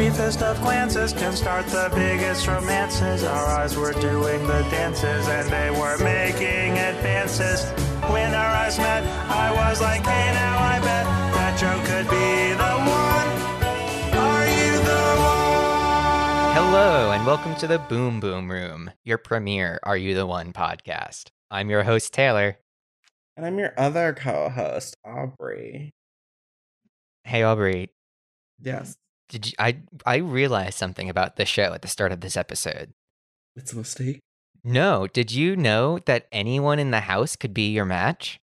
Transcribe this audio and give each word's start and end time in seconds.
briefest 0.00 0.40
of 0.40 0.58
glances 0.62 1.12
can 1.12 1.36
start 1.36 1.66
the 1.66 1.92
biggest 1.94 2.46
romances. 2.46 3.22
Our 3.22 3.46
eyes 3.58 3.76
were 3.76 3.92
doing 3.92 4.46
the 4.46 4.62
dances 4.70 5.28
and 5.28 5.46
they 5.50 5.70
were 5.70 5.98
making 5.98 6.78
advances. 6.78 7.68
When 8.10 8.32
our 8.32 8.50
eyes 8.50 8.78
met, 8.78 9.04
I 9.28 9.52
was 9.52 9.82
like, 9.82 10.00
hey, 10.00 10.32
now 10.32 10.58
I 10.58 10.78
bet 10.78 11.04
that 11.34 11.58
Joe 11.60 11.78
could 11.84 12.08
be 12.08 12.54
the 12.56 12.76
one. 12.88 13.28
Are 14.24 14.46
you 14.48 14.72
the 14.88 15.04
one? 15.20 16.54
Hello, 16.54 17.10
and 17.10 17.26
welcome 17.26 17.54
to 17.56 17.66
the 17.66 17.78
Boom 17.78 18.20
Boom 18.20 18.50
Room, 18.50 18.92
your 19.04 19.18
premiere 19.18 19.80
Are 19.82 19.98
You 19.98 20.14
the 20.14 20.24
One 20.24 20.54
podcast. 20.54 21.26
I'm 21.50 21.68
your 21.68 21.82
host, 21.82 22.14
Taylor. 22.14 22.56
And 23.36 23.44
I'm 23.44 23.58
your 23.58 23.74
other 23.76 24.14
co 24.14 24.48
host, 24.48 24.96
Aubrey. 25.04 25.92
Hey, 27.24 27.42
Aubrey, 27.42 27.90
Yes, 28.62 28.96
did 29.30 29.46
you, 29.46 29.52
I, 29.58 29.78
I 30.04 30.16
realized 30.16 30.76
something 30.76 31.08
about 31.08 31.36
the 31.36 31.46
show 31.46 31.72
at 31.72 31.80
the 31.82 31.88
start 31.88 32.12
of 32.12 32.20
this 32.20 32.36
episode. 32.36 32.90
it's 33.56 33.72
a 33.72 33.76
mistake. 33.76 34.18
No, 34.62 35.06
did 35.06 35.32
you 35.32 35.56
know 35.56 35.98
that 36.04 36.26
anyone 36.32 36.78
in 36.78 36.90
the 36.90 37.00
house 37.00 37.34
could 37.36 37.54
be 37.54 37.70
your 37.70 37.86
match? 37.86 38.38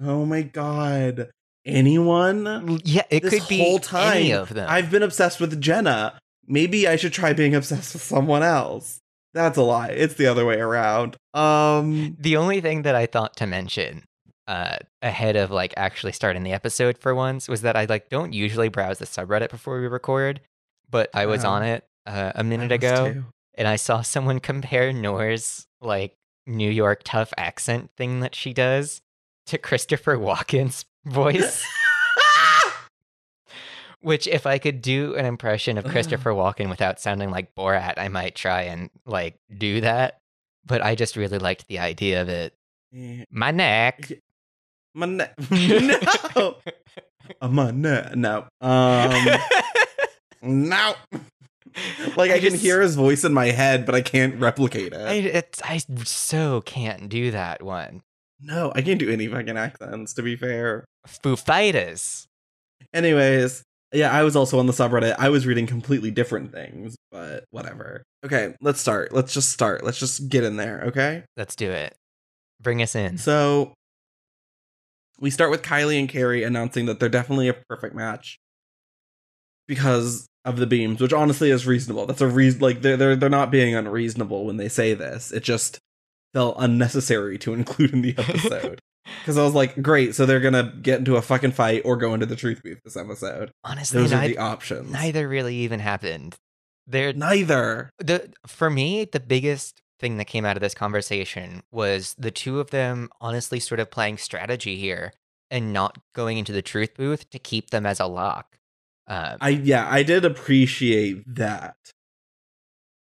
Oh 0.00 0.24
my 0.24 0.42
god. 0.42 1.30
Anyone? 1.64 2.78
Yeah, 2.84 3.02
it 3.10 3.22
this 3.24 3.34
could 3.34 3.48
be 3.48 3.58
whole 3.58 3.80
time, 3.80 4.18
any 4.18 4.32
of 4.32 4.50
them. 4.54 4.68
I've 4.70 4.90
been 4.90 5.02
obsessed 5.02 5.40
with 5.40 5.60
Jenna. 5.60 6.18
Maybe 6.46 6.86
I 6.86 6.94
should 6.94 7.12
try 7.12 7.32
being 7.32 7.56
obsessed 7.56 7.94
with 7.94 8.02
someone 8.02 8.44
else. 8.44 9.00
That's 9.34 9.58
a 9.58 9.62
lie. 9.62 9.88
It's 9.88 10.14
the 10.14 10.28
other 10.28 10.46
way 10.46 10.60
around. 10.60 11.16
Um, 11.34 12.16
The 12.20 12.36
only 12.36 12.60
thing 12.60 12.82
that 12.82 12.94
I 12.94 13.06
thought 13.06 13.36
to 13.38 13.46
mention 13.46 14.04
uh, 14.46 14.76
ahead 15.02 15.36
of 15.36 15.50
like 15.50 15.74
actually 15.76 16.12
starting 16.12 16.42
the 16.42 16.52
episode 16.52 16.98
for 16.98 17.14
once 17.14 17.48
was 17.48 17.62
that 17.62 17.76
I 17.76 17.84
like 17.86 18.08
don't 18.08 18.32
usually 18.32 18.68
browse 18.68 18.98
the 18.98 19.04
subreddit 19.06 19.50
before 19.50 19.80
we 19.80 19.86
record, 19.88 20.40
but 20.90 21.10
I 21.14 21.26
was 21.26 21.44
Oh. 21.44 21.50
on 21.50 21.62
it 21.64 21.84
uh, 22.06 22.32
a 22.34 22.44
minute 22.44 22.70
ago 22.72 23.12
too. 23.12 23.24
and 23.54 23.66
I 23.66 23.76
saw 23.76 24.02
someone 24.02 24.38
compare 24.52 24.92
Nour's 24.92 25.66
like 25.80 26.14
New 26.46 26.70
York 26.70 27.00
tough 27.04 27.32
accent 27.36 27.90
thing 27.96 28.20
that 28.20 28.34
she 28.34 28.52
does 28.52 29.00
to 29.46 29.58
Christopher 29.58 30.16
Walken's 30.16 30.84
voice. 31.04 31.64
Which, 34.00 34.28
if 34.28 34.46
I 34.46 34.58
could 34.58 34.82
do 34.82 35.16
an 35.16 35.24
impression 35.24 35.78
of 35.78 35.84
Christopher 35.90 36.30
Walken 36.30 36.68
without 36.68 37.00
sounding 37.00 37.30
like 37.30 37.54
Borat, 37.56 37.94
I 37.96 38.06
might 38.08 38.36
try 38.36 38.62
and 38.62 38.90
like 39.04 39.38
do 39.56 39.80
that. 39.80 40.20
But 40.64 40.82
I 40.82 40.94
just 40.94 41.16
really 41.16 41.38
liked 41.38 41.66
the 41.66 41.78
idea 41.80 42.22
of 42.22 42.28
it. 42.28 42.54
Eh, 42.94 43.24
My 43.30 43.50
neck. 43.50 44.12
My 44.96 45.04
ne- 45.06 45.28
no. 46.36 46.56
Uh, 47.42 47.48
my 47.48 47.70
ne- 47.70 48.12
no. 48.14 48.46
Um, 48.60 49.26
no. 50.42 50.94
Like 52.16 52.30
I, 52.30 52.36
I 52.36 52.38
can 52.40 52.52
just- 52.52 52.62
hear 52.62 52.80
his 52.80 52.94
voice 52.94 53.22
in 53.22 53.34
my 53.34 53.46
head, 53.48 53.84
but 53.84 53.94
I 53.94 54.00
can't 54.00 54.40
replicate 54.40 54.94
it. 54.94 54.98
I, 55.06 55.12
it's, 55.12 55.60
I 55.62 55.76
so 56.04 56.62
can't 56.62 57.10
do 57.10 57.30
that 57.32 57.62
one. 57.62 58.00
no, 58.40 58.72
I 58.74 58.80
can't 58.80 58.98
do 58.98 59.10
any 59.10 59.26
fucking 59.28 59.58
accents. 59.58 60.14
To 60.14 60.22
be 60.22 60.36
fair. 60.36 60.86
Foo 61.06 61.36
Fighters. 61.36 62.26
Anyways, 62.94 63.62
yeah, 63.92 64.10
I 64.10 64.22
was 64.22 64.36
also 64.36 64.58
on 64.58 64.66
the 64.66 64.72
subreddit. 64.72 65.16
I 65.18 65.28
was 65.28 65.46
reading 65.46 65.66
completely 65.66 66.10
different 66.10 66.50
things, 66.50 66.96
but 67.12 67.44
whatever. 67.50 68.02
Okay, 68.24 68.54
let's 68.62 68.80
start. 68.80 69.12
Let's 69.12 69.34
just 69.34 69.50
start. 69.50 69.84
Let's 69.84 69.98
just 69.98 70.30
get 70.30 70.44
in 70.44 70.56
there, 70.56 70.84
okay? 70.86 71.24
Let's 71.36 71.54
do 71.56 71.70
it. 71.70 71.94
Bring 72.62 72.80
us 72.80 72.94
in. 72.94 73.18
So 73.18 73.74
we 75.18 75.30
start 75.30 75.50
with 75.50 75.62
Kylie 75.62 75.98
and 75.98 76.08
Kari 76.08 76.42
announcing 76.44 76.86
that 76.86 77.00
they're 77.00 77.08
definitely 77.08 77.48
a 77.48 77.54
perfect 77.54 77.94
match 77.94 78.38
because 79.68 80.28
of 80.44 80.56
the 80.58 80.66
beams, 80.66 81.00
which 81.00 81.12
honestly 81.12 81.50
is 81.50 81.66
reasonable. 81.66 82.06
That's 82.06 82.20
a 82.20 82.28
reason 82.28 82.60
like 82.60 82.82
they're 82.82 82.96
they're 82.96 83.16
they're 83.16 83.28
not 83.28 83.50
being 83.50 83.74
unreasonable 83.74 84.44
when 84.46 84.56
they 84.56 84.68
say 84.68 84.94
this. 84.94 85.32
It 85.32 85.42
just 85.42 85.80
felt 86.32 86.56
unnecessary 86.58 87.38
to 87.38 87.54
include 87.54 87.92
in 87.92 88.02
the 88.02 88.14
episode. 88.18 88.80
Because 89.20 89.38
I 89.38 89.44
was 89.44 89.54
like, 89.54 89.80
great, 89.82 90.14
so 90.14 90.26
they're 90.26 90.40
gonna 90.40 90.72
get 90.82 90.98
into 90.98 91.16
a 91.16 91.22
fucking 91.22 91.52
fight 91.52 91.82
or 91.84 91.96
go 91.96 92.14
into 92.14 92.26
the 92.26 92.36
truth 92.36 92.60
booth 92.62 92.80
this 92.84 92.96
episode. 92.96 93.50
Honestly, 93.64 94.00
Those 94.02 94.12
are 94.12 94.26
the 94.26 94.38
options. 94.38 94.90
neither 94.92 95.28
really 95.28 95.56
even 95.56 95.80
happened. 95.80 96.34
They're 96.88 97.12
Neither. 97.12 97.90
the 97.98 98.30
for 98.46 98.70
me 98.70 99.04
the 99.04 99.18
biggest 99.20 99.80
thing 99.98 100.18
that 100.18 100.26
came 100.26 100.44
out 100.44 100.56
of 100.56 100.60
this 100.60 100.74
conversation 100.74 101.62
was 101.70 102.14
the 102.18 102.30
two 102.30 102.60
of 102.60 102.70
them 102.70 103.08
honestly 103.20 103.58
sort 103.60 103.80
of 103.80 103.90
playing 103.90 104.18
strategy 104.18 104.76
here 104.76 105.12
and 105.50 105.72
not 105.72 105.98
going 106.14 106.38
into 106.38 106.52
the 106.52 106.62
truth 106.62 106.94
booth 106.96 107.30
to 107.30 107.38
keep 107.38 107.70
them 107.70 107.86
as 107.86 108.00
a 108.00 108.06
lock. 108.06 108.58
Um, 109.06 109.36
I 109.40 109.50
yeah, 109.50 109.88
I 109.90 110.02
did 110.02 110.24
appreciate 110.24 111.22
that. 111.36 111.76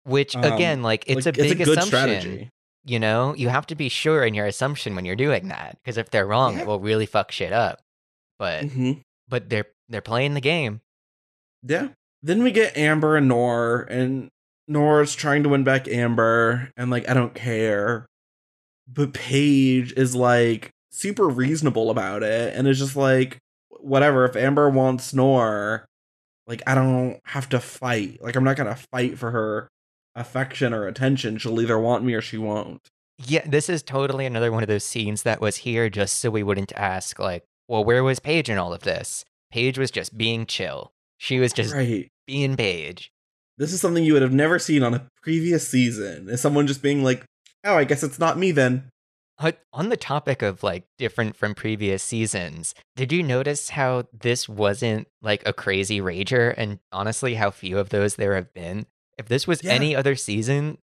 which 0.04 0.36
um, 0.36 0.44
again, 0.44 0.82
like 0.82 1.04
it's 1.06 1.26
Like, 1.26 1.34
a 1.36 1.42
big 1.42 1.58
good 1.58 1.68
assumption. 1.78 1.86
strategy. 2.20 2.50
You 2.84 3.00
know, 3.00 3.34
you 3.34 3.48
have 3.48 3.66
to 3.66 3.74
be 3.74 3.88
sure 3.88 4.24
in 4.24 4.34
your 4.34 4.46
assumption 4.46 4.94
when 4.94 5.04
you're 5.04 5.16
doing 5.16 5.48
that 5.48 5.76
because 5.82 5.96
if 5.96 6.10
they're 6.10 6.26
wrong, 6.26 6.54
Yeah. 6.54 6.60
it 6.60 6.66
will 6.66 6.78
really 6.78 7.06
fuck 7.06 7.32
shit 7.32 7.52
up. 7.52 7.80
But 8.38 8.64
hmm 8.66 8.92
but 9.28 9.48
they're 9.48 9.66
they're 9.88 10.00
playing 10.02 10.34
the 10.34 10.40
game. 10.40 10.82
Yeah. 11.62 11.88
Then 12.22 12.42
we 12.42 12.52
get 12.52 12.76
Amber 12.76 13.16
and 13.16 13.28
Nour, 13.28 13.82
and 13.90 14.28
Nour's 14.68 15.14
trying 15.14 15.42
to 15.42 15.48
win 15.48 15.64
back 15.64 15.88
Amber, 15.88 16.70
and 16.76 16.90
like, 16.90 17.08
I 17.08 17.14
don't 17.14 17.34
care. 17.34 18.06
But 18.88 19.12
Paige 19.14 19.92
is 19.96 20.14
like 20.14 20.70
super 20.90 21.28
reasonable 21.28 21.90
about 21.90 22.22
it, 22.22 22.54
and 22.54 22.66
is 22.66 22.78
just 22.78 22.96
like, 22.96 23.38
whatever. 23.68 24.24
If 24.24 24.36
Amber 24.36 24.68
wants 24.68 25.14
Nour, 25.14 25.86
like, 26.46 26.62
I 26.66 26.74
don't 26.74 27.20
have 27.26 27.48
to 27.50 27.60
fight. 27.60 28.22
Like, 28.22 28.36
I'm 28.36 28.44
not 28.44 28.56
gonna 28.56 28.76
fight 28.92 29.18
for 29.18 29.30
her 29.30 29.68
affection 30.14 30.72
or 30.72 30.86
attention. 30.86 31.38
She'll 31.38 31.60
either 31.60 31.78
want 31.78 32.04
me 32.04 32.14
or 32.14 32.20
she 32.20 32.38
won't. 32.38 32.80
Yeah, 33.18 33.44
this 33.46 33.68
is 33.68 33.82
totally 33.82 34.26
another 34.26 34.52
one 34.52 34.62
of 34.62 34.68
those 34.68 34.84
scenes 34.84 35.22
that 35.22 35.40
was 35.40 35.56
here 35.56 35.88
just 35.88 36.18
so 36.18 36.30
we 36.30 36.42
wouldn't 36.42 36.72
ask, 36.76 37.18
like, 37.18 37.44
well, 37.68 37.84
where 37.84 38.04
was 38.04 38.20
Paige 38.20 38.50
in 38.50 38.58
all 38.58 38.72
of 38.72 38.82
this? 38.82 39.24
Paige 39.50 39.78
was 39.78 39.90
just 39.90 40.16
being 40.16 40.46
chill. 40.46 40.92
She 41.18 41.38
was 41.40 41.52
just 41.52 41.74
right. 41.74 42.08
being 42.26 42.56
Paige. 42.56 43.10
This 43.58 43.72
is 43.72 43.80
something 43.80 44.04
you 44.04 44.12
would 44.12 44.22
have 44.22 44.32
never 44.32 44.58
seen 44.58 44.82
on 44.82 44.94
a 44.94 45.06
previous 45.22 45.66
season. 45.66 46.28
Is 46.28 46.40
someone 46.40 46.66
just 46.66 46.82
being 46.82 47.02
like, 47.02 47.24
"Oh, 47.64 47.76
I 47.76 47.84
guess 47.84 48.02
it's 48.02 48.18
not 48.18 48.38
me 48.38 48.50
then." 48.52 48.90
Uh, 49.38 49.52
On 49.72 49.90
the 49.90 49.96
topic 49.98 50.40
of 50.42 50.62
like 50.62 50.84
different 50.98 51.36
from 51.36 51.54
previous 51.54 52.02
seasons, 52.02 52.74
did 52.96 53.12
you 53.12 53.22
notice 53.22 53.70
how 53.70 54.04
this 54.12 54.48
wasn't 54.48 55.08
like 55.20 55.42
a 55.46 55.52
crazy 55.52 56.00
rager? 56.00 56.54
And 56.56 56.78
honestly, 56.92 57.34
how 57.34 57.50
few 57.50 57.78
of 57.78 57.90
those 57.90 58.16
there 58.16 58.34
have 58.34 58.52
been? 58.54 58.86
If 59.18 59.26
this 59.28 59.46
was 59.46 59.62
Yeah. 59.62 59.72
any 59.72 59.94
other 59.94 60.16
season, 60.16 60.78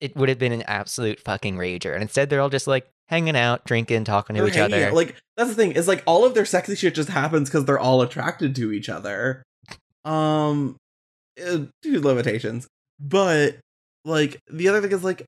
it 0.00 0.14
would 0.16 0.28
have 0.28 0.38
been 0.38 0.52
an 0.52 0.62
absolute 0.62 1.18
fucking 1.20 1.56
rager. 1.56 1.92
And 1.94 2.02
instead, 2.02 2.28
they're 2.30 2.40
all 2.42 2.50
just 2.50 2.66
like 2.66 2.86
hanging 3.08 3.36
out, 3.36 3.64
drinking, 3.64 4.04
talking 4.04 4.36
to 4.36 4.42
They're 4.42 4.50
each 4.50 4.58
other. 4.58 4.86
out. 4.88 4.92
Like 4.94 5.16
that's 5.38 5.48
the 5.48 5.56
thing 5.56 5.72
is 5.72 5.88
like 5.88 6.02
all 6.06 6.24
of 6.26 6.34
their 6.34 6.44
sexy 6.44 6.74
shit 6.74 6.94
just 6.94 7.08
happens 7.08 7.48
because 7.48 7.64
they're 7.64 7.78
all 7.78 8.02
attracted 8.02 8.54
to 8.56 8.70
each 8.70 8.88
other. 8.90 9.42
Um, 10.04 10.76
to 11.38 12.00
limitations, 12.00 12.66
but 13.00 13.56
like 14.04 14.38
the 14.50 14.68
other 14.68 14.80
thing 14.80 14.92
is 14.92 15.04
like 15.04 15.24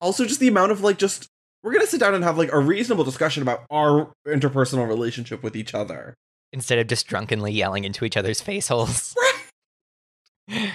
also 0.00 0.24
just 0.24 0.40
the 0.40 0.48
amount 0.48 0.72
of 0.72 0.80
like 0.82 0.98
just 0.98 1.26
we're 1.62 1.72
gonna 1.72 1.86
sit 1.86 2.00
down 2.00 2.14
and 2.14 2.24
have 2.24 2.38
like 2.38 2.52
a 2.52 2.58
reasonable 2.58 3.04
discussion 3.04 3.42
about 3.42 3.64
our 3.70 4.12
interpersonal 4.26 4.86
relationship 4.88 5.42
with 5.42 5.54
each 5.56 5.74
other. 5.74 6.14
instead 6.52 6.78
of 6.78 6.86
just 6.86 7.06
drunkenly 7.06 7.52
yelling 7.52 7.84
into 7.84 8.04
each 8.04 8.16
other's 8.16 8.40
face 8.40 8.68
holes. 8.68 9.14
oh 10.50 10.70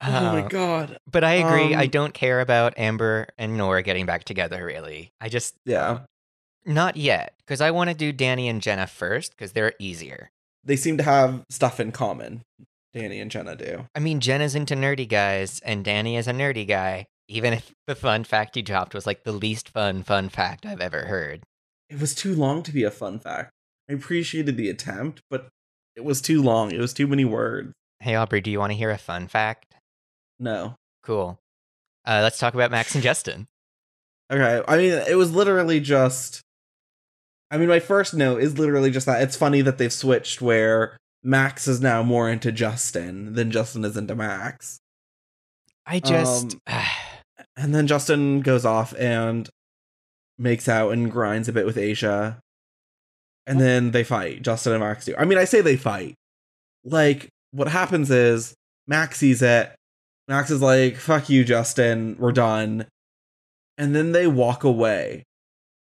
my 0.00 0.42
Uh, 0.42 0.48
god. 0.48 0.96
But 1.10 1.22
I 1.24 1.34
agree. 1.34 1.74
I 1.74 1.82
Um, 1.84 1.88
don't 1.90 2.14
care 2.14 2.40
about 2.40 2.74
Amber 2.78 3.28
and 3.38 3.56
Nora 3.56 3.82
getting 3.82 4.06
back 4.06 4.24
together, 4.24 4.64
really. 4.64 5.10
I 5.20 5.28
just, 5.28 5.54
Yeah, 5.64 6.00
not 6.64 6.96
yet, 6.96 7.34
because 7.38 7.60
I 7.60 7.70
want 7.70 7.90
to 7.90 7.94
do 7.94 8.12
Danny 8.12 8.48
and 8.48 8.60
Jenna 8.62 8.86
first, 8.86 9.32
because 9.32 9.52
they're 9.52 9.74
easier. 9.78 10.30
they 10.64 10.76
seem 10.76 10.96
to 10.96 11.02
have 11.02 11.42
stuff 11.50 11.78
in 11.80 11.90
common. 11.92 12.42
Danny 12.92 13.20
and 13.20 13.30
Jenna 13.30 13.56
do. 13.56 13.86
I 13.94 14.00
mean, 14.00 14.20
Jenna's 14.20 14.54
into 14.54 14.74
nerdy 14.74 15.08
guys, 15.08 15.60
and 15.60 15.84
Danny 15.84 16.16
is 16.16 16.28
a 16.28 16.32
nerdy 16.32 16.66
guy, 16.66 17.06
even 17.28 17.52
if 17.52 17.72
the 17.86 17.94
fun 17.94 18.24
fact 18.24 18.54
he 18.54 18.62
dropped 18.62 18.94
was 18.94 19.06
like 19.06 19.24
the 19.24 19.32
least 19.32 19.68
fun, 19.68 20.02
fun 20.02 20.28
fact 20.28 20.66
I've 20.66 20.80
ever 20.80 21.06
heard. 21.06 21.42
It 21.88 22.00
was 22.00 22.14
too 22.14 22.34
long 22.34 22.62
to 22.64 22.72
be 22.72 22.84
a 22.84 22.90
fun 22.90 23.18
fact. 23.18 23.50
I 23.88 23.94
appreciated 23.94 24.56
the 24.56 24.68
attempt, 24.68 25.22
but 25.30 25.48
it 25.96 26.04
was 26.04 26.20
too 26.20 26.42
long. 26.42 26.70
It 26.70 26.80
was 26.80 26.92
too 26.92 27.06
many 27.06 27.24
words. 27.24 27.72
Hey, 28.00 28.14
Aubrey, 28.14 28.40
do 28.40 28.50
you 28.50 28.58
want 28.58 28.72
to 28.72 28.78
hear 28.78 28.90
a 28.90 28.98
fun 28.98 29.28
fact? 29.28 29.74
No. 30.38 30.76
Cool. 31.02 31.38
Uh, 32.06 32.20
let's 32.22 32.38
talk 32.38 32.54
about 32.54 32.70
Max 32.70 32.94
and 32.94 33.02
Justin. 33.02 33.46
Okay. 34.30 34.62
I 34.66 34.76
mean, 34.76 34.92
it 34.92 35.16
was 35.16 35.32
literally 35.32 35.80
just. 35.80 36.40
I 37.50 37.58
mean, 37.58 37.68
my 37.68 37.80
first 37.80 38.14
note 38.14 38.40
is 38.40 38.58
literally 38.58 38.90
just 38.90 39.06
that 39.06 39.22
it's 39.22 39.36
funny 39.36 39.60
that 39.60 39.76
they've 39.76 39.92
switched 39.92 40.40
where 40.40 40.96
Max 41.22 41.68
is 41.68 41.80
now 41.80 42.02
more 42.02 42.28
into 42.28 42.50
Justin 42.50 43.34
than 43.34 43.50
Justin 43.50 43.84
is 43.84 43.96
into 43.96 44.14
Max. 44.14 44.80
I 45.86 46.00
just. 46.00 46.56
Um, 46.66 46.82
and 47.56 47.74
then 47.74 47.86
Justin 47.86 48.40
goes 48.40 48.64
off 48.64 48.94
and 48.98 49.48
makes 50.38 50.68
out 50.68 50.90
and 50.92 51.10
grinds 51.10 51.48
a 51.48 51.52
bit 51.52 51.66
with 51.66 51.78
Asia. 51.78 52.40
And 53.46 53.60
then 53.60 53.90
they 53.90 54.04
fight. 54.04 54.42
Justin 54.42 54.72
and 54.72 54.80
Max 54.80 55.04
do. 55.04 55.14
I 55.18 55.24
mean, 55.24 55.38
I 55.38 55.44
say 55.44 55.60
they 55.60 55.76
fight. 55.76 56.14
Like, 56.84 57.28
what 57.50 57.68
happens 57.68 58.10
is 58.10 58.54
Max 58.86 59.18
sees 59.18 59.42
it. 59.42 59.74
Max 60.28 60.50
is 60.50 60.62
like, 60.62 60.96
fuck 60.96 61.28
you, 61.28 61.44
Justin. 61.44 62.16
We're 62.18 62.32
done. 62.32 62.86
And 63.78 63.94
then 63.94 64.12
they 64.12 64.26
walk 64.26 64.64
away. 64.64 65.24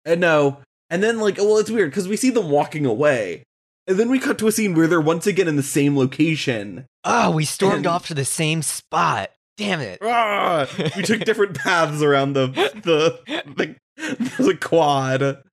And 0.05 0.21
no. 0.21 0.61
And 0.89 1.03
then, 1.03 1.19
like, 1.19 1.37
well, 1.37 1.57
it's 1.57 1.69
weird 1.69 1.91
because 1.91 2.07
we 2.07 2.17
see 2.17 2.31
them 2.31 2.49
walking 2.49 2.85
away. 2.85 3.43
And 3.91 3.99
then 3.99 4.09
we 4.09 4.19
cut 4.19 4.37
to 4.39 4.47
a 4.47 4.53
scene 4.53 4.73
where 4.73 4.87
they're 4.87 5.01
once 5.01 5.27
again 5.27 5.49
in 5.49 5.57
the 5.57 5.61
same 5.63 5.97
location. 5.97 6.85
Oh, 7.03 7.31
we 7.31 7.43
stormed 7.43 7.79
And- 7.79 7.87
off 7.87 8.07
to 8.07 8.13
the 8.13 8.23
same 8.23 8.61
spot. 8.61 9.31
Damn 9.57 9.81
it. 9.81 9.99
Ah, 10.01 10.65
we 10.95 11.03
took 11.03 11.25
different 11.25 11.55
paths 11.57 12.01
around 12.01 12.31
the 12.33 12.47
the 12.47 13.75
the, 13.97 14.43
the 14.43 14.55
quad. 14.55 15.43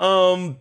Um 0.00 0.58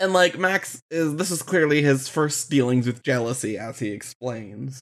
and 0.00 0.14
like 0.14 0.38
Max 0.38 0.80
is 0.90 1.16
this 1.16 1.30
is 1.30 1.42
clearly 1.42 1.82
his 1.82 2.08
first 2.08 2.48
dealings 2.48 2.86
with 2.86 3.02
jealousy 3.02 3.58
as 3.58 3.78
he 3.80 3.90
explains. 3.90 4.80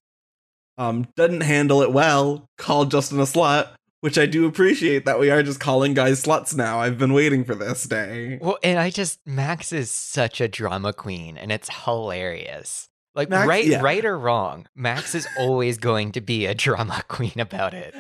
Um 0.79 1.09
doesn't 1.17 1.41
handle 1.41 1.83
it 1.83 1.93
well, 1.93 2.47
called 2.57 2.93
Justin 2.93 3.19
a 3.19 3.25
slut, 3.25 3.71
which 4.01 4.19
I 4.19 4.27
do 4.27 4.47
appreciate 4.47 5.05
that 5.07 5.19
we 5.19 5.31
are 5.31 5.43
just 5.43 5.61
calling 5.61 5.95
guys 5.95 6.23
sluts 6.23 6.57
now. 6.57 6.81
I've 6.81 6.99
been 6.99 7.13
waiting 7.13 7.45
for 7.45 7.55
this 7.55 7.85
day. 7.85 8.39
Well, 8.41 8.59
and 8.63 8.79
I 8.79 8.91
just 8.91 9.21
Max 9.27 9.73
is 9.73 9.91
such 9.91 10.41
a 10.41 10.49
drama 10.49 10.93
queen, 10.93 11.37
and 11.37 11.51
it's 11.51 11.69
hilarious. 11.85 12.89
Like 13.15 13.31
Max- 13.31 13.49
right, 13.49 13.67
yeah. 13.67 13.81
right 13.81 14.05
or 14.05 14.19
wrong, 14.19 14.67
Max 14.77 15.15
is 15.15 15.27
always 15.39 15.79
going 15.79 16.13
to 16.13 16.21
be 16.21 16.47
a 16.47 16.55
drama 16.55 17.03
queen 17.09 17.39
about 17.39 17.75
it. 17.75 17.95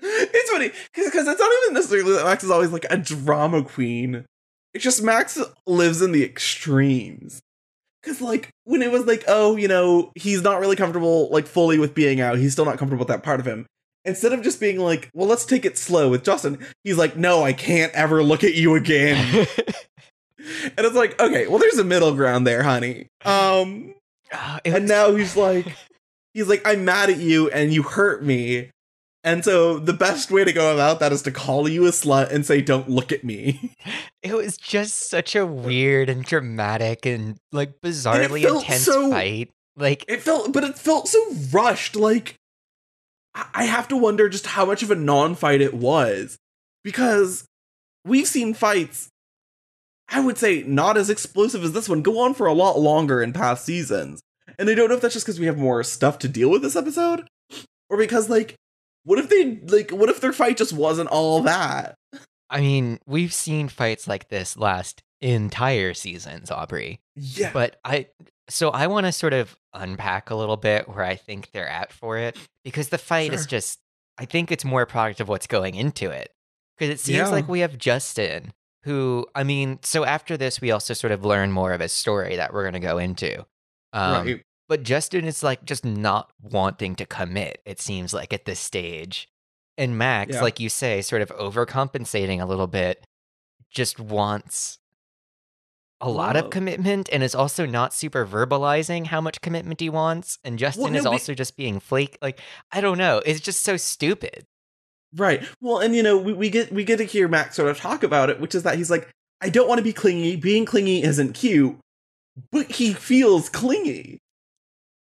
it's 0.00 0.50
funny 0.50 0.70
because 0.94 1.28
it's 1.28 1.40
not 1.40 1.52
even 1.64 1.74
necessarily 1.74 2.12
that 2.14 2.24
Max 2.24 2.44
is 2.44 2.50
always 2.50 2.70
like 2.70 2.86
a 2.88 2.96
drama 2.96 3.62
queen. 3.62 4.24
It's 4.72 4.82
just 4.82 5.02
Max 5.02 5.38
lives 5.66 6.00
in 6.00 6.12
the 6.12 6.24
extremes. 6.24 7.40
Because 8.04 8.20
like 8.20 8.50
when 8.64 8.82
it 8.82 8.90
was 8.90 9.06
like, 9.06 9.24
oh, 9.28 9.56
you 9.56 9.68
know, 9.68 10.12
he's 10.14 10.42
not 10.42 10.60
really 10.60 10.76
comfortable 10.76 11.30
like 11.30 11.46
fully 11.46 11.78
with 11.78 11.94
being 11.94 12.20
out. 12.20 12.38
He's 12.38 12.52
still 12.52 12.64
not 12.64 12.78
comfortable 12.78 13.00
with 13.00 13.08
that 13.08 13.22
part 13.22 13.40
of 13.40 13.46
him. 13.46 13.66
Instead 14.04 14.34
of 14.34 14.42
just 14.42 14.60
being 14.60 14.78
like, 14.78 15.08
well, 15.14 15.26
let's 15.26 15.46
take 15.46 15.64
it 15.64 15.78
slow 15.78 16.10
with 16.10 16.24
Justin, 16.24 16.58
he's 16.82 16.98
like, 16.98 17.16
no, 17.16 17.42
I 17.42 17.54
can't 17.54 17.92
ever 17.94 18.22
look 18.22 18.44
at 18.44 18.54
you 18.54 18.74
again. 18.74 19.46
and 20.38 20.74
it's 20.76 20.94
like, 20.94 21.18
okay, 21.18 21.46
well, 21.46 21.58
there's 21.58 21.78
a 21.78 21.84
middle 21.84 22.14
ground 22.14 22.46
there, 22.46 22.62
honey. 22.62 23.06
Um, 23.24 23.94
it 24.64 24.74
and 24.74 24.88
now 24.88 25.14
he's 25.14 25.36
like 25.36 25.66
he's 26.32 26.48
like 26.48 26.62
i'm 26.66 26.84
mad 26.84 27.10
at 27.10 27.18
you 27.18 27.48
and 27.50 27.72
you 27.72 27.82
hurt 27.82 28.22
me 28.24 28.70
and 29.24 29.44
so 29.44 29.78
the 29.78 29.92
best 29.94 30.30
way 30.30 30.44
to 30.44 30.52
go 30.52 30.72
about 30.72 31.00
that 31.00 31.10
is 31.12 31.22
to 31.22 31.32
call 31.32 31.68
you 31.68 31.86
a 31.86 31.90
slut 31.90 32.30
and 32.30 32.44
say 32.46 32.60
don't 32.60 32.88
look 32.88 33.10
at 33.10 33.24
me. 33.24 33.74
It 34.22 34.34
was 34.34 34.56
just 34.56 35.10
such 35.10 35.34
a 35.36 35.44
weird 35.44 36.08
and 36.08 36.24
dramatic 36.24 37.04
and 37.04 37.36
like 37.52 37.80
bizarrely 37.82 38.42
felt 38.42 38.62
intense 38.62 38.84
so- 38.84 39.10
fight. 39.10 39.50
Like 39.76 40.04
it 40.08 40.22
felt 40.22 40.52
but 40.52 40.62
it 40.64 40.78
felt 40.78 41.08
so 41.08 41.18
rushed 41.50 41.96
like 41.96 42.36
I- 43.34 43.48
i 43.54 43.64
have 43.64 43.88
to 43.88 43.96
wonder 43.96 44.28
just 44.28 44.46
how 44.46 44.64
much 44.64 44.82
of 44.82 44.90
a 44.90 44.94
non-fight 44.94 45.60
it 45.60 45.74
was. 45.74 46.38
Because 46.84 47.44
we've 48.04 48.28
seen 48.28 48.54
fights 48.54 49.08
i 50.10 50.20
would 50.20 50.36
say 50.38 50.62
not 50.66 50.96
as 50.98 51.08
explosive 51.10 51.64
as 51.64 51.72
this 51.72 51.88
one 51.88 52.02
go 52.02 52.18
on 52.20 52.34
for 52.34 52.46
a 52.46 52.52
lot 52.52 52.78
longer 52.78 53.22
in 53.22 53.32
past 53.32 53.64
seasons. 53.64 54.22
And 54.58 54.68
i 54.70 54.74
don't 54.74 54.88
know 54.88 54.94
if 54.96 55.00
that's 55.00 55.14
just 55.14 55.26
because 55.26 55.40
we 55.40 55.46
have 55.46 55.58
more 55.58 55.82
stuff 55.82 56.18
to 56.20 56.28
deal 56.28 56.50
with 56.50 56.62
this 56.62 56.76
episode 56.76 57.26
or 57.90 57.96
because 57.98 58.28
like 58.30 58.54
what 59.04 59.18
if 59.18 59.28
they 59.28 59.60
like 59.66 59.90
what 59.90 60.08
if 60.08 60.20
their 60.20 60.32
fight 60.32 60.56
just 60.56 60.72
wasn't 60.72 61.08
all 61.10 61.42
that 61.42 61.96
I 62.50 62.60
mean, 62.60 63.00
we've 63.06 63.32
seen 63.32 63.68
fights 63.68 64.06
like 64.06 64.28
this 64.28 64.56
last 64.56 65.02
entire 65.20 65.92
seasons, 65.94 66.50
Aubrey. 66.50 67.00
yeah 67.16 67.50
But 67.52 67.76
I 67.84 68.08
so 68.48 68.68
I 68.70 68.86
want 68.86 69.06
to 69.06 69.12
sort 69.12 69.32
of 69.32 69.56
unpack 69.72 70.30
a 70.30 70.34
little 70.36 70.58
bit 70.58 70.88
where 70.88 71.04
I 71.04 71.16
think 71.16 71.50
they're 71.52 71.68
at 71.68 71.90
for 71.92 72.18
it 72.18 72.36
because 72.62 72.90
the 72.90 72.98
fight 72.98 73.32
is 73.32 73.46
just 73.46 73.80
I 74.18 74.26
think 74.26 74.52
it's 74.52 74.64
more 74.64 74.82
a 74.82 74.86
product 74.86 75.20
of 75.20 75.28
what's 75.28 75.46
going 75.48 75.74
into 75.74 76.10
it. 76.10 76.30
Because 76.78 76.92
it 76.92 77.00
seems 77.00 77.16
Yeah. 77.16 77.28
like 77.28 77.48
we 77.48 77.60
have 77.60 77.78
Justin 77.78 78.52
who 78.84 79.26
I 79.34 79.42
mean, 79.44 79.78
so 79.82 80.04
after 80.04 80.36
this 80.36 80.60
we 80.60 80.70
also 80.70 80.92
sort 80.94 81.10
of 81.12 81.24
learn 81.24 81.50
more 81.50 81.72
of 81.72 81.80
his 81.80 81.92
story 81.92 82.36
that 82.36 82.52
we're 82.52 82.62
going 82.64 82.74
to 82.74 82.80
go 82.80 82.98
into. 82.98 83.44
Um 83.94 84.26
right 84.26 84.42
but 84.68 84.82
Justin 84.82 85.24
is 85.24 85.42
like 85.42 85.64
just 85.64 85.84
not 85.84 86.32
wanting 86.40 86.94
to 86.96 87.06
commit, 87.06 87.60
it 87.64 87.80
seems 87.80 88.14
like 88.14 88.32
at 88.32 88.44
this 88.44 88.60
stage. 88.60 89.28
And 89.76 89.98
Max, 89.98 90.34
Yeah. 90.34 90.42
like 90.42 90.60
you 90.60 90.68
say, 90.68 91.02
sort 91.02 91.22
of 91.22 91.30
overcompensating 91.30 92.40
a 92.40 92.46
little 92.46 92.68
bit, 92.68 93.04
just 93.70 93.98
wants 93.98 94.78
a 96.00 96.08
lot 96.10 96.36
of 96.36 96.50
commitment 96.50 97.08
and 97.12 97.22
is 97.22 97.34
also 97.34 97.66
not 97.66 97.94
super 97.94 98.26
verbalizing 98.26 99.06
how 99.06 99.20
much 99.20 99.40
commitment 99.40 99.80
he 99.80 99.88
wants. 99.88 100.38
And 100.44 100.58
Justin 100.58 100.92
no, 100.92 100.98
is 100.98 101.06
also 101.06 101.34
just 101.34 101.56
being 101.56 101.80
flake. 101.80 102.18
Like, 102.20 102.40
I 102.70 102.80
don't 102.80 102.98
know. 102.98 103.22
It's 103.24 103.40
just 103.40 103.62
so 103.62 103.76
stupid. 103.76 104.44
Right. 105.16 105.42
Well, 105.60 105.78
and 105.78 105.94
you 105.94 106.02
know, 106.02 106.18
we, 106.18 106.32
we 106.32 106.50
get 106.50 106.72
we 106.72 106.84
get 106.84 106.98
to 106.98 107.04
hear 107.04 107.26
Max 107.28 107.56
sort 107.56 107.68
of 107.70 107.78
talk 107.78 108.02
about 108.02 108.30
it, 108.30 108.40
which 108.40 108.54
is 108.54 108.64
that 108.64 108.76
he's 108.76 108.90
like, 108.90 109.08
I 109.40 109.48
don't 109.48 109.68
want 109.68 109.78
to 109.78 109.84
be 109.84 109.92
clingy. 109.92 110.36
Being 110.36 110.64
clingy 110.64 111.02
isn't 111.02 111.34
cute, 111.34 111.76
but 112.50 112.70
he 112.70 112.92
feels 112.92 113.48
clingy. 113.48 114.18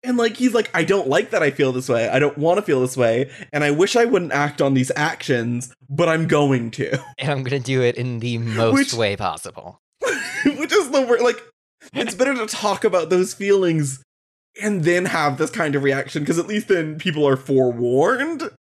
And 0.03 0.17
like 0.17 0.37
he's 0.37 0.55
like, 0.55 0.71
I 0.73 0.85
don't 0.85 1.09
like 1.09 1.31
that 1.31 1.43
I 1.43 1.51
feel 1.51 1.73
this 1.73 1.89
way. 1.89 2.09
I 2.09 2.19
don't 2.19 2.39
want 2.39 2.59
to 2.59 2.63
feel 2.63 2.81
this 2.81 2.97
way, 2.97 3.31
and 3.53 3.63
I 3.63 3.71
wish 3.71 3.97
I 3.97 4.07
wouldn't 4.07 4.33
act 4.33 4.63
on 4.63 4.75
these 4.75 4.91
actions, 4.97 5.75
but 5.91 6.09
I'm 6.09 6.27
going 6.27 6.71
to. 6.73 6.99
And 7.19 7.31
I'm 7.31 7.43
going 7.43 7.61
to 7.61 7.67
do 7.67 7.83
it 7.83 7.97
in 7.97 8.21
the 8.21 8.39
most 8.39 8.75
Which- 8.75 8.95
way 8.95 9.17
possible. 9.17 9.81
which 10.45 10.73
is 10.73 10.91
the 10.91 11.03
word. 11.03 11.21
Like, 11.21 11.43
it's 11.93 12.15
better 12.15 12.35
to 12.35 12.47
talk 12.47 12.85
about 12.85 13.11
those 13.11 13.35
feelings 13.35 14.03
and 14.61 14.85
then 14.85 15.05
have 15.05 15.39
this 15.39 15.51
kind 15.51 15.75
of 15.75 15.83
reaction 15.83 16.23
because 16.23 16.39
at 16.39 16.47
least 16.47 16.69
then 16.69 16.99
people 16.99 17.27
are 17.27 17.37
forewarned. 17.37 18.51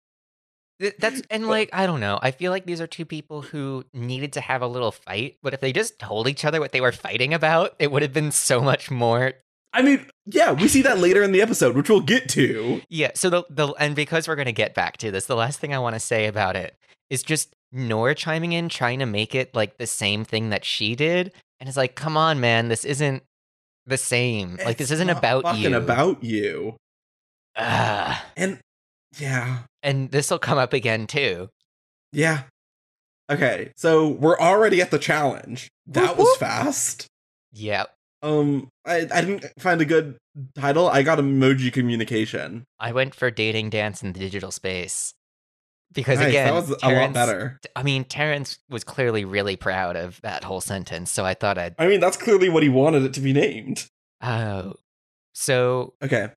That's 0.98 1.20
and 1.30 1.46
like 1.46 1.68
I 1.74 1.84
don't 1.86 2.00
know. 2.00 2.18
I 2.22 2.30
feel 2.30 2.50
like 2.50 2.64
these 2.64 2.80
are 2.80 2.86
two 2.86 3.04
people 3.04 3.42
who 3.42 3.84
needed 3.92 4.32
to 4.34 4.40
have 4.40 4.62
a 4.62 4.66
little 4.66 4.92
fight, 4.92 5.36
but 5.42 5.52
if 5.52 5.60
they 5.60 5.72
just 5.72 5.98
told 5.98 6.26
each 6.26 6.44
other 6.44 6.58
what 6.58 6.72
they 6.72 6.80
were 6.80 6.92
fighting 6.92 7.34
about, 7.34 7.74
it 7.78 7.92
would 7.92 8.00
have 8.00 8.14
been 8.14 8.32
so 8.32 8.62
much 8.62 8.90
more. 8.90 9.34
I 9.72 9.82
mean, 9.82 10.06
yeah, 10.26 10.52
we 10.52 10.68
see 10.68 10.82
that 10.82 10.98
later 11.06 11.22
in 11.22 11.32
the 11.32 11.42
episode, 11.42 11.76
which 11.76 11.88
we'll 11.88 12.00
get 12.00 12.28
to. 12.30 12.80
Yeah. 12.88 13.10
So 13.14 13.30
the 13.30 13.44
the 13.50 13.68
and 13.78 13.94
because 13.94 14.26
we're 14.28 14.36
gonna 14.36 14.52
get 14.52 14.74
back 14.74 14.96
to 14.98 15.10
this, 15.10 15.26
the 15.26 15.36
last 15.36 15.60
thing 15.60 15.74
I 15.74 15.78
want 15.78 15.94
to 15.94 16.00
say 16.00 16.26
about 16.26 16.56
it 16.56 16.76
is 17.08 17.22
just 17.22 17.54
Nora 17.72 18.14
chiming 18.14 18.52
in, 18.52 18.68
trying 18.68 18.98
to 18.98 19.06
make 19.06 19.34
it 19.34 19.54
like 19.54 19.78
the 19.78 19.86
same 19.86 20.24
thing 20.24 20.50
that 20.50 20.64
she 20.64 20.94
did, 20.96 21.32
and 21.60 21.68
it's 21.68 21.76
like, 21.76 21.94
come 21.94 22.16
on, 22.16 22.40
man, 22.40 22.68
this 22.68 22.84
isn't 22.84 23.22
the 23.86 23.96
same. 23.96 24.58
Like 24.64 24.76
this 24.76 24.90
isn't 24.90 25.10
about 25.10 25.56
you. 25.56 25.76
about 25.76 26.22
you. 26.24 26.76
Ah. 27.56 28.24
And 28.36 28.58
yeah, 29.18 29.60
and 29.82 30.10
this 30.10 30.30
will 30.30 30.38
come 30.38 30.58
up 30.58 30.72
again 30.72 31.06
too. 31.06 31.48
yeah. 32.12 32.42
Okay, 33.30 33.70
so 33.76 34.08
we're 34.08 34.38
already 34.40 34.82
at 34.82 34.90
the 34.90 34.98
challenge. 34.98 35.68
That 35.86 36.16
was 36.16 36.36
fast. 36.38 37.06
Yeah. 37.52 37.84
Um, 38.22 38.68
I 38.84 39.06
I 39.12 39.20
didn't 39.22 39.46
find 39.58 39.80
a 39.80 39.84
good 39.84 40.16
title. 40.54 40.88
I 40.88 41.02
got 41.02 41.18
emoji 41.18 41.72
communication. 41.72 42.64
I 42.78 42.92
went 42.92 43.14
for 43.14 43.30
dating 43.30 43.70
dance 43.70 44.02
in 44.02 44.12
the 44.12 44.20
digital 44.20 44.50
space. 44.50 45.14
Because 45.92 46.20
Nice, 46.20 46.28
again, 46.28 46.46
that 46.46 46.54
was 46.54 46.70
a 46.84 46.92
lot 46.92 47.12
better. 47.12 47.58
I 47.74 47.82
mean, 47.82 48.04
Terrence 48.04 48.58
was 48.68 48.84
clearly 48.84 49.24
really 49.24 49.56
proud 49.56 49.96
of 49.96 50.20
that 50.20 50.44
whole 50.44 50.60
sentence, 50.60 51.10
so 51.10 51.24
I 51.24 51.34
thought 51.34 51.58
I'd. 51.58 51.74
I 51.80 51.88
mean, 51.88 51.98
that's 51.98 52.16
clearly 52.16 52.48
what 52.48 52.62
he 52.62 52.68
wanted 52.68 53.02
it 53.02 53.12
to 53.14 53.20
be 53.20 53.32
named. 53.32 53.86
Oh, 54.22 54.74
so 55.32 55.94
Okay. 56.02 56.28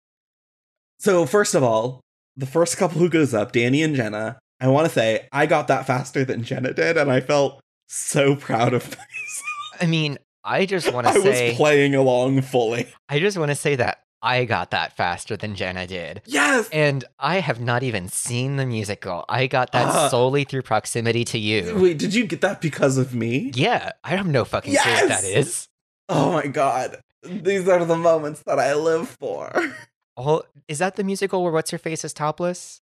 So 0.97 1.25
first 1.25 1.53
of 1.53 1.61
all, 1.61 2.01
the 2.35 2.45
first 2.45 2.77
couple 2.77 2.99
who 2.99 3.09
goes 3.09 3.33
up, 3.33 3.51
Danny 3.51 3.83
and 3.83 3.95
Jenna. 3.95 4.39
I 4.59 4.67
want 4.69 4.87
to 4.87 4.93
say 4.93 5.27
I 5.31 5.45
got 5.45 5.67
that 5.67 5.85
faster 5.85 6.23
than 6.23 6.43
Jenna 6.43 6.73
did, 6.73 6.97
and 6.97 7.11
I 7.11 7.19
felt 7.19 7.59
so 7.87 8.35
proud 8.35 8.73
of 8.73 8.83
myself. 8.89 9.81
I 9.81 9.85
mean, 9.85 10.17
I 10.43 10.65
just 10.65 10.91
want 10.93 11.07
to 11.07 11.13
say, 11.21 11.47
I 11.47 11.49
was 11.49 11.57
playing 11.57 11.95
along 11.95 12.41
fully. 12.41 12.87
I 13.09 13.19
just 13.19 13.37
want 13.37 13.49
to 13.49 13.55
say 13.55 13.75
that 13.77 13.99
I 14.21 14.45
got 14.45 14.71
that 14.71 14.95
faster 14.95 15.35
than 15.37 15.55
Jenna 15.55 15.85
did. 15.87 16.21
Yes. 16.25 16.69
And 16.71 17.03
I 17.19 17.39
have 17.39 17.59
not 17.61 17.83
even 17.83 18.07
seen 18.09 18.55
the 18.57 18.65
musical. 18.65 19.25
I 19.29 19.47
got 19.47 19.71
that 19.73 19.87
Uh, 19.87 20.09
solely 20.09 20.43
through 20.43 20.61
proximity 20.63 21.23
to 21.25 21.37
you. 21.37 21.77
Wait, 21.79 21.97
did 21.97 22.13
you 22.13 22.25
get 22.25 22.41
that 22.41 22.61
because 22.61 22.97
of 22.97 23.13
me? 23.13 23.51
Yeah, 23.53 23.91
I 24.03 24.11
have 24.11 24.27
no 24.27 24.43
fucking 24.45 24.73
clue 24.75 24.91
what 24.93 25.07
that 25.09 25.23
Yes! 25.23 25.47
is. 25.47 25.67
Oh 26.09 26.33
my 26.33 26.47
god. 26.47 26.99
These 27.23 27.67
are 27.69 27.85
the 27.85 27.95
moments 27.95 28.43
that 28.45 28.59
I 28.59 28.73
live 28.75 29.09
for. 29.09 29.51
Oh, 30.15 30.43
is 30.67 30.77
that 30.77 30.95
the 30.95 31.03
musical 31.03 31.41
where 31.41 31.51
what's 31.51 31.71
her 31.71 31.79
face 31.79 32.05
is 32.05 32.13
topless? 32.13 32.81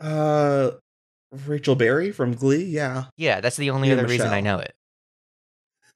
Uh 0.00 0.70
Rachel 1.46 1.74
Berry 1.74 2.12
from 2.12 2.32
Glee, 2.34 2.64
yeah. 2.64 3.06
Yeah, 3.16 3.40
that's 3.40 3.56
the 3.56 3.70
only 3.70 3.88
Yeah, 3.88 3.94
other 3.94 4.06
reason 4.06 4.28
I 4.28 4.40
know 4.40 4.58
it. 4.58 4.74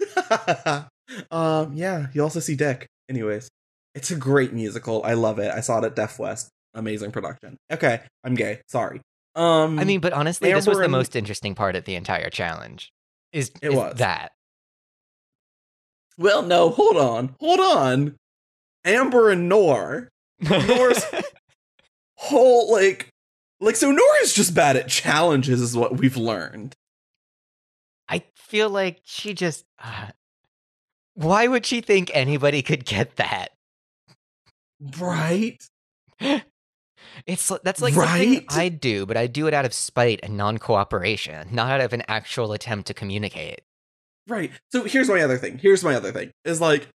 um 1.31 1.73
yeah, 1.75 2.07
you 2.13 2.23
also 2.23 2.41
see 2.41 2.57
Dick. 2.57 2.87
Anyways, 3.09 3.49
it's 3.95 4.11
a 4.11 4.17
great 4.17 4.53
musical. 4.53 5.03
I 5.05 5.15
love 5.15 5.39
it. 5.39 5.51
I 5.51 5.61
saw 5.61 5.79
it 5.79 5.85
at 5.85 5.97
Deaf 5.97 6.19
West. 6.19 6.49
Amazing 6.75 7.11
production. 7.13 7.57
Okay, 7.73 8.01
I'm 8.25 8.35
gay. 8.35 8.61
Sorry. 8.69 9.01
Um 9.35 9.79
I 9.79 9.85
mean, 9.85 10.01
but 10.01 10.13
honestly, 10.13 10.53
this 10.53 10.67
was 10.67 10.79
the 10.79 10.85
and- 10.85 10.93
most 10.93 11.17
interesting 11.17 11.55
part 11.55 11.77
of 11.77 11.85
the 11.85 11.95
entire 11.97 12.31
challenge. 12.31 12.91
Is, 13.33 13.51
It 13.63 13.69
is 13.71 13.75
was. 13.77 13.95
that 13.99 14.33
Well, 16.19 16.43
no, 16.43 16.71
hold 16.71 16.97
on. 16.97 17.35
Hold 17.41 17.61
on. 17.61 18.17
Amber 18.85 19.31
and 19.31 19.49
Nour. 19.49 20.09
Nour's 20.41 21.05
whole 22.17 22.73
like 22.73 23.09
like 23.61 23.77
so 23.77 23.91
Nour 23.91 24.23
is 24.23 24.33
just 24.33 24.55
bad 24.55 24.77
at 24.77 24.89
challenges 24.89 25.61
is 25.61 25.77
what 25.77 25.97
we've 25.99 26.17
learned. 26.17 26.75
I 28.51 28.53
feel 28.53 28.69
like 28.69 29.01
she 29.05 29.33
just. 29.33 29.65
Uh, 29.79 30.09
why 31.15 31.47
would 31.47 31.65
she 31.65 31.81
think 31.81 32.11
anybody 32.13 32.63
could 32.63 32.85
get 32.85 33.15
that? 33.15 33.51
Right? 34.99 35.63
It's 37.27 37.53
that's 37.63 37.81
like 37.81 37.95
something 37.95 38.35
Right? 38.35 38.45
I'd 38.49 38.81
do, 38.81 39.07
but 39.07 39.17
I 39.17 39.29
do 39.29 39.47
it 39.47 39.55
out 39.55 39.65
of 39.65 39.73
spite 39.73 40.21
and 40.25 40.37
non-cooperation, 40.37 41.49
not 41.53 41.71
out 41.71 41.81
of 41.81 41.93
an 41.93 42.03
actual 42.09 42.53
attempt 42.53 42.89
to 42.89 42.95
communicate. 42.95 43.61
Right. 44.27 44.51
So 44.73 44.83
here's 44.83 45.09
my 45.09 45.21
other 45.21 45.37
thing. 45.39 45.59
Here's 45.59 45.85
my 45.85 45.95
other 45.95 46.11
thing. 46.11 46.33
Is 46.45 46.61
like 46.61 46.89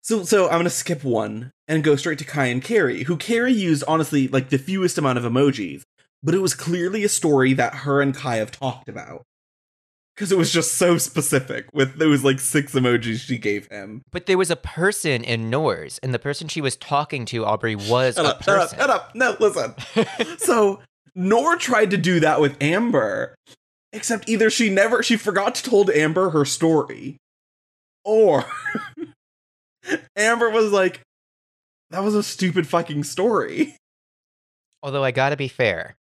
so 0.00 0.22
so 0.22 0.46
I'm 0.46 0.60
gonna 0.60 0.70
skip 0.70 1.04
one 1.04 1.52
and 1.68 1.84
go 1.84 1.94
straight 1.96 2.18
to 2.20 2.24
Kai 2.24 2.46
and 2.46 2.62
Kari, 2.62 3.02
who 3.02 3.18
Kari 3.18 3.52
used 3.52 3.84
honestly 3.86 4.28
like 4.28 4.48
the 4.48 4.58
fewest 4.58 4.96
amount 4.96 5.18
of 5.18 5.24
emojis, 5.24 5.82
but 6.22 6.34
it 6.34 6.40
was 6.40 6.54
clearly 6.54 7.04
a 7.04 7.08
story 7.08 7.52
that 7.52 7.74
her 7.74 8.00
and 8.00 8.14
Kai 8.14 8.36
have 8.36 8.50
talked 8.50 8.88
about. 8.88 9.24
Because 10.20 10.32
it 10.32 10.36
was 10.36 10.52
just 10.52 10.74
so 10.74 10.98
specific 10.98 11.64
with 11.72 11.96
those 11.96 12.22
like 12.22 12.40
six 12.40 12.74
emojis 12.74 13.20
she 13.20 13.38
gave 13.38 13.66
him. 13.68 14.02
But 14.12 14.26
there 14.26 14.36
was 14.36 14.50
a 14.50 14.56
person 14.56 15.24
in 15.24 15.48
Nour's, 15.48 15.96
and 16.02 16.12
the 16.12 16.18
person 16.18 16.46
she 16.46 16.60
was 16.60 16.76
talking 16.76 17.24
to, 17.24 17.46
Aubrey, 17.46 17.74
was 17.74 18.16
Shut 18.16 18.26
a 18.26 18.28
up, 18.28 18.42
shut 18.42 18.58
up, 18.58 18.62
person. 18.64 18.78
shut 18.80 18.90
up. 18.90 19.14
No, 19.14 19.34
listen. 19.40 19.74
so 20.38 20.80
Nour 21.14 21.56
tried 21.56 21.90
to 21.92 21.96
do 21.96 22.20
that 22.20 22.38
with 22.38 22.54
Amber, 22.62 23.34
except 23.94 24.28
either 24.28 24.50
she 24.50 24.68
never 24.68 25.02
she 25.02 25.16
forgot 25.16 25.54
to 25.54 25.62
told 25.62 25.88
Amber 25.88 26.28
her 26.28 26.44
story, 26.44 27.16
or 28.04 28.44
Amber 30.16 30.50
was 30.50 30.70
like, 30.70 31.00
"That 31.92 32.02
was 32.04 32.14
a 32.14 32.22
stupid 32.22 32.66
fucking 32.66 33.04
story." 33.04 33.74
Although 34.82 35.02
I 35.02 35.12
gotta 35.12 35.38
be 35.38 35.48
fair, 35.48 35.96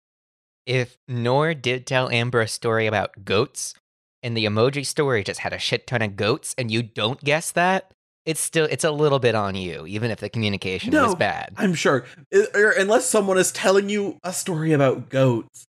if 0.66 0.98
Nour 1.08 1.54
did 1.54 1.88
tell 1.88 2.10
Amber 2.10 2.42
a 2.42 2.50
story 2.50 2.86
about 2.86 3.24
goats, 3.24 3.76
and 4.24 4.36
the 4.36 4.46
emoji 4.46 4.86
story 4.86 5.24
just 5.24 5.40
had 5.42 5.54
a 5.54 5.60
shit 5.60 5.88
ton 5.88 6.02
of 6.02 6.16
goats, 6.16 6.56
and 6.58 6.72
you 6.72 6.82
don't 6.84 7.24
guess 7.24 7.52
that, 7.52 7.92
it's 8.26 8.40
still 8.40 8.68
it's 8.70 8.84
a 8.84 8.92
little 8.92 9.20
bit 9.20 9.36
on 9.36 9.56
you, 9.56 9.86
even 9.88 10.12
if 10.12 10.20
the 10.20 10.30
communication 10.30 10.94
was 10.94 11.16
bad. 11.16 11.54
I'm 11.58 11.74
sure, 11.74 12.06
or 12.54 12.72
unless 12.72 13.06
someone 13.06 13.38
is 13.38 13.52
telling 13.52 13.90
you 13.90 14.18
a 14.24 14.34
story 14.34 14.74
about 14.74 15.10
goats, 15.10 15.66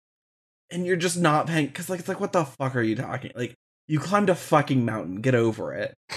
and 0.71 0.87
you're 0.87 0.97
just 0.97 1.19
not 1.19 1.47
paying, 1.47 1.67
because 1.67 1.89
like 1.89 2.01
it's 2.01 2.09
like, 2.09 2.21
what 2.21 2.33
the 2.33 2.45
fuck 2.45 2.75
are 2.75 2.83
you 2.83 2.97
talking? 2.97 3.33
Like, 3.35 3.55
you 3.87 3.99
climbed 3.99 4.31
a 4.31 4.35
fucking 4.35 4.85
mountain. 4.85 5.21
Get 5.21 5.35
over 5.35 5.73
it. 5.73 5.95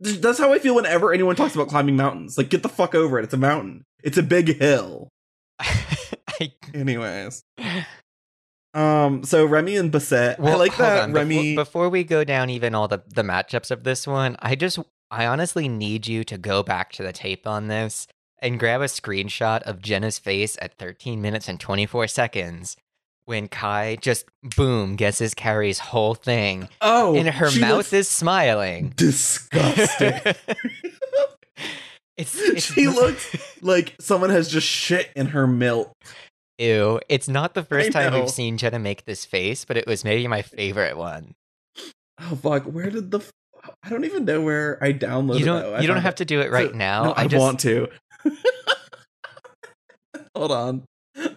That's 0.00 0.38
how 0.38 0.52
I 0.52 0.58
feel 0.58 0.74
whenever 0.74 1.12
anyone 1.12 1.34
talks 1.34 1.54
about 1.54 1.68
climbing 1.68 1.96
mountains. 1.96 2.36
Like, 2.36 2.50
get 2.50 2.62
the 2.62 2.68
fuck 2.68 2.94
over 2.94 3.18
it. 3.18 3.24
It's 3.24 3.34
a 3.34 3.38
mountain. 3.38 3.84
It's 4.02 4.18
a 4.18 4.22
big 4.22 4.58
hill. 4.60 5.08
I, 5.60 6.52
Anyways. 6.74 7.42
Um, 8.74 9.22
so 9.24 9.46
Remy 9.46 9.76
and 9.76 9.92
Basit. 9.92 10.38
I 10.40 10.54
like 10.56 10.76
that 10.78 11.02
on, 11.04 11.12
before- 11.12 11.20
Remy 11.22 11.54
Before, 11.54 11.88
we 11.88 12.02
go 12.04 12.24
down 12.24 12.50
even 12.50 12.74
all 12.74 12.88
the 12.88 13.02
the 13.06 13.22
matchups 13.22 13.70
of 13.70 13.84
this 13.84 14.06
one, 14.06 14.36
I 14.40 14.54
just 14.56 14.78
I 15.10 15.26
honestly 15.26 15.68
need 15.68 16.06
you 16.08 16.24
to 16.24 16.36
go 16.36 16.62
back 16.62 16.90
to 16.92 17.02
the 17.04 17.12
tape 17.12 17.46
on 17.46 17.68
this 17.68 18.08
and 18.40 18.58
grab 18.58 18.80
a 18.80 18.86
screenshot 18.86 19.62
of 19.62 19.80
Jenna's 19.80 20.18
face 20.18 20.58
at 20.60 20.76
13 20.76 21.22
minutes 21.22 21.48
and 21.48 21.58
24 21.60 22.08
seconds 22.08 22.76
when 23.26 23.48
Kai 23.48 23.96
just 24.02 24.26
boom 24.56 24.96
guesses 24.96 25.32
Kari's 25.34 25.78
whole 25.78 26.14
thing 26.14 26.68
Oh 26.82 27.14
and 27.16 27.28
her 27.28 27.50
mouth 27.58 27.90
is 27.92 28.08
smiling. 28.08 28.92
disgusting. 28.96 30.20
it's, 32.16 32.34
it's 32.38 32.72
she 32.74 32.86
looks 32.88 33.34
like 33.62 33.94
someone 34.00 34.30
has 34.30 34.48
just 34.48 34.66
shit 34.66 35.10
in 35.16 35.26
her 35.28 35.46
milk. 35.46 35.92
Ew. 36.58 37.00
It's 37.08 37.28
not 37.28 37.54
the 37.54 37.62
first 37.64 37.92
time 37.92 38.12
we've 38.14 38.30
seen 38.30 38.56
Jenna 38.58 38.78
make 38.78 39.04
this 39.04 39.24
face, 39.24 39.64
but 39.64 39.76
it 39.76 39.86
was 39.86 40.04
maybe 40.04 40.26
my 40.28 40.42
favorite 40.42 40.96
one. 40.96 41.34
Oh 42.20 42.36
fuck, 42.36 42.64
where 42.64 42.90
did 42.90 43.10
the 43.10 43.18
f- 43.18 43.30
I 43.82 43.88
don't 43.88 44.04
even 44.04 44.24
know 44.24 44.40
where 44.42 44.82
I 44.82 44.92
downloaded 44.92 45.38
You 45.40 45.44
don't 45.46 45.80
you 45.82 45.88
don't 45.88 46.02
have 46.02 46.14
it. 46.14 46.18
to 46.18 46.24
do 46.24 46.40
it 46.40 46.50
right 46.50 46.70
So- 46.70 46.76
now. 46.76 47.04
No, 47.04 47.12
I, 47.12 47.22
I 47.22 47.26
just 47.26 47.40
want 47.40 47.60
to. 47.60 47.88
Hold 50.36 50.52
on. 50.52 50.84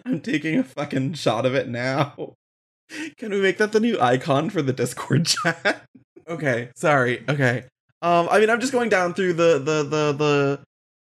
I'm 0.04 0.20
taking 0.20 0.58
a 0.58 0.64
fucking 0.64 1.14
shot 1.14 1.46
of 1.46 1.54
it 1.54 1.68
now. 1.68 2.34
Can 3.18 3.30
we 3.30 3.40
make 3.40 3.58
that 3.58 3.72
the 3.72 3.80
new 3.80 4.00
icon 4.00 4.50
for 4.50 4.62
the 4.62 4.72
Discord 4.72 5.26
chat? 5.26 5.84
okay, 6.28 6.70
sorry. 6.74 7.22
Okay. 7.28 7.64
Um 8.02 8.28
I 8.30 8.40
mean 8.40 8.50
I'm 8.50 8.60
just 8.60 8.72
going 8.72 8.88
down 8.88 9.14
through 9.14 9.34
the 9.34 9.58
the 9.58 9.82
the 9.82 10.12
the 10.12 10.60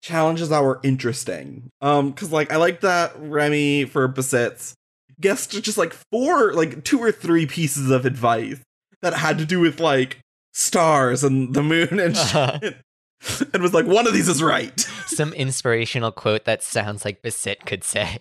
challenges 0.03 0.49
that 0.49 0.61
were 0.63 0.79
interesting. 0.83 1.69
Um 1.81 2.13
cuz 2.13 2.31
like 2.31 2.51
I 2.51 2.57
like 2.57 2.81
that 2.81 3.13
Remy 3.17 3.85
for 3.85 4.07
Basit's 4.07 4.75
guessed 5.19 5.51
just 5.63 5.77
like 5.77 5.93
four 6.11 6.53
like 6.53 6.83
two 6.83 6.99
or 6.99 7.11
three 7.11 7.45
pieces 7.45 7.89
of 7.89 8.05
advice 8.05 8.59
that 9.01 9.13
had 9.13 9.37
to 9.39 9.45
do 9.45 9.59
with 9.59 9.79
like 9.79 10.19
stars 10.53 11.23
and 11.23 11.53
the 11.55 11.63
moon 11.63 11.99
and 11.99 12.15
Uh-huh. 12.17 12.59
shit. 13.21 13.47
and 13.53 13.63
was 13.63 13.73
like 13.73 13.85
one 13.85 14.05
of 14.05 14.13
these 14.13 14.27
is 14.27 14.43
right. 14.43 14.77
some 15.07 15.31
inspirational 15.33 16.11
quote 16.11 16.43
that 16.45 16.61
sounds 16.61 17.05
like 17.05 17.21
Basit 17.21 17.65
could 17.65 17.83
say. 17.85 18.17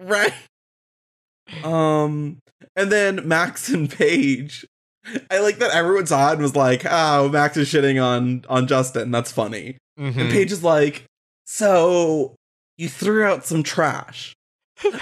right. 0.00 0.32
Um 1.62 2.38
and 2.76 2.90
then 2.90 3.26
Max 3.28 3.68
and 3.68 3.88
Paige. 3.90 4.66
I 5.30 5.38
like 5.40 5.58
that 5.58 5.70
everyone 5.72 6.06
saw 6.06 6.30
it 6.30 6.34
and 6.34 6.42
was 6.42 6.56
like, 6.56 6.82
"Oh, 6.88 7.28
Max 7.28 7.56
is 7.58 7.68
shitting 7.68 8.02
on 8.02 8.44
on 8.48 8.66
Justin. 8.66 9.10
That's 9.10 9.30
funny." 9.30 9.76
Mhm. 9.98 10.16
And 10.16 10.30
Paige 10.30 10.52
is 10.52 10.62
like, 10.64 11.04
"So 11.46 12.34
you 12.76 12.88
threw 12.88 13.24
out 13.24 13.44
some 13.46 13.62
trash." 13.62 14.34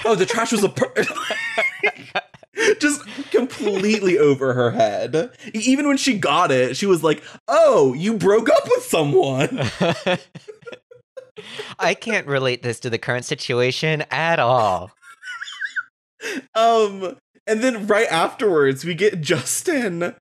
oh, 0.05 0.15
the 0.15 0.27
trash 0.27 0.53
was 0.53 0.63
a 0.63 0.69
per- 0.69 0.93
just 2.79 3.03
completely 3.31 4.19
over 4.19 4.53
her 4.53 4.71
head. 4.73 5.31
Even 5.55 5.89
when 5.89 5.97
she 5.97 6.19
got 6.19 6.51
it, 6.51 6.77
she 6.77 6.87
was 6.87 7.03
like, 7.03 7.23
"Oh, 7.49 7.95
you 7.95 8.15
broke 8.15 8.51
up 8.51 8.65
with 8.69 8.85
someone." 8.85 9.63
I 11.79 11.95
can't 11.95 12.27
relate 12.27 12.63
this 12.63 12.79
to 12.81 12.91
the 12.91 12.99
current 12.99 13.25
situation 13.25 14.03
at 14.11 14.39
all. 14.39 14.91
Um, 16.55 17.17
and 17.47 17.63
then 17.65 17.87
right 17.87 18.07
afterwards, 18.09 18.85
we 18.85 18.95
get 18.95 19.21
Justin 19.21 20.15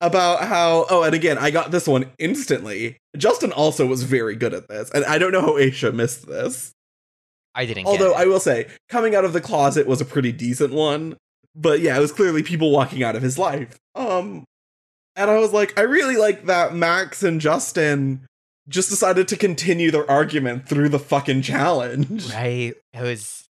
about 0.00 0.44
how. 0.44 0.86
Oh, 0.90 1.02
and 1.02 1.14
again, 1.14 1.38
I 1.38 1.50
got 1.50 1.70
this 1.70 1.86
one 1.86 2.10
instantly. 2.18 2.98
Justin 3.16 3.52
also 3.52 3.86
was 3.86 4.02
very 4.02 4.36
good 4.36 4.54
at 4.54 4.68
this, 4.68 4.90
and 4.90 5.04
I 5.04 5.18
don't 5.18 5.32
know 5.32 5.40
how 5.40 5.52
Aisha 5.54 5.92
missed 5.94 6.26
this. 6.26 6.72
I 7.54 7.66
didn't 7.66 7.86
Although 7.86 8.14
I 8.14 8.26
will 8.26 8.40
say, 8.40 8.68
coming 8.88 9.14
out 9.14 9.24
of 9.24 9.32
the 9.32 9.40
closet 9.40 9.86
was 9.86 10.00
a 10.00 10.04
pretty 10.04 10.32
decent 10.32 10.72
one. 10.72 11.16
But 11.56 11.80
yeah, 11.80 11.96
it 11.96 12.00
was 12.00 12.12
clearly 12.12 12.42
people 12.44 12.70
walking 12.70 13.02
out 13.02 13.16
of 13.16 13.22
his 13.22 13.36
life. 13.36 13.76
Um, 13.96 14.44
and 15.16 15.28
I 15.28 15.38
was 15.38 15.52
like, 15.52 15.76
I 15.76 15.82
really 15.82 16.16
like 16.16 16.46
that 16.46 16.74
Max 16.74 17.24
and 17.24 17.40
Justin 17.40 18.24
just 18.68 18.90
decided 18.90 19.26
to 19.28 19.36
continue 19.36 19.90
their 19.90 20.08
argument 20.08 20.68
through 20.68 20.90
the 20.90 20.98
fucking 21.00 21.42
challenge. 21.42 22.32
right. 22.32 22.74
It 22.92 23.02
was 23.02 23.48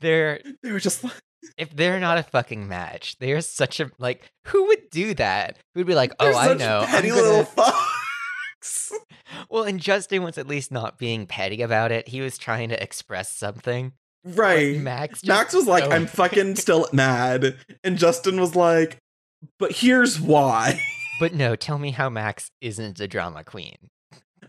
they're 0.00 0.40
They 0.62 0.72
were 0.72 0.80
just 0.80 1.04
like, 1.04 1.12
if 1.56 1.74
they're 1.74 2.00
not 2.00 2.18
a 2.18 2.22
fucking 2.22 2.68
match, 2.68 3.16
they're 3.18 3.40
such 3.40 3.80
a 3.80 3.90
like 3.98 4.30
who 4.46 4.66
would 4.66 4.90
do 4.90 5.14
that? 5.14 5.58
Who'd 5.74 5.86
be 5.86 5.94
like, 5.94 6.12
oh, 6.20 6.34
I 6.36 6.54
know. 6.54 6.84
Petty 6.86 7.08
gonna- 7.08 7.22
little 7.22 7.44
fucks. 7.56 8.92
Well, 9.50 9.64
and 9.64 9.80
Justin 9.80 10.22
was 10.22 10.36
at 10.38 10.46
least 10.48 10.72
not 10.72 10.98
being 10.98 11.26
petty 11.26 11.62
about 11.62 11.92
it. 11.92 12.08
He 12.08 12.20
was 12.20 12.38
trying 12.38 12.68
to 12.70 12.82
express 12.82 13.30
something. 13.32 13.92
Right. 14.24 14.76
Max, 14.78 15.24
Max 15.24 15.54
was 15.54 15.66
like, 15.66 15.84
so- 15.84 15.90
I'm 15.90 16.06
fucking 16.06 16.56
still 16.56 16.88
mad. 16.92 17.56
And 17.84 17.96
Justin 17.96 18.40
was 18.40 18.56
like, 18.56 18.98
but 19.58 19.72
here's 19.72 20.20
why. 20.20 20.80
But 21.20 21.34
no, 21.34 21.54
tell 21.56 21.78
me 21.78 21.92
how 21.92 22.08
Max 22.10 22.50
isn't 22.60 23.00
a 23.00 23.06
drama 23.08 23.44
queen. 23.44 23.76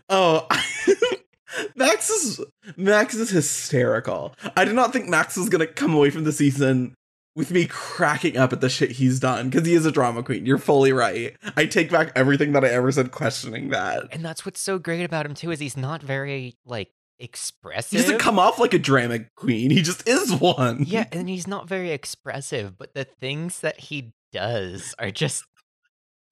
Oh, 0.08 0.46
Max 1.74 2.10
is 2.10 2.40
Max 2.76 3.14
is 3.14 3.30
hysterical. 3.30 4.34
I 4.56 4.64
did 4.64 4.74
not 4.74 4.92
think 4.92 5.08
Max 5.08 5.36
was 5.36 5.48
gonna 5.48 5.66
come 5.66 5.94
away 5.94 6.10
from 6.10 6.24
the 6.24 6.32
season 6.32 6.94
with 7.36 7.50
me 7.50 7.66
cracking 7.66 8.36
up 8.36 8.52
at 8.52 8.60
the 8.60 8.68
shit 8.68 8.92
he's 8.92 9.20
done 9.20 9.50
because 9.50 9.66
he 9.66 9.74
is 9.74 9.86
a 9.86 9.92
drama 9.92 10.22
queen. 10.22 10.44
You're 10.46 10.58
fully 10.58 10.92
right. 10.92 11.36
I 11.56 11.66
take 11.66 11.90
back 11.90 12.12
everything 12.16 12.52
that 12.52 12.64
I 12.64 12.68
ever 12.68 12.90
said 12.90 13.12
questioning 13.12 13.70
that. 13.70 14.04
And 14.12 14.24
that's 14.24 14.44
what's 14.44 14.60
so 14.60 14.78
great 14.78 15.04
about 15.04 15.26
him 15.26 15.34
too 15.34 15.50
is 15.50 15.60
he's 15.60 15.76
not 15.76 16.02
very 16.02 16.56
like 16.64 16.90
expressive. 17.18 17.90
He 17.90 17.98
doesn't 17.98 18.18
come 18.18 18.38
off 18.38 18.58
like 18.58 18.74
a 18.74 18.78
drama 18.78 19.20
queen. 19.36 19.70
He 19.70 19.82
just 19.82 20.08
is 20.08 20.32
one. 20.34 20.84
Yeah, 20.86 21.06
and 21.12 21.28
he's 21.28 21.46
not 21.46 21.68
very 21.68 21.90
expressive, 21.90 22.76
but 22.78 22.94
the 22.94 23.04
things 23.04 23.60
that 23.60 23.78
he 23.78 24.12
does 24.32 24.94
are 24.98 25.10
just 25.10 25.44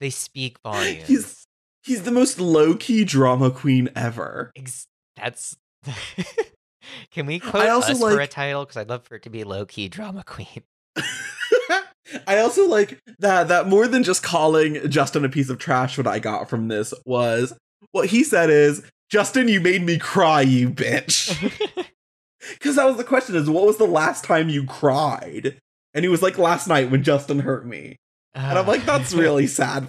they 0.01 0.11
speak 0.11 0.59
volumes. 0.63 1.47
he's 1.83 2.03
the 2.03 2.13
most 2.13 2.39
low 2.41 2.75
key 2.75 3.05
drama 3.05 3.51
queen 3.51 3.89
ever. 3.95 4.53
Ex- 4.57 4.87
that's 5.23 5.57
Can 7.11 7.27
we 7.27 7.39
quote 7.39 7.69
also 7.69 7.93
us 7.93 7.99
for 7.99 8.21
a 8.21 8.27
title? 8.27 8.65
Because 8.65 8.77
I'd 8.77 8.89
love 8.89 9.05
for 9.05 9.17
it 9.17 9.23
to 9.25 9.31
be 9.31 9.45
low 9.45 9.67
key 9.67 9.89
drama 9.89 10.25
queen. 10.25 10.63
I 12.27 12.39
also 12.39 12.67
like 12.67 13.01
that 13.19 13.49
that 13.49 13.69
more 13.69 13.87
than 13.87 14.03
just 14.03 14.23
calling 14.23 14.89
Justin 14.89 15.25
a 15.25 15.29
piece 15.29 15.51
of 15.51 15.59
trash, 15.59 15.99
what 15.99 16.07
I 16.07 16.19
got 16.19 16.49
from 16.49 16.69
this 16.69 16.95
was 17.05 17.53
what 17.93 18.09
he 18.09 18.25
said 18.25 18.51
is, 18.51 18.83
Justin, 19.11 19.49
you 19.49 19.61
made 19.61 19.83
me 19.83 19.99
cry, 19.99 20.41
you 20.43 20.71
bitch. 20.71 21.35
Because 22.53 22.77
that 22.77 22.87
was 22.87 22.97
the 22.97 23.05
question 23.05 23.35
is 23.35 23.51
what 23.51 23.67
was 23.67 23.79
the 23.79 23.85
last 23.85 24.25
time 24.25 24.49
you 24.49 24.65
cried? 24.65 25.59
And 25.93 26.05
he 26.05 26.09
was 26.09 26.23
like, 26.23 26.39
last 26.39 26.69
night 26.69 26.89
when 26.89 27.03
Justin 27.03 27.41
hurt 27.41 27.67
me. 27.67 27.97
And 28.33 28.57
I'm 28.59 28.67
like, 28.67 28.83
uh, 28.83 28.99
that's 28.99 29.13
really 29.13 29.49
sad. 29.49 29.89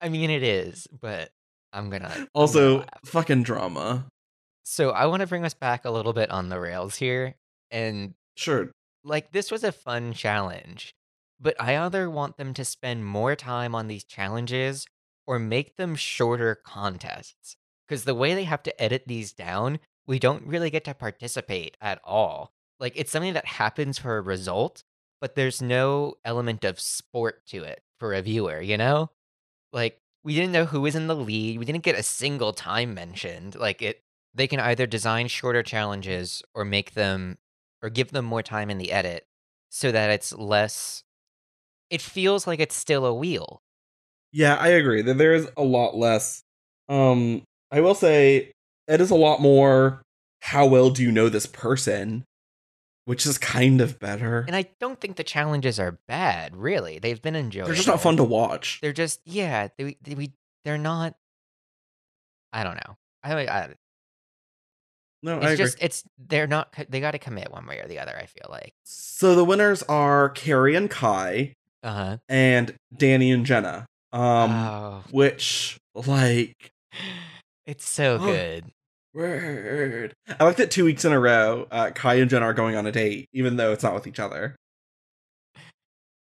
I 0.00 0.08
mean, 0.08 0.30
it 0.30 0.44
is, 0.44 0.86
but 1.00 1.30
I'm 1.72 1.90
gonna 1.90 2.06
I'm 2.08 2.14
gonna 2.14 2.28
also, 2.34 2.84
fucking 3.04 3.42
drama. 3.44 4.06
So 4.64 4.90
I 4.90 5.06
want 5.06 5.20
to 5.20 5.26
bring 5.26 5.44
us 5.44 5.54
back 5.54 5.84
a 5.84 5.90
little 5.90 6.12
bit 6.12 6.30
on 6.30 6.48
the 6.48 6.60
rails 6.60 6.96
here, 6.96 7.34
and 7.70 8.14
Sure. 8.36 8.70
like 9.04 9.32
this 9.32 9.50
was 9.50 9.64
a 9.64 9.72
fun 9.72 10.12
challenge, 10.12 10.94
but 11.40 11.54
I 11.60 11.76
either 11.76 12.08
want 12.08 12.36
them 12.36 12.54
to 12.54 12.64
spend 12.64 13.04
more 13.06 13.34
time 13.36 13.74
on 13.74 13.88
these 13.88 14.04
challenges 14.04 14.86
or 15.26 15.38
make 15.38 15.76
them 15.76 15.94
shorter 15.96 16.54
contests. 16.54 17.56
Because 17.88 18.04
the 18.04 18.14
way 18.14 18.34
they 18.34 18.44
have 18.44 18.62
to 18.64 18.82
edit 18.82 19.04
these 19.06 19.32
down, 19.32 19.78
we 20.06 20.18
don't 20.18 20.46
really 20.46 20.70
get 20.70 20.84
to 20.84 20.94
participate 20.94 21.76
at 21.80 22.00
all. 22.04 22.52
Like 22.80 22.92
it's 22.96 23.10
something 23.10 23.34
that 23.34 23.46
happens 23.46 23.98
for 23.98 24.16
a 24.16 24.22
result, 24.22 24.82
but 25.20 25.34
there's 25.34 25.60
no 25.62 26.14
element 26.24 26.64
of 26.64 26.80
sport 26.80 27.44
to 27.48 27.62
it 27.64 27.82
for 27.98 28.14
a 28.14 28.22
viewer, 28.22 28.60
you 28.60 28.76
know? 28.78 29.10
Like 29.72 29.98
we 30.24 30.34
didn't 30.34 30.52
know 30.52 30.64
who 30.64 30.80
was 30.80 30.94
in 30.94 31.06
the 31.06 31.16
lead. 31.16 31.58
We 31.58 31.64
didn't 31.64 31.82
get 31.82 31.98
a 31.98 32.02
single 32.02 32.52
time 32.52 32.94
mentioned. 32.94 33.54
Like 33.54 33.82
it 33.82 34.02
they 34.34 34.46
can 34.46 34.60
either 34.60 34.86
design 34.86 35.28
shorter 35.28 35.62
challenges 35.62 36.42
or 36.54 36.64
make 36.64 36.94
them 36.94 37.38
or 37.82 37.90
give 37.90 38.12
them 38.12 38.24
more 38.24 38.42
time 38.42 38.70
in 38.70 38.78
the 38.78 38.92
edit 38.92 39.26
so 39.68 39.92
that 39.92 40.10
it's 40.10 40.32
less 40.32 41.04
it 41.90 42.00
feels 42.00 42.46
like 42.46 42.60
it's 42.60 42.74
still 42.74 43.04
a 43.04 43.14
wheel. 43.14 43.62
Yeah, 44.32 44.56
I 44.56 44.68
agree 44.68 45.02
that 45.02 45.18
there 45.18 45.34
is 45.34 45.48
a 45.56 45.62
lot 45.62 45.94
less. 45.94 46.42
Um, 46.88 47.42
I 47.70 47.80
will 47.80 47.94
say 47.94 48.52
it 48.88 49.00
is 49.00 49.10
a 49.10 49.14
lot 49.14 49.40
more. 49.40 50.02
How 50.40 50.66
well 50.66 50.90
do 50.90 51.02
you 51.02 51.12
know 51.12 51.28
this 51.28 51.46
person? 51.46 52.24
Which 53.04 53.26
is 53.26 53.36
kind 53.38 53.80
of 53.80 53.98
better. 53.98 54.44
And 54.46 54.54
I 54.54 54.66
don't 54.78 55.00
think 55.00 55.16
the 55.16 55.24
challenges 55.24 55.80
are 55.80 55.98
bad, 56.06 56.56
really. 56.56 56.98
They've 57.00 57.20
been 57.20 57.34
enjoyable. 57.34 57.66
They're 57.68 57.74
just 57.76 57.88
not 57.88 58.00
fun 58.00 58.16
to 58.18 58.24
watch. 58.24 58.78
They're 58.80 58.92
just 58.92 59.20
yeah, 59.24 59.68
they, 59.76 59.96
they 60.02 60.14
we 60.14 60.32
they're 60.64 60.78
not 60.78 61.14
I 62.52 62.62
don't 62.64 62.76
know. 62.76 62.96
I, 63.24 63.34
I 63.46 63.68
No, 65.22 65.36
it's 65.38 65.46
I 65.46 65.50
agree. 65.50 65.64
just 65.64 65.78
it's 65.80 66.04
they're 66.18 66.46
not 66.46 66.74
they 66.88 67.00
got 67.00 67.12
to 67.12 67.18
commit 67.18 67.50
one 67.50 67.66
way 67.66 67.78
or 67.80 67.88
the 67.88 67.98
other, 67.98 68.16
I 68.16 68.26
feel 68.26 68.46
like. 68.48 68.74
So 68.84 69.34
the 69.34 69.44
winners 69.44 69.82
are 69.84 70.28
Kari 70.30 70.74
and 70.76 70.88
Kai 70.90 71.54
Uh-huh. 71.82 72.18
and 72.28 72.76
Danny 72.96 73.30
and 73.32 73.44
Jenna. 73.44 73.86
Um, 74.12 74.50
oh. 74.52 75.04
which 75.10 75.78
like 75.94 76.70
It's 77.66 77.88
so 77.88 78.18
Oh. 78.20 78.26
good. 78.26 78.70
Word. 79.14 80.14
I 80.38 80.44
like 80.44 80.56
that 80.56 80.70
two 80.70 80.84
weeks 80.84 81.04
in 81.04 81.12
a 81.12 81.20
row, 81.20 81.66
uh, 81.70 81.90
Kai 81.90 82.14
and 82.14 82.30
Jenna 82.30 82.46
are 82.46 82.54
going 82.54 82.76
on 82.76 82.86
a 82.86 82.92
date, 82.92 83.28
even 83.32 83.56
though 83.56 83.72
it's 83.72 83.82
not 83.82 83.94
with 83.94 84.06
each 84.06 84.20
other. 84.20 84.56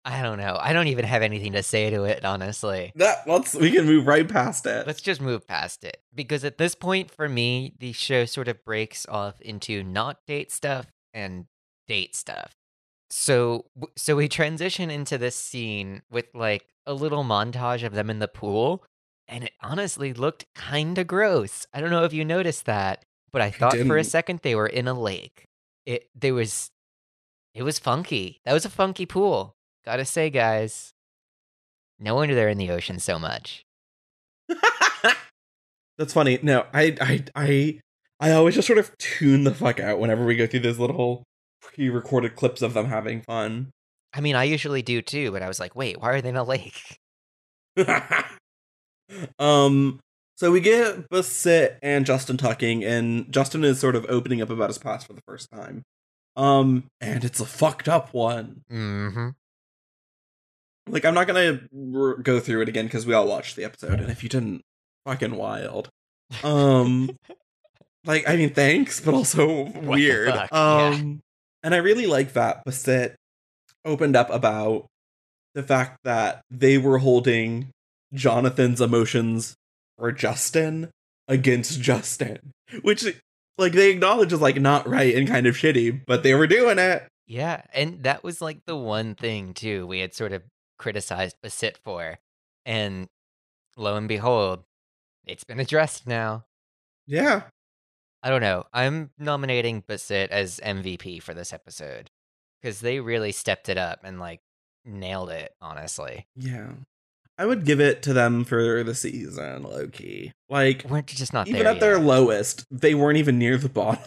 I 0.04 0.22
don't 0.22 0.38
know. 0.38 0.56
I 0.58 0.72
don't 0.72 0.86
even 0.86 1.04
have 1.04 1.22
anything 1.22 1.52
to 1.52 1.62
say 1.62 1.90
to 1.90 2.04
it, 2.04 2.24
honestly. 2.24 2.90
That 2.94 3.28
let's 3.28 3.54
we 3.54 3.70
can 3.70 3.84
move 3.84 4.06
right 4.06 4.26
past 4.26 4.64
it. 4.64 4.86
Let's 4.86 5.02
just 5.02 5.20
move 5.20 5.46
past 5.46 5.84
it. 5.84 5.98
Because 6.14 6.42
at 6.44 6.56
this 6.56 6.74
point, 6.74 7.10
for 7.10 7.28
me, 7.28 7.74
the 7.78 7.92
show 7.92 8.24
sort 8.24 8.48
of 8.48 8.64
breaks 8.64 9.06
off 9.08 9.40
into 9.42 9.82
not 9.84 10.16
date 10.26 10.50
stuff 10.52 10.86
and 11.12 11.44
date 11.86 12.16
stuff. 12.16 12.52
So, 13.10 13.66
so 13.96 14.16
we 14.16 14.28
transition 14.28 14.88
into 14.90 15.18
this 15.18 15.36
scene 15.36 16.02
with 16.10 16.26
like 16.34 16.64
a 16.86 16.94
little 16.94 17.24
montage 17.24 17.84
of 17.84 17.92
them 17.92 18.08
in 18.08 18.20
the 18.20 18.28
pool, 18.28 18.84
and 19.30 19.44
it 19.44 19.52
honestly 19.62 20.12
looked 20.12 20.44
kind 20.54 20.98
of 20.98 21.06
gross. 21.06 21.66
I 21.72 21.80
don't 21.80 21.90
know 21.90 22.04
if 22.04 22.12
you 22.12 22.24
noticed 22.24 22.66
that, 22.66 23.04
but 23.32 23.40
I 23.40 23.50
thought 23.50 23.78
for 23.86 23.96
a 23.96 24.04
second 24.04 24.40
they 24.42 24.54
were 24.54 24.66
in 24.66 24.88
a 24.88 24.94
lake. 24.94 25.44
It 25.86 26.08
there 26.14 26.34
was, 26.34 26.70
it 27.54 27.62
was 27.62 27.78
funky. 27.78 28.40
That 28.44 28.52
was 28.52 28.64
a 28.64 28.70
funky 28.70 29.06
pool. 29.06 29.54
Gotta 29.86 30.04
say, 30.04 30.28
guys. 30.28 30.92
No 31.98 32.16
wonder 32.16 32.34
they're 32.34 32.48
in 32.48 32.58
the 32.58 32.70
ocean 32.70 32.98
so 32.98 33.18
much. 33.18 33.62
That's 35.98 36.12
funny. 36.12 36.38
No, 36.42 36.66
I, 36.72 36.96
I, 37.00 37.24
I, 37.36 37.80
I 38.18 38.32
always 38.32 38.54
just 38.54 38.66
sort 38.66 38.78
of 38.78 38.96
tune 38.98 39.44
the 39.44 39.54
fuck 39.54 39.78
out 39.80 40.00
whenever 40.00 40.24
we 40.24 40.34
go 40.34 40.46
through 40.46 40.60
those 40.60 40.78
little 40.78 41.22
pre-recorded 41.62 42.36
clips 42.36 42.62
of 42.62 42.74
them 42.74 42.86
having 42.86 43.20
fun. 43.20 43.70
I 44.12 44.20
mean, 44.20 44.34
I 44.34 44.44
usually 44.44 44.82
do 44.82 45.02
too, 45.02 45.30
but 45.30 45.42
I 45.42 45.48
was 45.48 45.60
like, 45.60 45.76
wait, 45.76 46.00
why 46.00 46.10
are 46.10 46.20
they 46.20 46.30
in 46.30 46.36
a 46.36 46.42
lake? 46.42 46.98
um, 49.38 50.00
so 50.36 50.50
we 50.50 50.60
get 50.60 51.08
Basit 51.10 51.76
and 51.82 52.06
Justin 52.06 52.36
talking, 52.36 52.84
and 52.84 53.30
Justin 53.32 53.64
is 53.64 53.78
sort 53.78 53.96
of 53.96 54.06
opening 54.08 54.40
up 54.40 54.50
about 54.50 54.70
his 54.70 54.78
past 54.78 55.06
for 55.06 55.12
the 55.12 55.22
first 55.26 55.50
time. 55.50 55.82
Um, 56.36 56.84
and 57.00 57.24
it's 57.24 57.40
a 57.40 57.44
fucked 57.44 57.88
up 57.88 58.14
one. 58.14 58.62
Mm-hmm. 58.72 59.28
Like, 60.88 61.04
I'm 61.04 61.14
not 61.14 61.26
gonna 61.26 61.60
r- 61.94 62.14
go 62.16 62.40
through 62.40 62.62
it 62.62 62.68
again 62.68 62.86
because 62.86 63.06
we 63.06 63.14
all 63.14 63.28
watched 63.28 63.56
the 63.56 63.64
episode, 63.64 64.00
and 64.00 64.10
if 64.10 64.22
you 64.22 64.28
didn't, 64.28 64.62
fucking 65.04 65.34
wild. 65.34 65.90
Um, 66.42 67.10
like, 68.04 68.28
I 68.28 68.36
mean, 68.36 68.54
thanks, 68.54 69.00
but 69.00 69.14
also 69.14 69.64
weird. 69.64 70.34
fuck? 70.34 70.48
Yeah. 70.50 70.86
Um, 70.86 71.20
and 71.62 71.74
I 71.74 71.78
really 71.78 72.06
like 72.06 72.32
that 72.32 72.64
Basit 72.64 73.14
opened 73.84 74.16
up 74.16 74.30
about 74.30 74.86
the 75.54 75.62
fact 75.62 75.98
that 76.04 76.42
they 76.50 76.78
were 76.78 76.98
holding 76.98 77.70
Jonathan's 78.12 78.80
emotions 78.80 79.56
for 79.98 80.12
Justin 80.12 80.90
against 81.28 81.80
Justin, 81.80 82.52
which 82.82 83.04
like 83.58 83.72
they 83.72 83.90
acknowledge 83.90 84.32
is 84.32 84.40
like 84.40 84.60
not 84.60 84.88
right 84.88 85.14
and 85.14 85.28
kind 85.28 85.46
of 85.46 85.54
shitty, 85.56 86.00
but 86.06 86.22
they 86.22 86.34
were 86.34 86.46
doing 86.46 86.78
it. 86.78 87.06
Yeah, 87.26 87.62
and 87.72 88.02
that 88.02 88.24
was 88.24 88.40
like 88.40 88.64
the 88.66 88.76
one 88.76 89.14
thing 89.14 89.54
too 89.54 89.86
we 89.86 90.00
had 90.00 90.14
sort 90.14 90.32
of 90.32 90.42
criticized 90.78 91.36
Basit 91.44 91.76
for, 91.84 92.18
and 92.66 93.06
lo 93.76 93.94
and 93.96 94.08
behold, 94.08 94.64
it's 95.26 95.44
been 95.44 95.60
addressed 95.60 96.06
now. 96.06 96.44
Yeah. 97.06 97.42
I 98.22 98.28
don't 98.28 98.42
know. 98.42 98.64
I'm 98.72 99.10
nominating 99.18 99.82
Basit 99.82 100.28
as 100.28 100.60
MVP 100.62 101.22
for 101.22 101.32
this 101.32 101.52
episode 101.52 102.10
because 102.60 102.80
they 102.80 103.00
really 103.00 103.32
stepped 103.32 103.68
it 103.68 103.78
up 103.78 104.00
and 104.04 104.18
like 104.20 104.40
nailed 104.84 105.30
it. 105.30 105.54
Honestly, 105.60 106.26
Yeah. 106.36 106.72
I 107.40 107.46
would 107.46 107.64
give 107.64 107.80
it 107.80 108.02
to 108.02 108.12
them 108.12 108.44
for 108.44 108.84
the 108.84 108.94
season, 108.94 109.62
low 109.62 109.86
key. 109.88 110.32
Like 110.50 110.84
we're 110.86 111.00
just 111.00 111.32
not 111.32 111.48
even 111.48 111.66
at 111.66 111.80
their 111.80 111.98
lowest, 111.98 112.66
they 112.70 112.94
weren't 112.94 113.16
even 113.16 113.38
near 113.38 113.56
the 113.56 113.70
bottom. 113.70 114.04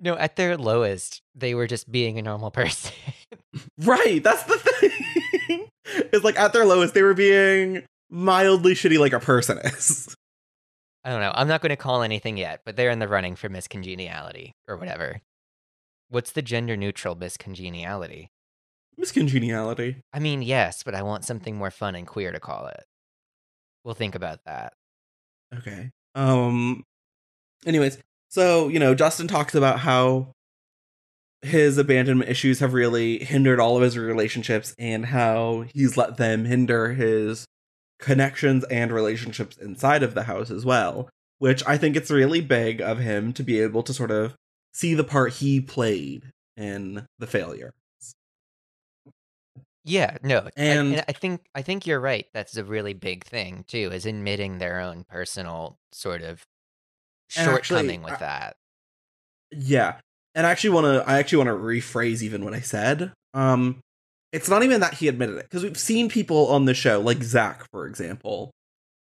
no, 0.00 0.16
at 0.16 0.34
their 0.34 0.56
lowest, 0.56 1.22
they 1.36 1.54
were 1.54 1.68
just 1.68 1.92
being 1.92 2.18
a 2.18 2.22
normal 2.22 2.50
person. 2.50 2.92
right, 3.78 4.20
that's 4.24 4.42
the 4.42 4.58
thing. 4.58 5.68
it's 5.84 6.24
like 6.24 6.36
at 6.36 6.52
their 6.52 6.64
lowest, 6.64 6.94
they 6.94 7.04
were 7.04 7.14
being 7.14 7.84
mildly 8.10 8.74
shitty 8.74 8.98
like 8.98 9.12
a 9.12 9.20
person 9.20 9.58
is. 9.58 10.12
I 11.04 11.10
don't 11.10 11.20
know. 11.20 11.32
I'm 11.32 11.46
not 11.46 11.60
going 11.60 11.70
to 11.70 11.76
call 11.76 12.02
anything 12.02 12.36
yet, 12.36 12.62
but 12.66 12.74
they're 12.74 12.90
in 12.90 12.98
the 12.98 13.06
running 13.06 13.36
for 13.36 13.48
miscongeniality 13.48 14.50
or 14.66 14.76
whatever. 14.76 15.20
What's 16.08 16.32
the 16.32 16.42
gender 16.42 16.76
neutral 16.76 17.14
miscongeniality? 17.14 18.30
Miscongeniality. 19.00 19.96
I 20.12 20.18
mean, 20.18 20.42
yes, 20.42 20.82
but 20.82 20.94
I 20.94 21.02
want 21.02 21.24
something 21.24 21.56
more 21.56 21.70
fun 21.70 21.94
and 21.94 22.06
queer 22.06 22.32
to 22.32 22.40
call 22.40 22.66
it. 22.66 22.84
We'll 23.84 23.94
think 23.94 24.14
about 24.14 24.40
that. 24.46 24.72
Okay. 25.56 25.90
Um 26.14 26.84
anyways, 27.66 27.98
so, 28.28 28.68
you 28.68 28.78
know, 28.78 28.94
Justin 28.94 29.28
talks 29.28 29.54
about 29.54 29.80
how 29.80 30.32
his 31.42 31.76
abandonment 31.76 32.30
issues 32.30 32.60
have 32.60 32.72
really 32.72 33.22
hindered 33.22 33.60
all 33.60 33.76
of 33.76 33.82
his 33.82 33.98
relationships 33.98 34.74
and 34.78 35.06
how 35.06 35.66
he's 35.74 35.96
let 35.96 36.16
them 36.16 36.46
hinder 36.46 36.94
his 36.94 37.44
connections 37.98 38.64
and 38.64 38.90
relationships 38.90 39.56
inside 39.58 40.02
of 40.02 40.14
the 40.14 40.24
house 40.24 40.50
as 40.50 40.64
well, 40.64 41.08
which 41.38 41.62
I 41.66 41.76
think 41.76 41.96
it's 41.96 42.10
really 42.10 42.40
big 42.40 42.80
of 42.80 42.98
him 42.98 43.32
to 43.34 43.42
be 43.42 43.60
able 43.60 43.82
to 43.82 43.92
sort 43.92 44.10
of 44.10 44.34
see 44.72 44.94
the 44.94 45.04
part 45.04 45.34
he 45.34 45.60
played 45.60 46.30
in 46.56 47.06
the 47.18 47.26
failure. 47.26 47.74
Yeah, 49.84 50.16
no, 50.22 50.38
I- 50.38 50.50
And- 50.56 50.94
and 50.94 51.04
I 51.08 51.12
think 51.12 51.42
I 51.54 51.62
think 51.62 51.86
you're 51.86 52.00
right. 52.00 52.26
That's 52.32 52.56
a 52.56 52.64
really 52.64 52.94
big 52.94 53.24
thing 53.24 53.64
too, 53.68 53.90
is 53.92 54.06
admitting 54.06 54.58
their 54.58 54.80
own 54.80 55.04
personal 55.04 55.76
sort 55.92 56.22
of 56.22 56.42
And 57.36 57.48
actually, 57.50 57.76
shortcoming 57.78 58.02
with 58.02 58.14
I- 58.14 58.18
that. 58.18 58.56
Yeah. 59.50 60.00
And 60.34 60.46
I 60.46 60.50
actually 60.50 60.70
want 60.70 60.84
to 60.86 61.08
I 61.08 61.18
actually 61.18 61.38
want 61.44 61.48
to 61.48 61.54
rephrase 61.54 62.22
even 62.22 62.44
what 62.44 62.54
I 62.54 62.60
said. 62.60 63.12
Um 63.34 63.80
it's 64.32 64.48
not 64.48 64.62
even 64.64 64.80
that 64.80 64.94
he 64.94 65.06
admitted 65.06 65.36
it 65.36 65.44
because 65.44 65.62
we've 65.62 65.78
seen 65.78 66.08
people 66.08 66.48
on 66.48 66.64
the 66.64 66.74
show 66.74 66.98
like 67.00 67.22
Zach 67.22 67.64
for 67.70 67.86
example 67.86 68.50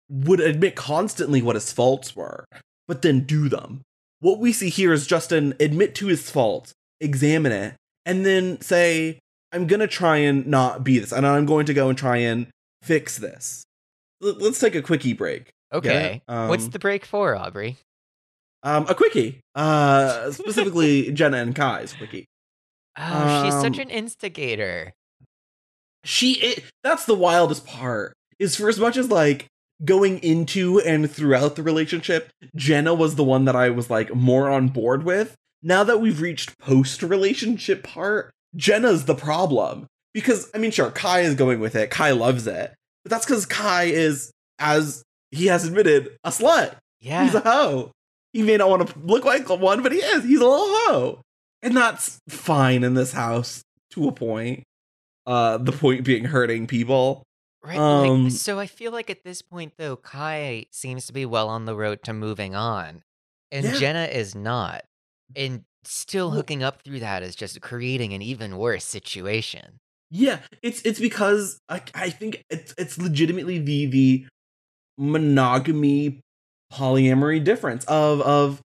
would 0.08 0.40
admit 0.40 0.74
constantly 0.74 1.40
what 1.40 1.54
his 1.54 1.72
faults 1.72 2.16
were, 2.16 2.44
but 2.88 3.02
then 3.02 3.20
do 3.26 3.48
them. 3.48 3.82
What 4.18 4.40
we 4.40 4.52
see 4.52 4.70
here 4.70 4.92
is 4.92 5.06
Justin 5.06 5.54
admit 5.60 5.94
to 5.96 6.08
his 6.08 6.28
fault, 6.30 6.72
examine 7.00 7.52
it, 7.52 7.74
and 8.04 8.26
then 8.26 8.60
say, 8.60 9.20
I'm 9.52 9.66
gonna 9.66 9.86
try 9.86 10.18
and 10.18 10.46
not 10.46 10.84
be 10.84 10.98
this, 10.98 11.12
and 11.12 11.26
I'm 11.26 11.46
going 11.46 11.66
to 11.66 11.74
go 11.74 11.88
and 11.88 11.98
try 11.98 12.18
and 12.18 12.46
fix 12.82 13.18
this. 13.18 13.62
L- 14.22 14.36
let's 14.38 14.58
take 14.60 14.74
a 14.74 14.82
quickie 14.82 15.12
break. 15.12 15.50
Okay. 15.72 16.22
What's 16.26 16.64
Um, 16.64 16.70
the 16.70 16.78
break 16.78 17.04
for, 17.04 17.36
Aubrey? 17.36 17.78
Um, 18.62 18.86
a 18.88 18.94
quickie. 18.94 19.40
Uh, 19.54 20.30
specifically 20.32 21.12
Jenna 21.12 21.38
and 21.38 21.54
Kai's 21.54 21.92
quickie. 21.92 22.26
Oh, 22.98 23.44
she's 23.44 23.54
such 23.54 23.76
um, 23.78 23.82
an 23.82 23.90
instigator. 23.90 24.92
She. 26.04 26.32
It, 26.34 26.64
that's 26.82 27.04
the 27.06 27.14
wildest 27.14 27.66
part. 27.66 28.14
Is 28.38 28.56
for 28.56 28.68
as 28.68 28.78
much 28.80 28.96
as 28.96 29.08
like 29.10 29.46
going 29.84 30.18
into 30.18 30.80
and 30.80 31.10
throughout 31.10 31.56
the 31.56 31.62
relationship, 31.62 32.30
Jenna 32.56 32.94
was 32.94 33.14
the 33.14 33.24
one 33.24 33.44
that 33.46 33.56
I 33.56 33.70
was 33.70 33.90
like 33.90 34.14
more 34.14 34.50
on 34.50 34.68
board 34.68 35.04
with. 35.04 35.34
Now 35.62 35.84
that 35.84 36.00
we've 36.00 36.20
reached 36.20 36.58
post 36.58 37.02
relationship 37.02 37.82
part, 37.82 38.30
Jenna's 38.56 39.04
the 39.04 39.14
problem. 39.14 39.86
Because 40.12 40.50
I 40.54 40.58
mean, 40.58 40.70
sure, 40.72 40.90
Kai 40.90 41.20
is 41.20 41.34
going 41.34 41.60
with 41.60 41.76
it. 41.76 41.90
Kai 41.90 42.10
loves 42.10 42.46
it, 42.46 42.74
but 43.04 43.10
that's 43.10 43.24
because 43.24 43.46
Kai 43.46 43.84
is, 43.84 44.32
as 44.58 45.04
he 45.30 45.46
has 45.46 45.64
admitted, 45.64 46.16
a 46.24 46.30
slut. 46.30 46.74
Yeah. 47.00 47.24
He's 47.24 47.34
a 47.34 47.40
hoe. 47.40 47.92
He 48.32 48.42
may 48.42 48.56
not 48.56 48.68
want 48.68 48.88
to 48.88 48.98
look 48.98 49.24
like 49.24 49.48
one, 49.48 49.82
but 49.82 49.92
he 49.92 49.98
is. 49.98 50.24
He's 50.24 50.40
a 50.40 50.46
little 50.46 50.66
hoe. 50.66 51.20
And 51.62 51.76
that's 51.76 52.18
fine 52.28 52.82
in 52.84 52.94
this 52.94 53.12
house 53.12 53.62
to 53.92 54.08
a 54.08 54.12
point. 54.12 54.64
Uh 55.26 55.58
the 55.58 55.72
point 55.72 56.04
being 56.04 56.24
hurting 56.24 56.66
people. 56.66 57.22
Right. 57.62 57.78
Um, 57.78 58.24
like, 58.24 58.32
so 58.32 58.58
I 58.58 58.66
feel 58.66 58.90
like 58.90 59.10
at 59.10 59.22
this 59.22 59.42
point, 59.42 59.74
though, 59.76 59.94
Kai 59.96 60.66
seems 60.72 61.06
to 61.06 61.12
be 61.12 61.26
well 61.26 61.48
on 61.48 61.66
the 61.66 61.76
road 61.76 62.02
to 62.04 62.12
moving 62.14 62.54
on, 62.54 63.02
and 63.52 63.64
Yeah. 63.66 63.74
Jenna 63.76 64.04
is 64.04 64.34
not. 64.34 64.82
And 65.36 65.62
still 65.84 66.30
hooking 66.30 66.62
up 66.62 66.82
through 66.82 67.00
that 67.00 67.22
is 67.22 67.34
just 67.34 67.60
creating 67.60 68.12
an 68.12 68.22
even 68.22 68.56
worse 68.58 68.84
situation. 68.84 69.78
Yeah, 70.10 70.40
it's 70.62 70.82
it's 70.82 70.98
because 71.00 71.60
I 71.68 71.82
I 71.94 72.10
think 72.10 72.44
it's 72.50 72.74
it's 72.76 72.98
legitimately 72.98 73.58
the 73.58 73.86
the 73.86 74.26
monogamy 74.98 76.20
polyamory 76.72 77.42
difference 77.42 77.84
of 77.84 78.20
of 78.22 78.60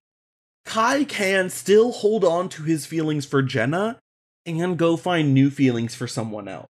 Kai 0.64 1.04
can 1.04 1.48
still 1.48 1.92
hold 1.92 2.24
on 2.24 2.48
to 2.50 2.64
his 2.64 2.84
feelings 2.84 3.24
for 3.24 3.42
Jenna 3.42 4.00
and 4.44 4.76
go 4.76 4.96
find 4.96 5.32
new 5.32 5.50
feelings 5.50 5.94
for 5.94 6.06
someone 6.06 6.48
else. 6.48 6.68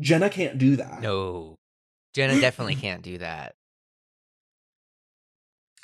Jenna 0.00 0.28
can't 0.28 0.58
do 0.58 0.76
that. 0.76 1.00
No. 1.00 1.54
Jenna 2.14 2.40
definitely 2.40 2.74
can't 2.76 3.02
do 3.02 3.18
that. 3.18 3.54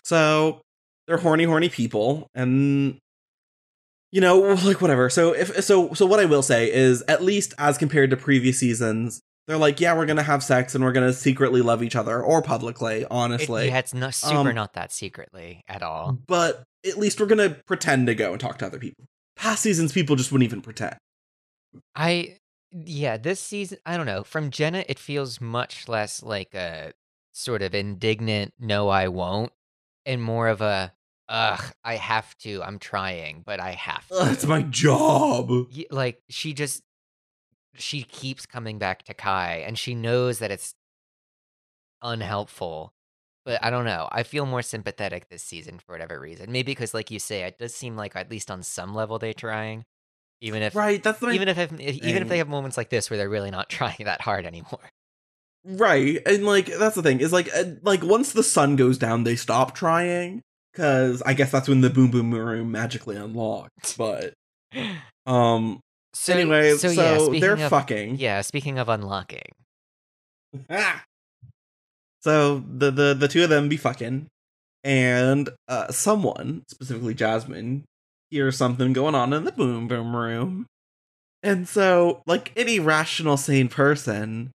So 0.02 0.60
they're 1.06 1.18
horny, 1.18 1.44
horny 1.44 1.68
people, 1.68 2.26
and 2.34 2.98
you 4.12 4.20
know, 4.20 4.38
like 4.64 4.80
whatever. 4.80 5.10
So 5.10 5.32
if 5.32 5.64
so, 5.64 5.92
so 5.94 6.06
what 6.06 6.20
I 6.20 6.26
will 6.26 6.42
say 6.42 6.70
is, 6.72 7.02
at 7.08 7.22
least 7.22 7.54
as 7.58 7.78
compared 7.78 8.10
to 8.10 8.16
previous 8.16 8.58
seasons, 8.58 9.20
they're 9.48 9.58
like, 9.58 9.80
yeah, 9.80 9.96
we're 9.96 10.06
gonna 10.06 10.22
have 10.22 10.44
sex 10.44 10.74
and 10.76 10.84
we're 10.84 10.92
gonna 10.92 11.12
secretly 11.12 11.62
love 11.62 11.82
each 11.82 11.96
other 11.96 12.22
or 12.22 12.42
publicly, 12.42 13.00
It, 13.00 13.08
honestly. 13.10 13.66
yeah, 13.66 13.78
it's 13.78 13.94
not 13.94 14.14
super 14.14 14.50
um, 14.50 14.54
not 14.54 14.74
that 14.74 14.92
secretly 14.92 15.64
at 15.66 15.82
all. 15.82 16.18
But 16.28 16.62
at 16.86 16.98
least 16.98 17.18
we're 17.18 17.26
gonna 17.26 17.50
pretend 17.66 18.06
to 18.06 18.14
go 18.14 18.32
and 18.32 18.40
talk 18.40 18.58
to 18.58 18.66
other 18.66 18.78
people. 18.78 19.04
Past 19.36 19.62
seasons, 19.62 19.92
people 19.92 20.14
just 20.14 20.30
wouldn't 20.30 20.44
even 20.46 20.62
pretend. 20.62 20.96
I 21.96 22.36
yeah, 22.70 23.16
this 23.16 23.40
season 23.40 23.78
I 23.84 23.96
don't 23.96 24.06
know. 24.06 24.22
From 24.22 24.50
Jenna, 24.50 24.84
it 24.88 24.98
feels 24.98 25.40
much 25.40 25.88
less 25.88 26.22
like 26.22 26.54
a 26.54 26.92
sort 27.32 27.62
of 27.62 27.74
indignant 27.74 28.52
no 28.58 28.88
I 28.90 29.08
won't 29.08 29.52
and 30.04 30.22
more 30.22 30.48
of 30.48 30.60
a 30.60 30.92
ugh, 31.32 31.72
I 31.82 31.96
have 31.96 32.36
to. 32.38 32.62
I'm 32.62 32.78
trying, 32.78 33.42
but 33.44 33.58
I 33.58 33.72
have 33.72 34.06
to. 34.08 34.14
Ugh, 34.14 34.32
it's 34.32 34.46
my 34.46 34.62
job. 34.62 35.50
Like 35.90 36.22
she 36.28 36.52
just 36.52 36.82
she 37.74 38.02
keeps 38.02 38.46
coming 38.46 38.78
back 38.78 39.02
to 39.04 39.14
Kai 39.14 39.64
and 39.66 39.78
she 39.78 39.94
knows 39.94 40.38
that 40.38 40.50
it's 40.50 40.74
unhelpful. 42.02 42.92
But 43.44 43.64
I 43.64 43.70
don't 43.70 43.86
know. 43.86 44.08
I 44.12 44.22
feel 44.22 44.46
more 44.46 44.62
sympathetic 44.62 45.28
this 45.28 45.42
season 45.42 45.80
for 45.80 45.92
whatever 45.92 46.20
reason. 46.20 46.52
Maybe 46.52 46.72
because 46.72 46.94
like 46.94 47.10
you 47.10 47.18
say, 47.18 47.42
it 47.42 47.58
does 47.58 47.74
seem 47.74 47.96
like 47.96 48.14
at 48.14 48.30
least 48.30 48.50
on 48.50 48.62
some 48.62 48.94
level 48.94 49.18
they're 49.18 49.34
trying. 49.34 49.84
Even 50.40 50.62
if 50.62 50.74
Right, 50.74 51.02
that's 51.02 51.22
even 51.22 51.48
if 51.48 51.58
even 51.80 52.22
if 52.22 52.28
they 52.28 52.38
have 52.38 52.48
moments 52.48 52.76
like 52.76 52.90
this 52.90 53.08
where 53.08 53.16
they're 53.16 53.28
really 53.28 53.50
not 53.50 53.68
trying 53.70 54.04
that 54.04 54.20
hard 54.20 54.44
anymore. 54.44 54.90
Right, 55.64 56.20
and 56.26 56.44
like 56.44 56.66
that's 56.66 56.96
the 56.96 57.02
thing 57.02 57.20
is 57.20 57.32
like 57.32 57.48
uh, 57.54 57.64
like 57.82 58.02
once 58.02 58.32
the 58.32 58.42
sun 58.42 58.76
goes 58.76 58.98
down, 58.98 59.24
they 59.24 59.36
stop 59.36 59.74
trying 59.74 60.42
because 60.72 61.22
I 61.22 61.34
guess 61.34 61.50
that's 61.50 61.68
when 61.68 61.80
the 61.80 61.90
boom 61.90 62.10
boom 62.10 62.32
room 62.32 62.70
magically 62.70 63.16
unlocked. 63.16 63.96
But 63.98 64.34
um, 65.26 65.80
So 66.14 66.32
anyway, 66.34 66.76
so, 66.76 66.90
yeah, 66.90 67.40
they're 67.40 67.54
of, 67.54 67.70
fucking. 67.70 68.16
Yeah, 68.16 68.40
speaking 68.40 68.78
of 68.78 68.88
unlocking, 68.88 69.50
Ah. 70.70 71.04
So 72.20 72.62
the 72.68 72.92
the 72.92 73.14
the 73.14 73.26
two 73.26 73.42
of 73.42 73.50
them 73.50 73.68
be 73.68 73.76
fucking, 73.76 74.28
and 74.84 75.50
uh, 75.66 75.90
someone 75.90 76.62
specifically 76.70 77.14
Jasmine 77.14 77.84
hears 78.30 78.56
something 78.56 78.92
going 78.92 79.16
on 79.16 79.32
in 79.32 79.42
the 79.42 79.50
boom 79.50 79.88
boom 79.88 80.14
room, 80.14 80.66
and 81.42 81.66
so 81.66 82.22
like 82.24 82.52
any 82.56 82.78
rational 82.78 83.36
sane 83.36 83.68
person, 83.68 84.52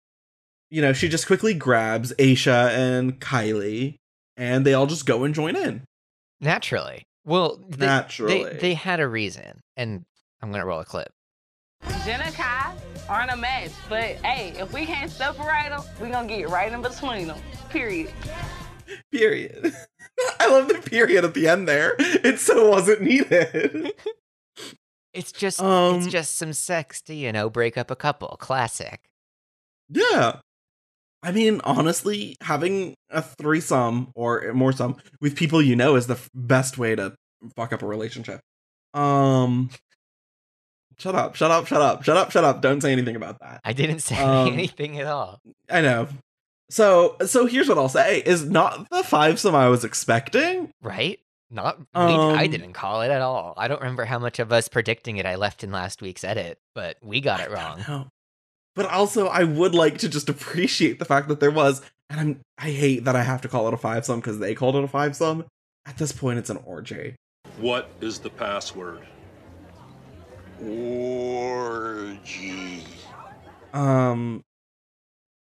you 0.70 0.82
know, 0.82 0.92
she 0.92 1.08
just 1.08 1.26
quickly 1.26 1.54
grabs 1.54 2.12
Aisha 2.18 2.68
and 2.68 3.18
Kylie, 3.18 3.94
and 4.36 4.66
they 4.66 4.74
all 4.74 4.86
just 4.86 5.06
go 5.06 5.24
and 5.24 5.34
join 5.34 5.56
in. 5.56 5.84
Naturally. 6.40 7.06
Well, 7.26 7.58
they, 7.68 7.86
Naturally. 7.86 8.44
they 8.44 8.56
they 8.58 8.74
had 8.74 9.00
a 9.00 9.08
reason, 9.08 9.62
and 9.76 10.04
I'm 10.42 10.50
gonna 10.50 10.66
roll 10.66 10.80
a 10.80 10.84
clip. 10.84 11.10
Jen 12.04 12.20
and 12.20 12.34
Kai 12.34 12.74
aren't 13.08 13.30
a 13.30 13.36
match, 13.36 13.70
but 13.88 14.16
hey, 14.24 14.52
if 14.58 14.72
we 14.72 14.84
can't 14.84 15.10
separate 15.10 15.70
them, 15.70 15.82
we 16.00 16.10
gonna 16.10 16.28
get 16.28 16.48
right 16.50 16.70
in 16.70 16.82
between 16.82 17.28
them. 17.28 17.38
Period. 17.70 18.12
Period. 19.10 19.72
I 20.40 20.48
love 20.50 20.68
the 20.68 20.74
period 20.74 21.24
at 21.24 21.32
the 21.34 21.48
end 21.48 21.66
there. 21.66 21.96
It 21.98 22.38
so 22.38 22.68
wasn't 22.70 23.02
needed. 23.02 23.92
It's 25.14 25.32
just 25.32 25.60
Um, 25.62 25.96
it's 25.96 26.06
just 26.08 26.36
some 26.36 26.52
sex 26.52 27.00
to 27.02 27.14
you 27.14 27.32
know 27.32 27.48
break 27.48 27.78
up 27.78 27.90
a 27.90 27.96
couple. 27.96 28.28
Classic. 28.38 29.00
Yeah. 29.88 30.40
I 31.24 31.32
mean, 31.32 31.60
honestly, 31.64 32.36
having 32.42 32.94
a 33.10 33.22
threesome 33.22 34.12
or 34.14 34.52
more 34.52 34.72
some 34.72 34.96
with 35.20 35.34
people 35.36 35.62
you 35.62 35.74
know 35.74 35.96
is 35.96 36.06
the 36.06 36.14
f- 36.14 36.28
best 36.34 36.76
way 36.78 36.94
to 36.94 37.14
fuck 37.56 37.72
up 37.72 37.82
a 37.82 37.86
relationship. 37.86 38.40
Um, 38.92 39.70
shut 40.98 41.14
up, 41.14 41.34
shut 41.34 41.50
up, 41.50 41.66
shut 41.66 41.80
up, 41.82 42.02
shut 42.04 42.16
up, 42.16 42.30
shut 42.30 42.44
up. 42.44 42.60
Don't 42.62 42.80
say 42.80 42.92
anything 42.92 43.16
about 43.16 43.38
that. 43.40 43.60
I 43.64 43.72
didn't 43.72 44.00
say 44.00 44.16
Um, 44.22 44.52
anything 44.52 45.00
at 45.00 45.06
all. 45.06 45.40
I 45.70 45.80
know. 45.80 46.08
So, 46.70 47.16
so 47.26 47.46
here's 47.46 47.68
what 47.68 47.78
I'll 47.78 47.88
say: 47.88 48.18
is 48.24 48.44
not 48.44 48.88
the 48.90 49.02
five 49.02 49.40
some 49.40 49.54
I 49.54 49.68
was 49.68 49.84
expecting. 49.84 50.70
Right? 50.82 51.20
Not 51.50 51.78
we, 51.78 51.84
I 51.94 52.44
Um, 52.44 52.50
didn't 52.50 52.72
call 52.72 53.02
it 53.02 53.10
at 53.10 53.20
all. 53.22 53.54
I 53.56 53.68
don't 53.68 53.80
remember 53.80 54.04
how 54.04 54.18
much 54.18 54.38
of 54.40 54.50
us 54.52 54.66
predicting 54.68 55.18
it 55.18 55.26
I 55.26 55.36
left 55.36 55.62
in 55.62 55.70
last 55.70 56.02
week's 56.02 56.24
edit, 56.24 56.58
but 56.74 56.96
we 57.02 57.20
got 57.20 57.40
it 57.40 57.50
wrong. 57.50 58.10
No. 58.76 58.82
But 58.82 58.90
also, 58.90 59.28
I 59.28 59.44
would 59.44 59.74
like 59.74 59.98
to 59.98 60.08
just 60.08 60.28
appreciate 60.28 60.98
the 60.98 61.04
fact 61.04 61.28
that 61.28 61.40
there 61.40 61.50
was, 61.50 61.82
and 62.10 62.20
I'm, 62.20 62.40
I 62.58 62.70
hate 62.70 63.04
that 63.04 63.16
I 63.16 63.22
have 63.22 63.40
to 63.42 63.48
call 63.48 63.68
it 63.68 63.74
a 63.74 63.76
five 63.76 64.04
sum 64.04 64.20
because 64.20 64.38
they 64.38 64.54
called 64.54 64.76
it 64.76 64.84
a 64.84 64.88
five 64.88 65.14
sum. 65.16 65.44
At 65.86 65.98
this 65.98 66.12
point, 66.12 66.38
it's 66.38 66.50
an 66.50 66.58
orgy. 66.64 67.14
What 67.58 67.90
is 68.00 68.18
the 68.18 68.30
password? 68.30 69.06
Orgy. 70.60 71.84
Um, 73.72 74.42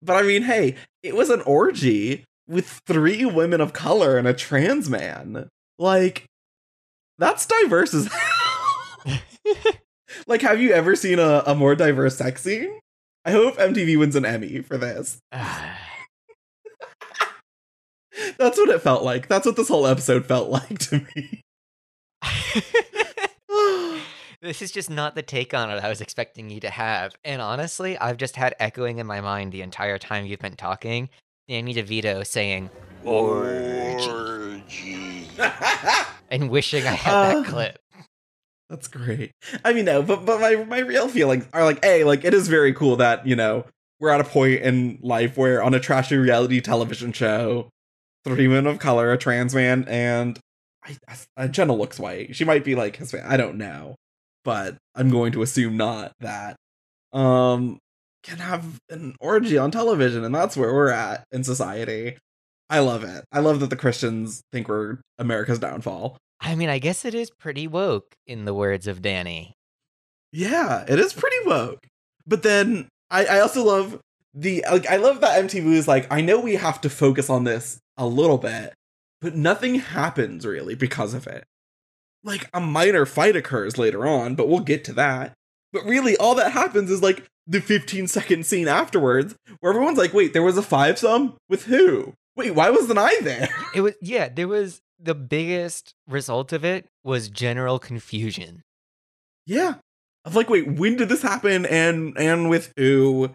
but 0.02 0.16
I 0.16 0.22
mean, 0.22 0.42
hey, 0.42 0.76
it 1.02 1.14
was 1.14 1.30
an 1.30 1.42
orgy 1.42 2.24
with 2.48 2.82
three 2.86 3.24
women 3.24 3.60
of 3.60 3.72
color 3.72 4.18
and 4.18 4.26
a 4.26 4.34
trans 4.34 4.90
man. 4.90 5.48
Like, 5.78 6.24
that's 7.18 7.46
diverse 7.46 7.94
as 7.94 8.06
hell. 9.06 9.18
like, 10.26 10.42
have 10.42 10.60
you 10.60 10.72
ever 10.72 10.96
seen 10.96 11.18
a, 11.18 11.42
a 11.46 11.54
more 11.54 11.74
diverse 11.74 12.16
sex 12.16 12.42
scene? 12.42 12.78
I 13.24 13.30
hope 13.30 13.56
MTV 13.56 13.98
wins 13.98 14.16
an 14.16 14.24
Emmy 14.24 14.60
for 14.62 14.76
this. 14.76 15.18
That's 18.36 18.58
what 18.58 18.68
it 18.68 18.82
felt 18.82 19.02
like. 19.04 19.28
That's 19.28 19.46
what 19.46 19.56
this 19.56 19.68
whole 19.68 19.86
episode 19.86 20.26
felt 20.26 20.48
like 20.50 20.78
to 20.80 21.06
me. 21.16 21.40
this 24.42 24.60
is 24.62 24.70
just 24.72 24.90
not 24.90 25.14
the 25.14 25.22
take 25.22 25.54
on 25.54 25.70
it 25.70 25.82
I 25.82 25.88
was 25.88 26.00
expecting 26.00 26.50
you 26.50 26.60
to 26.60 26.70
have. 26.70 27.14
And 27.24 27.40
honestly, 27.40 27.96
I've 27.98 28.16
just 28.18 28.36
had 28.36 28.54
echoing 28.58 28.98
in 28.98 29.06
my 29.06 29.20
mind 29.20 29.52
the 29.52 29.62
entire 29.62 29.98
time 29.98 30.26
you've 30.26 30.40
been 30.40 30.56
talking. 30.56 31.08
Danny 31.48 31.74
DeVito 31.74 32.26
saying 32.26 32.70
orgy 33.04 34.08
Orgy. 34.08 35.28
and 36.30 36.50
wishing 36.50 36.86
I 36.86 36.92
had 36.92 37.14
Uh, 37.14 37.40
that 37.42 37.46
clip. 37.50 37.78
That's 38.72 38.88
great. 38.88 39.32
I 39.66 39.74
mean, 39.74 39.84
no, 39.84 40.02
but 40.02 40.24
but 40.24 40.40
my 40.40 40.56
my 40.64 40.78
real 40.78 41.06
feelings 41.06 41.46
are 41.52 41.62
like, 41.62 41.84
a 41.84 42.04
like 42.04 42.24
it 42.24 42.32
is 42.32 42.48
very 42.48 42.72
cool 42.72 42.96
that 42.96 43.26
you 43.26 43.36
know 43.36 43.66
we're 44.00 44.08
at 44.08 44.22
a 44.22 44.24
point 44.24 44.62
in 44.62 44.98
life 45.02 45.36
where 45.36 45.62
on 45.62 45.74
a 45.74 45.78
trashy 45.78 46.16
reality 46.16 46.58
television 46.62 47.12
show, 47.12 47.68
three 48.24 48.48
men 48.48 48.66
of 48.66 48.78
color, 48.78 49.12
a 49.12 49.18
trans 49.18 49.54
man, 49.54 49.84
and 49.88 50.40
I, 50.82 50.96
I, 51.36 51.48
Jenna 51.48 51.74
looks 51.74 52.00
white. 52.00 52.34
She 52.34 52.46
might 52.46 52.64
be 52.64 52.74
like 52.74 52.96
Hispanic. 52.96 53.30
I 53.30 53.36
don't 53.36 53.58
know, 53.58 53.96
but 54.42 54.78
I'm 54.94 55.10
going 55.10 55.32
to 55.32 55.42
assume 55.42 55.76
not 55.76 56.12
that. 56.20 56.56
um 57.12 57.78
can 58.22 58.38
have 58.38 58.78
an 58.88 59.16
orgy 59.20 59.58
on 59.58 59.70
television 59.70 60.24
and 60.24 60.34
that's 60.34 60.56
where 60.56 60.72
we're 60.72 60.88
at 60.90 61.24
in 61.30 61.44
society. 61.44 62.16
I 62.70 62.78
love 62.78 63.04
it. 63.04 63.24
I 63.32 63.40
love 63.40 63.60
that 63.60 63.68
the 63.68 63.76
Christians 63.76 64.42
think 64.50 64.68
we're 64.68 64.98
America's 65.18 65.58
downfall. 65.58 66.16
I 66.42 66.54
mean, 66.56 66.68
I 66.68 66.78
guess 66.78 67.04
it 67.04 67.14
is 67.14 67.30
pretty 67.30 67.66
woke, 67.68 68.16
in 68.26 68.44
the 68.44 68.54
words 68.54 68.86
of 68.86 69.00
Danny. 69.00 69.54
Yeah, 70.32 70.84
it 70.88 70.98
is 70.98 71.12
pretty 71.12 71.36
woke. 71.46 71.86
But 72.26 72.42
then 72.42 72.88
I, 73.10 73.26
I 73.26 73.40
also 73.40 73.64
love 73.64 74.00
the 74.34 74.64
like 74.70 74.88
I 74.88 74.96
love 74.96 75.20
that 75.20 75.42
MTV 75.44 75.72
is 75.72 75.86
like, 75.88 76.10
I 76.10 76.20
know 76.20 76.40
we 76.40 76.56
have 76.56 76.80
to 76.82 76.90
focus 76.90 77.30
on 77.30 77.44
this 77.44 77.78
a 77.96 78.06
little 78.06 78.38
bit, 78.38 78.74
but 79.20 79.36
nothing 79.36 79.76
happens 79.76 80.46
really 80.46 80.74
because 80.74 81.14
of 81.14 81.26
it. 81.26 81.44
Like 82.24 82.48
a 82.52 82.60
minor 82.60 83.06
fight 83.06 83.36
occurs 83.36 83.78
later 83.78 84.06
on, 84.06 84.34
but 84.34 84.48
we'll 84.48 84.60
get 84.60 84.84
to 84.84 84.92
that. 84.94 85.34
But 85.72 85.84
really 85.84 86.16
all 86.16 86.34
that 86.36 86.52
happens 86.52 86.90
is 86.90 87.02
like 87.02 87.24
the 87.46 87.60
15 87.60 88.06
second 88.08 88.46
scene 88.46 88.68
afterwards 88.68 89.34
where 89.60 89.72
everyone's 89.72 89.98
like, 89.98 90.14
wait, 90.14 90.32
there 90.32 90.42
was 90.42 90.56
a 90.56 90.62
five 90.62 90.98
some? 90.98 91.36
With 91.48 91.64
who? 91.64 92.14
Wait, 92.36 92.54
why 92.54 92.70
wasn't 92.70 92.98
I 92.98 93.20
there? 93.20 93.48
It 93.74 93.80
was 93.82 93.94
yeah, 94.00 94.28
there 94.28 94.48
was 94.48 94.80
the 95.02 95.14
biggest 95.14 95.94
result 96.08 96.52
of 96.52 96.64
it 96.64 96.86
was 97.04 97.28
general 97.28 97.78
confusion. 97.78 98.62
Yeah. 99.46 99.74
Of 100.24 100.36
like, 100.36 100.48
wait, 100.48 100.68
when 100.68 100.96
did 100.96 101.08
this 101.08 101.22
happen 101.22 101.66
and 101.66 102.16
and 102.16 102.48
with 102.48 102.72
who? 102.76 103.30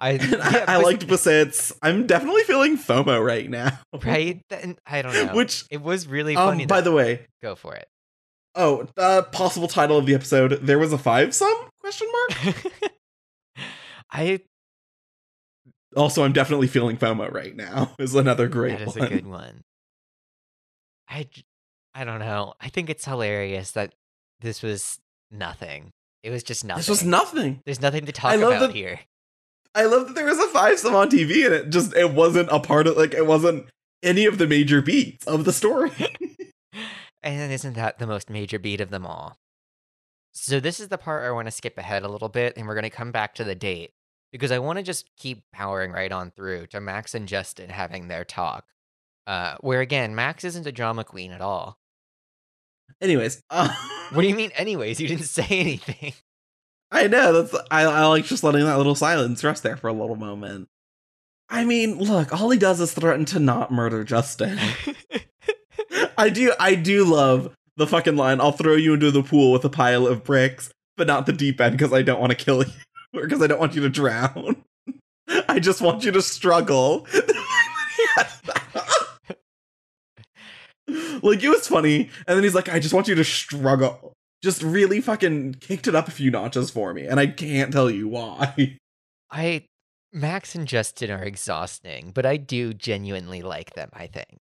I 0.00 0.12
yeah, 0.12 0.64
I, 0.68 0.74
I 0.74 0.76
liked 0.78 1.06
Basit's. 1.06 1.72
I'm 1.82 2.06
definitely 2.06 2.42
feeling 2.42 2.76
FOMO 2.76 3.24
right 3.24 3.48
now. 3.48 3.78
right. 4.04 4.40
I 4.86 5.02
don't 5.02 5.12
know. 5.12 5.34
Which 5.34 5.64
it 5.70 5.80
was 5.80 6.06
really 6.06 6.36
um 6.36 6.50
funny. 6.50 6.66
by 6.66 6.80
though. 6.80 6.90
the 6.90 6.96
way, 6.96 7.26
go 7.42 7.54
for 7.54 7.74
it. 7.74 7.86
oh, 8.54 8.86
uh 8.96 9.22
possible 9.22 9.68
title 9.68 9.96
of 9.98 10.06
the 10.06 10.14
episode, 10.14 10.52
there 10.62 10.78
was 10.78 10.92
a 10.92 10.98
five 10.98 11.34
some 11.34 11.68
question 11.80 12.08
mark? 12.12 12.72
I 14.10 14.40
also, 15.96 16.22
I'm 16.22 16.32
definitely 16.32 16.66
feeling 16.66 16.96
FOMO 16.96 17.32
right 17.32 17.54
now. 17.56 17.94
Is 17.98 18.14
another 18.14 18.48
great 18.48 18.78
that 18.78 18.88
is 18.88 18.96
one. 18.96 19.06
a 19.06 19.10
good 19.10 19.26
one. 19.26 19.62
I 21.08 21.28
I 21.94 22.04
don't 22.04 22.20
know. 22.20 22.54
I 22.60 22.68
think 22.68 22.90
it's 22.90 23.04
hilarious 23.04 23.72
that 23.72 23.94
this 24.40 24.62
was 24.62 24.98
nothing. 25.30 25.90
It 26.22 26.30
was 26.30 26.42
just 26.42 26.64
nothing. 26.64 26.80
This 26.80 26.88
was 26.88 27.04
nothing. 27.04 27.60
There's 27.64 27.80
nothing 27.80 28.06
to 28.06 28.12
talk 28.12 28.34
about 28.36 28.60
that- 28.60 28.74
here. 28.74 29.00
I 29.74 29.84
love 29.84 30.08
that 30.08 30.14
there 30.14 30.24
was 30.24 30.38
a 30.38 30.48
five 30.48 30.78
sum 30.78 30.94
on 30.94 31.10
TV 31.10 31.44
and 31.44 31.54
it 31.54 31.70
just 31.70 31.94
it 31.94 32.12
wasn't 32.12 32.48
a 32.50 32.58
part 32.58 32.86
of 32.86 32.96
like 32.96 33.14
it 33.14 33.26
wasn't 33.26 33.66
any 34.02 34.24
of 34.24 34.38
the 34.38 34.46
major 34.46 34.80
beats 34.82 35.26
of 35.26 35.44
the 35.44 35.52
story. 35.52 35.92
And 37.22 37.52
isn't 37.52 37.74
that 37.74 37.98
the 37.98 38.06
most 38.06 38.30
major 38.30 38.58
beat 38.58 38.80
of 38.80 38.90
them 38.90 39.04
all? 39.04 39.38
So 40.32 40.60
this 40.60 40.78
is 40.78 40.88
the 40.88 40.98
part 40.98 41.22
where 41.22 41.30
I 41.30 41.34
want 41.34 41.46
to 41.48 41.52
skip 41.52 41.76
ahead 41.76 42.02
a 42.02 42.08
little 42.08 42.28
bit 42.28 42.56
and 42.56 42.66
we're 42.66 42.74
going 42.74 42.84
to 42.84 42.90
come 42.90 43.10
back 43.10 43.34
to 43.34 43.44
the 43.44 43.54
date 43.54 43.90
because 44.30 44.52
I 44.52 44.60
want 44.60 44.78
to 44.78 44.84
just 44.84 45.10
keep 45.16 45.42
powering 45.52 45.90
right 45.90 46.12
on 46.12 46.30
through 46.30 46.68
to 46.68 46.80
Max 46.80 47.14
and 47.14 47.26
Justin 47.26 47.70
having 47.70 48.08
their 48.08 48.24
talk. 48.24 48.66
Uh, 49.28 49.56
where 49.60 49.82
again, 49.82 50.14
Max 50.14 50.42
isn't 50.42 50.66
a 50.66 50.72
drama 50.72 51.04
queen 51.04 51.32
at 51.32 51.42
all. 51.42 51.76
Anyways, 53.02 53.42
uh, 53.50 53.68
What 54.12 54.22
do 54.22 54.28
you 54.28 54.34
mean 54.34 54.50
anyways? 54.56 54.98
You 55.00 55.06
didn't 55.06 55.24
say 55.26 55.46
anything. 55.50 56.14
I 56.90 57.06
know 57.06 57.42
that's 57.42 57.54
I, 57.70 57.82
I 57.82 58.06
like 58.06 58.24
just 58.24 58.42
letting 58.42 58.64
that 58.64 58.78
little 58.78 58.94
silence 58.94 59.44
rest 59.44 59.62
there 59.62 59.76
for 59.76 59.88
a 59.88 59.92
little 59.92 60.16
moment. 60.16 60.68
I 61.50 61.64
mean, 61.64 61.98
look, 61.98 62.32
all 62.32 62.48
he 62.48 62.58
does 62.58 62.80
is 62.80 62.94
threaten 62.94 63.26
to 63.26 63.38
not 63.38 63.70
murder 63.70 64.02
Justin. 64.04 64.58
I 66.18 66.30
do 66.30 66.54
I 66.58 66.74
do 66.74 67.04
love 67.04 67.54
the 67.76 67.86
fucking 67.86 68.16
line, 68.16 68.40
I'll 68.40 68.52
throw 68.52 68.74
you 68.74 68.94
into 68.94 69.10
the 69.10 69.22
pool 69.22 69.52
with 69.52 69.64
a 69.64 69.70
pile 69.70 70.06
of 70.06 70.24
bricks, 70.24 70.72
but 70.96 71.06
not 71.06 71.26
the 71.26 71.32
deep 71.32 71.60
end 71.60 71.78
because 71.78 71.92
I 71.92 72.02
don't 72.02 72.20
want 72.20 72.30
to 72.30 72.36
kill 72.36 72.64
you. 72.64 72.72
Or 73.14 73.22
because 73.22 73.40
I 73.40 73.46
don't 73.46 73.60
want 73.60 73.74
you 73.74 73.82
to 73.82 73.88
drown. 73.88 74.64
I 75.48 75.60
just 75.60 75.80
want 75.80 76.04
you 76.04 76.10
to 76.10 76.20
struggle. 76.20 77.06
like 81.22 81.42
it 81.42 81.48
was 81.48 81.68
funny, 81.68 82.10
and 82.26 82.36
then 82.36 82.42
he's 82.42 82.54
like, 82.54 82.68
I 82.68 82.78
just 82.78 82.94
want 82.94 83.08
you 83.08 83.14
to 83.14 83.24
struggle. 83.24 84.12
Just 84.42 84.62
really 84.62 85.00
fucking 85.00 85.54
kicked 85.54 85.88
it 85.88 85.94
up 85.94 86.08
a 86.08 86.12
few 86.12 86.30
notches 86.30 86.70
for 86.70 86.94
me, 86.94 87.06
and 87.06 87.20
I 87.20 87.26
can't 87.26 87.72
tell 87.72 87.90
you 87.90 88.08
why. 88.08 88.78
I 89.30 89.64
Max 90.12 90.54
and 90.54 90.66
Justin 90.66 91.10
are 91.10 91.22
exhausting, 91.22 92.12
but 92.14 92.24
I 92.24 92.36
do 92.38 92.72
genuinely 92.72 93.42
like 93.42 93.74
them, 93.74 93.90
I 93.92 94.06
think. 94.06 94.38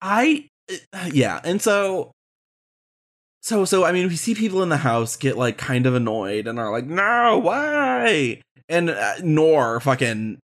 I 0.00 0.48
uh, 0.92 1.10
yeah, 1.12 1.40
and 1.44 1.62
so 1.62 2.12
so 3.42 3.64
so 3.64 3.84
I 3.84 3.92
mean 3.92 4.08
we 4.08 4.16
see 4.16 4.34
people 4.34 4.62
in 4.62 4.68
the 4.68 4.78
house 4.78 5.16
get 5.16 5.38
like 5.38 5.58
kind 5.58 5.86
of 5.86 5.94
annoyed 5.94 6.46
and 6.46 6.58
are 6.58 6.72
like, 6.72 6.86
"No, 6.86 7.38
why?" 7.42 8.42
And 8.68 8.90
uh, 8.90 9.14
Nour 9.22 9.80
fucking 9.80 10.38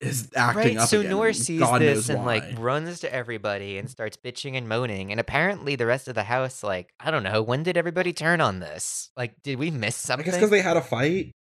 is 0.00 0.30
acting 0.36 0.76
right, 0.76 0.78
up 0.78 0.88
so 0.88 1.00
again. 1.00 1.10
Nour 1.12 1.32
sees 1.32 1.60
God 1.60 1.80
this 1.80 2.08
and 2.08 2.18
why. 2.20 2.38
like 2.38 2.58
runs 2.58 3.00
to 3.00 3.12
everybody 3.12 3.78
and 3.78 3.88
starts 3.90 4.16
bitching 4.16 4.54
and 4.56 4.68
moaning. 4.68 5.10
And 5.10 5.18
apparently 5.18 5.74
the 5.76 5.86
rest 5.86 6.06
of 6.08 6.14
the 6.14 6.24
house, 6.24 6.62
like, 6.62 6.92
I 7.00 7.10
don't 7.10 7.22
know, 7.22 7.42
when 7.42 7.62
did 7.62 7.76
everybody 7.76 8.12
turn 8.12 8.40
on 8.40 8.60
this? 8.60 9.10
Like, 9.16 9.34
did 9.42 9.58
we 9.58 9.70
miss 9.70 9.96
something? 9.96 10.24
I 10.24 10.26
guess 10.26 10.34
because 10.36 10.50
they 10.50 10.60
had 10.60 10.76
a 10.76 10.82
fight. 10.82 11.32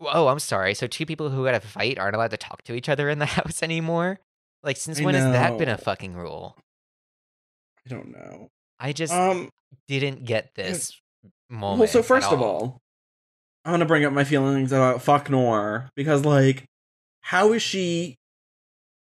Oh, 0.00 0.28
I'm 0.28 0.38
sorry. 0.38 0.72
So 0.74 0.86
two 0.86 1.04
people 1.04 1.28
who 1.28 1.44
had 1.44 1.54
a 1.54 1.60
fight 1.60 1.98
aren't 1.98 2.16
allowed 2.16 2.30
to 2.30 2.38
talk 2.38 2.62
to 2.62 2.74
each 2.74 2.88
other 2.88 3.10
in 3.10 3.18
the 3.18 3.26
house 3.36 3.62
anymore? 3.62 4.20
Like, 4.62 4.78
since 4.78 4.98
I 5.00 5.04
when 5.04 5.14
has 5.14 5.24
that 5.24 5.58
been 5.58 5.68
a 5.68 5.76
fucking 5.78 6.14
rule? 6.14 6.56
I 7.86 7.90
don't 7.90 8.10
know. 8.10 8.48
I 8.80 8.92
just 8.92 9.12
Um. 9.12 9.50
didn't 9.86 10.24
get 10.24 10.54
this 10.54 10.98
moment. 11.50 11.80
Well, 11.80 11.88
so 11.88 12.02
first 12.02 12.32
of 12.32 12.40
all, 12.40 12.80
I 13.64 13.70
want 13.70 13.80
to 13.80 13.86
bring 13.86 14.04
up 14.04 14.12
my 14.12 14.24
feelings 14.24 14.72
about 14.72 15.02
fuck 15.02 15.28
Nour 15.28 15.90
because, 15.94 16.24
like, 16.24 16.64
how 17.26 17.52
is 17.52 17.60
she 17.60 18.14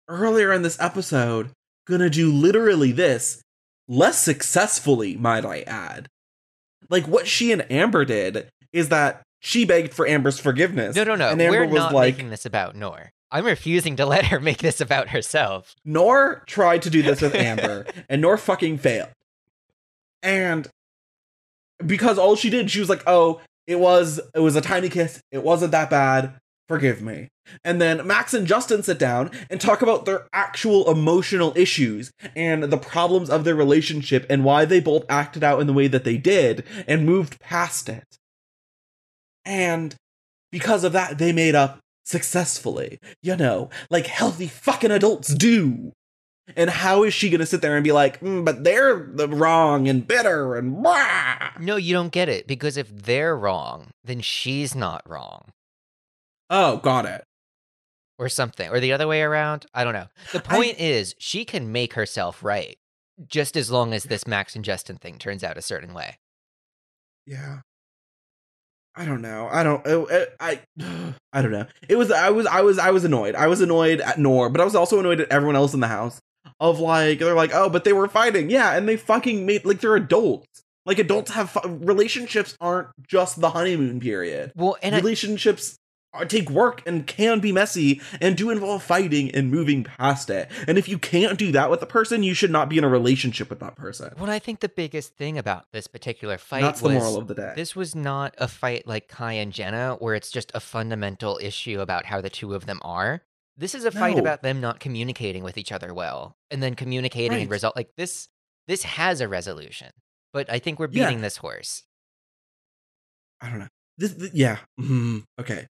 earlier 0.09 0.51
in 0.51 0.63
this 0.63 0.81
episode 0.81 1.51
gonna 1.87 2.09
do 2.09 2.33
literally 2.33 2.91
this 2.91 3.43
less 3.89 4.19
successfully, 4.19 5.17
might 5.17 5.45
I 5.45 5.61
add? 5.67 6.09
Like, 6.89 7.07
what 7.07 7.27
she 7.27 7.53
and 7.53 7.71
Amber 7.71 8.07
did 8.07 8.49
is 8.73 8.89
that 8.89 9.21
she 9.41 9.67
begged 9.67 9.93
for 9.93 10.07
Amber's 10.07 10.39
forgiveness. 10.39 10.97
No, 10.97 11.05
no, 11.05 11.15
no. 11.15 11.29
And 11.29 11.43
Amber 11.43 11.67
We're 11.67 11.67
was 11.67 11.77
not 11.77 11.93
like, 11.93 12.15
making 12.15 12.31
this 12.31 12.47
about 12.47 12.75
Nour. 12.75 13.11
I'm 13.31 13.45
refusing 13.45 13.97
to 13.97 14.07
let 14.15 14.25
her 14.27 14.41
make 14.41 14.59
this 14.59 14.81
about 14.81 15.11
herself. 15.11 15.75
Nour 15.85 16.43
tried 16.47 16.81
to 16.83 16.91
do 16.91 17.03
this 17.03 17.21
with 17.21 17.35
Amber, 17.35 17.85
and 18.09 18.23
Nour 18.23 18.39
fucking 18.39 18.79
failed. 18.79 19.11
And 20.23 20.67
because 21.85 22.17
all 22.17 22.35
she 22.35 22.49
did, 22.49 22.71
she 22.71 22.81
was 22.81 22.89
like, 22.89 23.03
"Oh, 23.07 23.43
it 23.67 23.79
was 23.79 24.21
it 24.35 24.41
was 24.41 24.57
a 24.57 24.63
tiny 24.63 24.89
kiss. 24.89 25.21
It 25.31 25.43
wasn't 25.43 25.73
that 25.73 25.91
bad. 25.91 26.39
Forgive 26.69 27.03
me." 27.03 27.29
And 27.65 27.81
then 27.81 28.07
Max 28.07 28.35
and 28.35 28.47
Justin 28.47 28.83
sit 28.83 28.99
down 28.99 29.31
and 29.49 29.61
talk 29.61 29.83
about 29.83 30.05
their 30.05 30.27
actual 30.33 30.91
emotional 30.91 31.53
issues 31.57 32.11
and 32.35 32.65
the 32.65 32.79
problems 32.79 33.31
of 33.31 33.45
their 33.45 33.55
relationship 33.55 34.27
and 34.29 34.45
why 34.45 34.65
they 34.65 34.81
both 34.81 35.05
acted 35.09 35.45
out 35.45 35.61
in 35.61 35.67
the 35.67 35.73
way 35.73 35.87
that 35.87 36.05
they 36.05 36.17
did 36.17 36.65
and 36.89 37.07
moved 37.07 37.39
past 37.41 37.89
it. 37.89 38.17
And 39.45 39.95
because 40.51 40.83
of 40.83 40.93
that, 40.93 41.19
they 41.19 41.33
made 41.33 41.55
up 41.55 41.79
successfully, 42.05 42.99
you 43.23 43.37
know, 43.37 43.71
like 43.91 44.07
healthy 44.07 44.49
fucking 44.49 44.91
adults 44.91 45.35
do. 45.35 45.93
And 46.57 46.71
how 46.71 47.03
is 47.03 47.13
she 47.13 47.29
gonna 47.31 47.47
sit 47.47 47.61
there 47.61 47.77
and 47.77 47.83
be 47.83 47.91
like, 47.91 48.21
"Mm, 48.21 48.45
but 48.45 48.63
they're 48.63 49.09
the 49.13 49.29
wrong 49.29 49.89
and 49.89 50.07
bitter 50.07 50.55
and 50.55 50.81
blah? 50.83 51.51
No, 51.59 51.75
you 51.75 51.93
don't 51.93 52.13
get 52.13 52.29
it 52.29 52.47
because 52.47 52.77
if 52.77 52.89
they're 52.89 53.37
wrong, 53.37 53.91
then 54.05 54.21
she's 54.21 54.75
not 54.75 55.03
wrong. 55.09 55.53
Oh, 56.51 56.77
got 56.79 57.07
it. 57.07 57.25
or 58.19 58.29
something, 58.29 58.71
or 58.71 58.81
the 58.81 58.93
other 58.93 59.07
way 59.07 59.21
around. 59.23 59.67
I 59.75 59.85
don't 59.85 59.93
know. 59.93 60.07
The 60.33 60.39
I- 60.39 60.57
point 60.57 60.79
is, 60.81 61.15
she 61.19 61.45
can 61.45 61.71
make 61.73 61.95
herself 61.95 62.43
right, 62.43 62.79
just 63.27 63.57
as 63.57 63.71
long 63.71 63.93
as 63.93 64.05
this 64.05 64.27
Max 64.27 64.55
and 64.57 64.65
Justin 64.65 64.97
thing 64.97 65.19
turns 65.19 65.43
out 65.45 65.59
a 65.59 65.63
certain 65.63 65.93
way. 65.93 66.17
Yeah. 67.27 67.61
I 68.99 69.05
don't 69.05 69.21
know. 69.21 69.49
I 69.51 69.63
don't. 69.63 69.83
Oh, 69.87 70.05
eh, 70.07 70.25
I, 70.41 70.61
I. 70.81 71.15
I 71.33 71.43
don't 71.43 71.53
know. 71.53 71.67
It 71.89 71.97
was. 71.97 72.11
I 72.11 72.31
was. 72.31 72.47
I 72.47 72.63
was. 72.63 72.79
I 72.79 72.91
was 72.93 73.05
annoyed. 73.05 73.35
I 73.35 73.47
was 73.49 73.61
annoyed 73.61 74.01
at 74.01 74.19
Nour, 74.19 74.49
but 74.49 74.61
I 74.61 74.65
was 74.65 74.75
also 74.75 74.99
annoyed 74.99 75.21
at 75.21 75.29
everyone 75.31 75.57
else 75.57 75.75
in 75.75 75.81
the 75.81 75.89
house. 75.89 76.19
Of 76.61 76.79
like, 76.81 77.19
they're 77.19 77.35
like, 77.35 77.51
oh, 77.53 77.69
but 77.69 77.85
they 77.85 77.93
were 77.93 78.09
fighting. 78.09 78.49
Yeah, 78.49 78.73
and 78.75 78.89
they 78.89 78.97
fucking 78.97 79.45
made 79.45 79.67
like 79.67 79.81
they're 79.81 79.97
adults. 79.97 80.63
Like 80.87 80.99
adults 80.99 81.33
have 81.33 81.51
fu- 81.51 81.69
relationships 81.69 82.57
aren't 82.61 82.89
just 83.07 83.39
the 83.41 83.51
honeymoon 83.51 84.01
period. 84.01 84.53
Well, 84.57 84.79
and 84.83 84.95
relationships 84.95 85.77
take 86.25 86.49
work 86.51 86.83
and 86.87 87.07
can 87.07 87.41
be 87.41 87.53
messy 87.53 88.01
and 88.21 88.37
do 88.37 88.51
involve 88.51 88.83
fighting 88.83 89.31
and 89.35 89.51
moving 89.51 89.85
past 89.85 90.31
it. 90.31 90.51
And 90.67 90.79
if 90.79 90.89
you 90.89 90.99
can't 90.99 91.39
do 91.39 91.53
that 91.53 91.71
with 91.71 91.83
a 91.83 91.87
person, 91.87 92.23
you 92.23 92.33
should 92.35 92.51
not 92.51 92.69
be 92.69 92.79
in 92.79 92.85
a 92.85 92.89
relationship 92.89 93.51
with 93.51 93.61
that 93.61 93.77
person. 93.77 94.13
what 94.17 94.31
I 94.31 94.39
think 94.39 94.61
the 94.61 94.69
biggest 94.69 95.17
thing 95.17 95.37
about 95.39 95.67
this 95.73 95.87
particular 95.87 96.39
fight 96.39 96.63
That's 96.63 96.81
the 96.81 96.89
was 96.89 96.95
moral 96.97 97.19
of 97.19 97.29
the 97.29 97.35
day. 97.35 97.53
this 97.57 97.77
was 97.77 97.95
not 97.95 98.35
a 98.39 98.49
fight 98.49 98.87
like 98.87 99.09
Kai 99.09 99.35
and 99.35 99.53
Jenna, 99.53 99.97
where 99.99 100.15
it's 100.15 100.31
just 100.31 100.51
a 100.55 100.61
fundamental 100.61 101.39
issue 101.43 101.81
about 101.81 102.07
how 102.07 102.21
the 102.21 102.31
two 102.31 102.55
of 102.55 102.67
them 102.67 102.81
are. 102.83 103.23
This 103.59 103.75
is 103.75 103.85
a 103.85 103.91
fight 103.91 104.17
No. 104.17 104.21
about 104.21 104.43
them 104.43 104.61
not 104.61 104.81
communicating 104.81 105.43
with 105.43 105.57
each 105.59 105.73
other 105.73 105.93
well, 105.95 106.37
and 106.51 106.63
then 106.63 106.75
communicating 106.75 107.41
and 107.41 107.51
result 107.51 107.75
like 107.77 107.91
this. 107.97 108.29
This 108.69 108.83
has 108.83 109.21
a 109.21 109.29
resolution, 109.29 109.93
but 110.33 110.51
I 110.53 110.59
think 110.59 110.79
we're 110.79 110.89
Yeah. 110.91 111.07
beating 111.07 111.23
this 111.23 111.39
horse. 111.39 111.85
I 113.41 113.49
don't 113.51 113.59
know. 113.61 113.69
this, 113.99 114.15
th- 114.15 114.33
yeah. 114.35 114.59
Mm, 114.81 115.25
okay. 115.41 115.67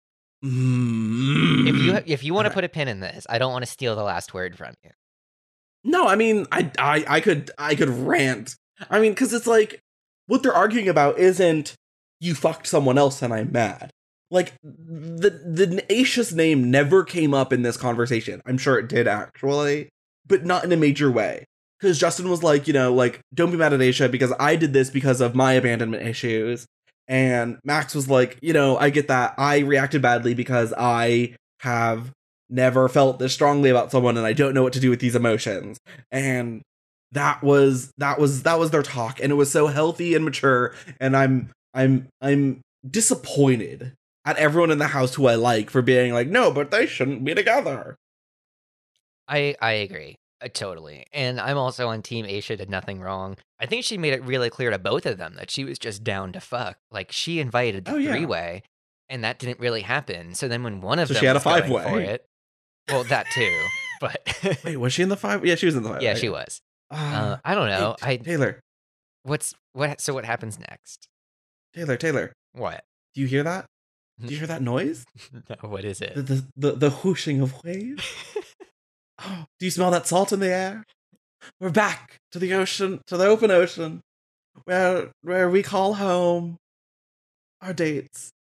Mm. 0.44 1.68
If 1.68 1.76
you 1.76 2.14
if 2.14 2.24
you 2.24 2.34
want 2.34 2.48
to 2.48 2.54
put 2.54 2.64
a 2.64 2.70
pin 2.70 2.88
in 2.88 3.00
this, 3.00 3.28
I 3.30 3.38
don't 3.38 3.52
want 3.52 3.64
to 3.64 3.72
steal 3.72 3.96
the 3.96 4.04
last 4.04 4.34
word 4.34 4.58
from 4.58 4.74
you. 4.84 4.92
No, 5.84 6.08
I 6.08 6.16
mean, 6.16 6.46
I, 6.52 6.70
I, 6.78 7.06
I 7.08 7.20
could, 7.22 7.50
I 7.58 7.76
could 7.76 7.90
rant. 7.90 8.56
I 8.90 9.00
mean, 9.00 9.14
because 9.14 9.34
it's 9.34 9.48
like 9.48 9.80
what 10.28 10.44
they're 10.44 10.54
arguing 10.54 10.88
about 10.88 11.18
isn't 11.18 11.76
you 12.20 12.36
fucked 12.36 12.68
someone 12.68 12.98
else 12.98 13.22
and 13.22 13.34
I'm 13.34 13.52
mad. 13.52 13.92
Like 14.30 14.54
the 14.64 15.30
the 15.30 15.84
Aisha's 15.90 16.34
name 16.34 16.72
never 16.72 17.04
came 17.04 17.34
up 17.34 17.52
in 17.52 17.64
this 17.64 17.78
conversation. 17.78 18.42
I'm 18.46 18.58
sure 18.58 18.80
it 18.80 18.88
did 18.88 19.08
actually, 19.08 19.90
but 20.26 20.46
not 20.46 20.64
in 20.64 20.72
a 20.72 20.78
major 20.78 21.12
way. 21.12 21.46
Because 21.80 22.00
Justin 22.00 22.30
was 22.30 22.44
like, 22.44 22.68
you 22.68 22.74
know, 22.74 22.94
like 22.94 23.20
don't 23.34 23.52
be 23.52 23.58
mad 23.58 23.74
at 23.74 23.80
Aisha 23.80 24.10
because 24.10 24.32
I 24.40 24.56
did 24.56 24.72
this 24.72 24.90
because 24.90 25.20
of 25.20 25.36
my 25.36 25.54
abandonment 25.54 26.08
issues. 26.08 26.66
And 27.12 27.60
Max 27.66 27.94
was 27.94 28.10
like, 28.10 28.40
you 28.42 28.54
know, 28.54 28.78
I 28.78 28.90
get 28.90 29.10
that. 29.10 29.36
I 29.38 29.60
reacted 29.60 30.02
badly 30.02 30.34
because 30.34 30.74
I 30.78 31.36
have 31.60 32.10
never 32.50 32.88
felt 32.88 33.20
this 33.20 33.34
strongly 33.34 33.70
about 33.70 33.92
someone 33.92 34.16
and 34.16 34.26
I 34.26 34.32
don't 34.32 34.54
know 34.54 34.64
what 34.64 34.72
to 34.74 34.80
do 34.80 34.90
with 34.90 35.02
these 35.02 35.16
emotions. 35.16 35.78
And 36.10 36.62
that 37.12 37.44
was 37.44 37.92
that 37.98 38.18
was 38.18 38.44
that 38.44 38.58
was 38.58 38.72
their 38.72 38.82
talk 38.82 39.20
and 39.22 39.30
it 39.30 39.36
was 39.36 39.52
so 39.52 39.68
healthy 39.68 40.16
and 40.16 40.24
mature 40.24 40.74
and 41.02 41.18
I'm 41.18 41.50
I'm 41.74 42.08
I'm 42.22 42.62
disappointed 42.90 43.92
at 44.24 44.38
everyone 44.38 44.72
in 44.72 44.78
the 44.78 44.88
house 44.88 45.16
who 45.16 45.28
I 45.28 45.36
like 45.36 45.70
for 45.70 45.82
being 45.82 46.14
like, 46.14 46.28
"No, 46.28 46.50
but 46.50 46.72
they 46.72 46.86
shouldn't 46.86 47.26
be 47.26 47.36
together." 47.36 47.98
I 49.28 49.56
I 49.62 49.74
agree. 49.74 50.16
Uh, 50.42 50.48
totally. 50.54 51.06
And 51.14 51.40
I'm 51.40 51.58
also 51.58 51.88
on 51.90 52.02
team 52.02 52.26
Aisha 52.26 52.58
did 52.58 52.70
nothing 52.70 53.00
wrong. 53.02 53.38
I 53.60 53.66
think 53.68 53.84
she 53.86 53.98
made 53.98 54.14
it 54.14 54.24
really 54.24 54.50
clear 54.50 54.72
to 54.72 54.80
both 54.80 55.06
of 55.06 55.18
them 55.18 55.36
that 55.36 55.52
she 55.52 55.64
was 55.64 55.78
just 55.78 56.04
down 56.04 56.34
to 56.34 56.40
fuck. 56.40 56.78
Like 56.90 57.12
she 57.12 57.40
invited 57.40 57.86
the 57.86 57.92
Oh, 57.94 57.98
yeah. 57.98 58.12
three-way 58.12 58.64
and 59.10 59.24
that 59.24 59.38
didn't 59.40 59.60
really 59.60 59.82
happen. 59.82 60.34
So 60.34 60.48
then 60.48 60.64
when 60.64 60.82
one 60.82 60.98
of 61.00 61.08
So 61.10 61.14
them 61.14 61.22
she 61.22 61.26
had 61.28 61.36
a 61.36 61.40
going 61.40 61.62
five-way. 61.62 61.84
for 61.84 62.00
it, 62.00 62.26
well, 62.90 63.04
that 63.06 63.26
too. 63.34 63.60
But 64.02 64.60
Wait, 64.64 64.78
was 64.78 64.94
she 64.94 65.04
in 65.04 65.10
the 65.10 65.16
five? 65.16 65.46
Yeah, 65.46 65.54
she 65.54 65.68
was 65.68 65.76
in 65.76 65.84
the 65.84 65.90
five. 65.90 66.02
yeah, 66.02 66.16
she 66.16 66.28
was. 66.28 66.60
Uh, 66.90 66.96
Ah, 66.98 67.42
I 67.46 67.54
don't 67.54 67.68
know. 67.70 67.96
I 68.02 68.18
Taylor, 68.18 68.60
what's 69.22 69.54
what 69.74 70.02
so 70.02 70.16
what 70.16 70.26
happens 70.26 70.58
next? 70.58 71.08
Taylor, 71.76 71.98
Taylor. 71.98 72.34
What? 72.54 72.84
Do 73.14 73.22
you 73.22 73.28
hear 73.28 73.44
that? 73.44 73.66
Do 74.20 74.34
you 74.34 74.38
hear 74.40 74.48
that 74.48 74.64
noise? 74.64 75.06
No, 75.50 75.70
what 75.70 75.86
is 75.86 76.00
The 76.00 76.18
it? 76.18 76.26
the 76.26 76.46
the, 76.58 76.72
the 76.72 76.90
whooshing 76.90 77.42
of 77.42 77.64
waves. 77.64 78.04
Oh, 79.24 79.46
do 79.60 79.66
you 79.66 79.72
smell 79.72 79.92
that 79.92 80.08
salt 80.08 80.32
in 80.32 80.40
the 80.40 80.50
air? 80.54 80.84
We're 81.60 81.70
back 81.72 82.18
to 82.32 82.40
the 82.40 82.54
ocean, 82.54 83.02
to 83.08 83.18
the 83.18 83.26
open 83.26 83.50
ocean, 83.52 84.02
where 84.66 85.10
where 85.24 85.50
we 85.50 85.64
call 85.64 85.96
home 85.96 86.58
our 87.62 87.74
dates. 87.74 88.32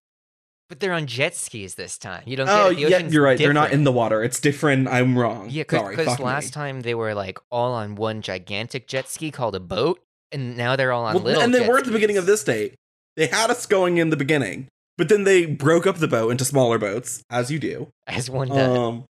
but 0.69 0.79
they're 0.79 0.93
on 0.93 1.05
jet 1.07 1.35
skis 1.35 1.75
this 1.75 1.97
time. 1.97 2.23
You 2.25 2.35
don't 2.37 2.47
Oh, 2.49 2.69
yeah, 2.69 2.99
you're 2.99 3.23
right. 3.23 3.37
They're 3.37 3.53
not 3.53 3.71
in 3.71 3.83
the 3.83 3.91
water. 3.91 4.23
It's 4.23 4.39
different. 4.39 4.87
I'm 4.87 5.17
wrong. 5.17 5.49
Yeah, 5.49 5.63
Sorry, 5.69 5.95
because 5.95 6.19
last 6.19 6.45
me. 6.45 6.51
time 6.51 6.81
they 6.81 6.93
were 6.95 7.13
like 7.13 7.39
all 7.51 7.73
on 7.73 7.95
one 7.95 8.21
gigantic 8.21 8.87
jet 8.87 9.09
ski 9.09 9.31
called 9.31 9.55
a 9.55 9.59
boat, 9.59 9.99
and 10.31 10.55
now 10.55 10.75
they're 10.75 10.91
all 10.93 11.05
on 11.05 11.15
Well, 11.15 11.23
little. 11.23 11.41
and 11.43 11.53
they 11.53 11.67
were 11.67 11.77
at 11.77 11.85
the 11.85 11.91
beginning 11.91 12.17
of 12.17 12.25
this 12.25 12.43
date. 12.43 12.75
They 13.17 13.27
had 13.27 13.49
us 13.49 13.65
going 13.65 13.97
in 13.97 14.09
the 14.11 14.15
beginning, 14.17 14.67
but 14.97 15.09
then 15.09 15.23
they 15.25 15.45
broke 15.45 15.85
up 15.85 15.97
the 15.97 16.07
boat 16.07 16.29
into 16.31 16.45
smaller 16.45 16.77
boats, 16.77 17.21
as 17.29 17.51
you 17.51 17.59
do. 17.59 17.89
as 18.07 18.29
one 18.29 18.47
does. 18.47 18.77
Um, 18.77 19.05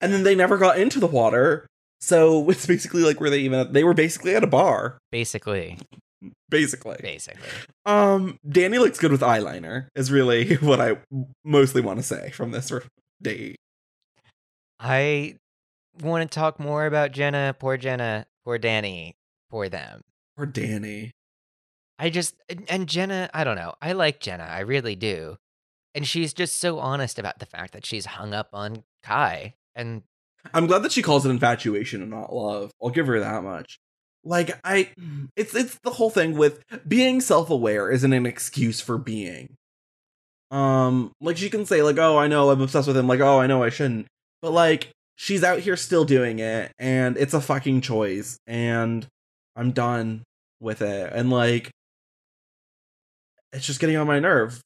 and 0.00 0.12
then 0.12 0.22
they 0.22 0.34
never 0.34 0.58
got 0.58 0.78
into 0.78 1.00
the 1.00 1.06
water. 1.06 1.66
So 2.00 2.48
it's 2.50 2.66
basically 2.66 3.02
like 3.02 3.20
were 3.20 3.30
they 3.30 3.40
even? 3.40 3.72
They 3.72 3.84
were 3.84 3.94
basically 3.94 4.34
at 4.34 4.44
a 4.44 4.48
bar, 4.48 4.98
basically, 5.10 5.78
basically. 6.48 6.98
basically. 7.00 7.48
Um, 7.84 8.38
Danny 8.48 8.78
looks 8.78 8.98
good 8.98 9.12
with 9.12 9.20
eyeliner. 9.20 9.88
Is 9.94 10.10
really 10.10 10.54
what 10.56 10.80
I 10.80 10.98
mostly 11.44 11.80
want 11.80 11.98
to 11.98 12.02
say 12.02 12.30
from 12.30 12.50
this 12.50 12.72
date. 13.20 13.56
I 14.78 15.36
want 16.02 16.30
to 16.30 16.34
talk 16.34 16.60
more 16.60 16.86
about 16.86 17.12
Jenna. 17.12 17.54
Poor 17.58 17.76
Jenna. 17.76 18.26
Poor 18.44 18.58
Danny. 18.58 19.16
Poor 19.50 19.68
them. 19.68 20.02
Or 20.36 20.46
Danny. 20.46 21.12
I 21.98 22.10
just 22.10 22.34
and 22.68 22.88
Jenna. 22.88 23.30
I 23.32 23.44
don't 23.44 23.56
know. 23.56 23.74
I 23.80 23.92
like 23.92 24.20
Jenna. 24.20 24.44
I 24.44 24.60
really 24.60 24.96
do. 24.96 25.36
And 25.94 26.06
she's 26.06 26.34
just 26.34 26.56
so 26.56 26.78
honest 26.78 27.18
about 27.18 27.38
the 27.38 27.46
fact 27.46 27.72
that 27.72 27.86
she's 27.86 28.04
hung 28.04 28.34
up 28.34 28.50
on 28.52 28.84
Kai. 29.02 29.54
And 29.76 30.02
I'm 30.52 30.66
glad 30.66 30.82
that 30.82 30.92
she 30.92 31.02
calls 31.02 31.24
it 31.24 31.30
infatuation 31.30 32.02
and 32.02 32.10
not 32.10 32.34
love. 32.34 32.72
I'll 32.82 32.90
give 32.90 33.06
her 33.06 33.20
that 33.20 33.44
much. 33.44 33.78
Like 34.24 34.58
I 34.64 34.90
it's 35.36 35.54
it's 35.54 35.78
the 35.84 35.90
whole 35.90 36.10
thing 36.10 36.36
with 36.36 36.60
being 36.86 37.20
self-aware 37.20 37.92
isn't 37.92 38.12
an 38.12 38.26
excuse 38.26 38.80
for 38.80 38.98
being. 38.98 39.54
Um 40.50 41.12
like 41.20 41.36
she 41.36 41.48
can 41.48 41.64
say 41.64 41.82
like 41.82 41.98
oh 41.98 42.18
I 42.18 42.26
know 42.26 42.50
I'm 42.50 42.60
obsessed 42.60 42.88
with 42.88 42.96
him 42.96 43.06
like 43.06 43.20
oh 43.20 43.38
I 43.38 43.46
know 43.46 43.62
I 43.62 43.70
shouldn't. 43.70 44.08
But 44.42 44.50
like 44.50 44.90
she's 45.14 45.44
out 45.44 45.60
here 45.60 45.76
still 45.76 46.04
doing 46.04 46.40
it 46.40 46.72
and 46.78 47.16
it's 47.16 47.34
a 47.34 47.40
fucking 47.40 47.82
choice 47.82 48.36
and 48.46 49.06
I'm 49.54 49.70
done 49.70 50.24
with 50.60 50.82
it. 50.82 51.12
And 51.12 51.30
like 51.30 51.70
it's 53.52 53.66
just 53.66 53.80
getting 53.80 53.96
on 53.96 54.08
my 54.08 54.18
nerve 54.18 54.60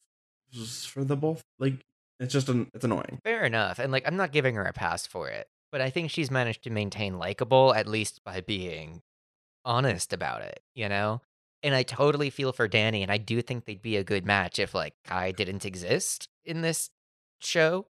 for 0.87 1.03
the 1.03 1.15
both 1.15 1.41
like 1.59 1.75
it's 2.21 2.31
just 2.31 2.47
an, 2.47 2.69
it's 2.73 2.85
annoying. 2.85 3.19
fair 3.25 3.43
enough. 3.43 3.77
And 3.79 3.91
like 3.91 4.07
I'm 4.07 4.15
not 4.15 4.31
giving 4.31 4.55
her 4.55 4.63
a 4.63 4.71
pass 4.73 5.05
for 5.05 5.27
it. 5.27 5.47
But 5.71 5.81
I 5.81 5.89
think 5.89 6.11
she's 6.11 6.29
managed 6.29 6.63
to 6.63 6.69
maintain 6.69 7.17
likable, 7.17 7.73
at 7.73 7.87
least 7.87 8.21
by 8.25 8.41
being 8.41 9.01
honest 9.63 10.11
about 10.13 10.41
it, 10.41 10.59
you 10.75 10.89
know? 10.89 11.21
And 11.63 11.73
I 11.73 11.83
totally 11.83 12.29
feel 12.29 12.51
for 12.51 12.67
Danny, 12.67 13.03
and 13.03 13.11
I 13.11 13.17
do 13.17 13.41
think 13.41 13.63
they'd 13.65 13.81
be 13.81 13.95
a 13.95 14.03
good 14.03 14.25
match 14.25 14.59
if 14.59 14.73
like 14.73 14.93
Kai 15.05 15.31
didn't 15.31 15.65
exist 15.65 16.27
in 16.43 16.61
this 16.61 16.89
show. 17.39 17.85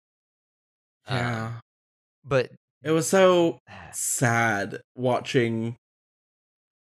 Um, 1.06 1.16
Yeah. 1.18 1.52
but 2.24 2.50
It 2.82 2.90
was 2.90 3.08
so 3.08 3.60
sad 3.92 4.80
watching. 4.96 5.76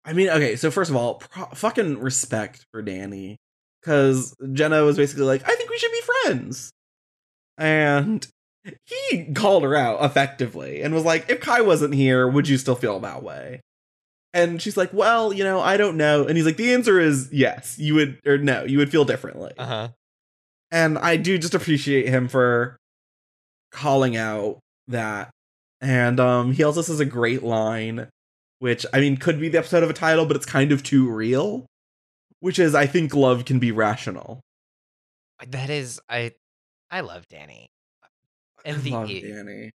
I 0.05 0.13
mean, 0.13 0.29
okay, 0.29 0.55
so 0.57 0.71
first 0.71 0.91
of 0.91 0.97
all, 0.97 1.15
pro- 1.17 1.47
fucking 1.55 1.99
respect 1.99 2.67
for 2.71 2.83
Danny. 2.83 3.37
Because 3.81 4.35
Jenna 4.53 4.83
was 4.85 4.97
basically 4.97 5.25
like, 5.25 5.43
I 5.49 5.55
think 5.57 5.71
we 5.71 5.79
should 5.79 5.91
be 5.93 6.01
friends. 6.23 6.71
And 7.59 8.27
he 8.87 9.33
called 9.35 9.63
her 9.63 9.77
out 9.77 10.03
effectively 10.05 10.83
and 10.83 10.95
was 10.95 11.05
like, 11.05 11.29
if 11.29 11.41
Kai 11.41 11.61
wasn't 11.61 11.95
here, 11.95 12.27
would 12.27 12.49
you 12.49 12.57
still 12.59 12.75
feel 12.75 12.99
that 13.01 13.23
way? 13.23 13.61
And 14.33 14.61
she's 14.61 14.77
like, 14.77 14.93
well, 14.93 15.33
you 15.33 15.45
know, 15.45 15.61
I 15.61 15.77
don't 15.77 15.97
know. 15.97 16.27
And 16.27 16.37
he's 16.37 16.47
like, 16.47 16.57
the 16.57 16.73
answer 16.75 16.99
is 16.99 17.33
yes, 17.33 17.79
you 17.79 17.95
would, 17.95 18.19
or 18.27 18.39
no, 18.39 18.65
you 18.65 18.79
would 18.79 18.91
feel 18.91 19.05
differently. 19.05 19.53
uh 19.59 19.67
huh. 19.67 19.89
And 20.71 20.99
I 20.99 21.17
do 21.17 21.39
just 21.39 21.55
appreciate 21.55 22.09
him 22.09 22.27
for 22.27 22.77
calling 23.71 24.17
out 24.17 24.59
that. 24.89 25.31
And 25.81 26.19
um 26.19 26.53
he 26.53 26.65
also 26.65 26.83
says 26.83 26.99
a 26.99 27.05
great 27.05 27.43
line, 27.43 28.09
which 28.59 28.85
I 28.93 29.01
mean 29.01 29.19
could 29.19 29.39
be 29.39 29.49
the 29.49 29.59
episode 29.59 29.83
of 29.85 29.91
a 29.91 29.95
title, 29.95 30.27
but 30.27 30.37
it's 30.37 30.47
kind 30.47 30.73
of 30.73 30.83
too 30.83 31.09
real. 31.09 31.67
Which 32.41 32.59
is 32.59 32.75
I 32.75 32.87
think 32.87 33.15
love 33.15 33.45
can 33.45 33.59
be 33.59 33.71
rational. 33.71 34.41
That 35.47 35.71
is, 35.71 36.01
I, 36.09 36.33
I 36.95 37.01
love 37.01 37.27
Danny. 37.29 37.67
I 38.65 38.71
love 38.71 39.09
Danny. 39.09 39.71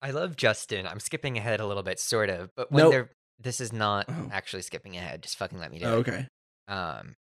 I 0.00 0.10
love 0.12 0.36
Justin. 0.36 0.86
I'm 0.86 1.00
skipping 1.00 1.36
ahead 1.36 1.58
a 1.58 1.66
little 1.66 1.82
bit, 1.82 1.98
sort 1.98 2.30
of, 2.30 2.50
but 2.54 2.70
when 2.70 2.84
Nope. 2.84 2.92
they're 2.92 3.10
this 3.38 3.60
is 3.60 3.72
not 3.72 4.06
Oh. 4.08 4.28
actually 4.32 4.62
skipping 4.62 4.96
ahead. 4.96 5.22
Just 5.22 5.36
fucking 5.36 5.58
let 5.58 5.70
me 5.70 5.78
do 5.80 5.84
Oh, 5.86 5.96
it. 5.98 6.08
okay. 6.08 6.28
um, 6.68 7.16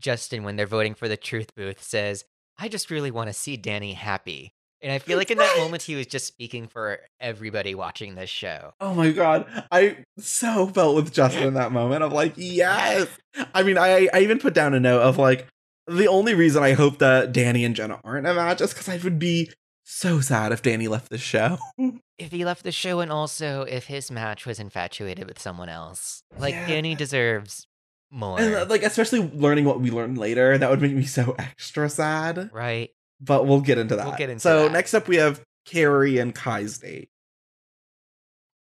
Justin, 0.00 0.42
when 0.42 0.56
they're 0.56 0.66
voting 0.66 0.94
for 0.94 1.06
the 1.08 1.16
truth 1.16 1.54
booth, 1.54 1.80
says, 1.82 2.24
I 2.58 2.68
just 2.68 2.90
really 2.90 3.10
want 3.12 3.28
to 3.28 3.32
see 3.34 3.56
Danny 3.56 3.92
happy. 3.92 4.52
And 4.82 4.90
I 4.90 4.98
feel 4.98 5.16
like 5.18 5.30
in 5.30 5.38
that 5.38 5.56
moment, 5.58 5.82
he 5.84 5.94
was 5.94 6.06
just 6.08 6.26
speaking 6.26 6.66
for 6.66 6.98
everybody 7.20 7.74
watching 7.74 8.14
this 8.16 8.30
show. 8.30 8.72
Oh 8.80 8.94
my 8.94 9.12
god. 9.12 9.46
I 9.70 9.98
so 10.18 10.66
felt 10.66 10.96
with 10.96 11.12
Justin 11.12 11.44
in 11.44 11.54
that 11.54 11.70
moment 11.70 12.02
of 12.02 12.12
like, 12.12 12.32
yes. 12.36 13.06
I 13.54 13.62
mean, 13.62 13.78
I 13.78 14.08
I 14.12 14.20
even 14.20 14.38
put 14.40 14.54
down 14.54 14.74
a 14.74 14.80
note 14.80 15.02
of 15.02 15.18
like 15.18 15.46
the 15.86 16.06
only 16.08 16.34
reason 16.34 16.62
I 16.62 16.72
hope 16.72 16.98
that 16.98 17.32
Danny 17.32 17.64
and 17.64 17.74
Jenna 17.76 18.00
aren't 18.04 18.26
a 18.26 18.34
match 18.34 18.60
is 18.60 18.72
because 18.72 18.88
I 18.88 18.96
would 18.98 19.18
be 19.18 19.50
so 19.84 20.20
sad 20.20 20.50
if 20.52 20.62
Danny 20.62 20.88
left 20.88 21.10
the 21.10 21.18
show. 21.18 21.58
If 22.16 22.30
he 22.30 22.44
left 22.44 22.62
the 22.62 22.70
show, 22.70 23.00
and 23.00 23.10
also 23.10 23.62
if 23.62 23.86
his 23.86 24.08
match 24.08 24.46
was 24.46 24.60
infatuated 24.60 25.26
with 25.26 25.40
someone 25.40 25.68
else, 25.68 26.22
like 26.38 26.54
Yeah. 26.54 26.68
Danny 26.68 26.94
deserves 26.94 27.66
more, 28.08 28.38
And 28.38 28.54
uh, 28.54 28.66
like 28.68 28.84
especially 28.84 29.28
learning 29.34 29.64
what 29.64 29.80
we 29.80 29.90
learned 29.90 30.16
later, 30.16 30.56
that 30.56 30.70
would 30.70 30.80
make 30.80 30.92
me 30.92 31.06
so 31.06 31.34
extra 31.40 31.88
sad. 31.90 32.50
right? 32.52 32.90
But 33.20 33.46
we'll 33.48 33.62
get 33.62 33.78
into 33.78 33.96
that. 33.96 34.06
We'll 34.06 34.16
get 34.16 34.30
into 34.30 34.40
so 34.42 34.62
that. 34.62 34.72
next 34.72 34.94
up 34.94 35.08
we 35.08 35.16
have 35.16 35.40
Kari 35.66 36.18
and 36.18 36.32
Kai's 36.32 36.78
date. 36.78 37.08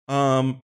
Um 0.06 0.60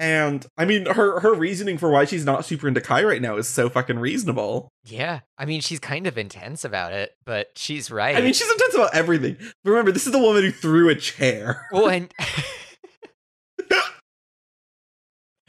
and 0.00 0.44
I 0.56 0.64
mean 0.64 0.86
her 0.86 1.20
her 1.20 1.34
reasoning 1.34 1.76
for 1.76 1.90
why 1.90 2.06
she's 2.06 2.24
not 2.24 2.46
super 2.46 2.66
into 2.66 2.80
Kai 2.80 3.04
right 3.04 3.20
now 3.20 3.36
is 3.36 3.46
so 3.46 3.68
fucking 3.68 3.98
reasonable. 3.98 4.70
Yeah, 4.84 5.20
I 5.36 5.44
mean, 5.44 5.60
she's 5.60 5.78
kind 5.78 6.06
of 6.06 6.16
intense 6.16 6.64
about 6.64 6.94
it, 6.94 7.12
but 7.26 7.48
she's 7.54 7.90
right. 7.90 8.16
I 8.16 8.22
mean 8.22 8.32
she's 8.32 8.50
intense 8.50 8.74
about 8.74 8.94
everything. 8.94 9.36
Remember, 9.62 9.92
this 9.92 10.06
is 10.06 10.12
the 10.12 10.18
woman 10.18 10.42
who 10.42 10.50
threw 10.50 10.88
a 10.88 10.94
chair. 10.94 11.66
well, 11.70 11.88
and 11.90 12.12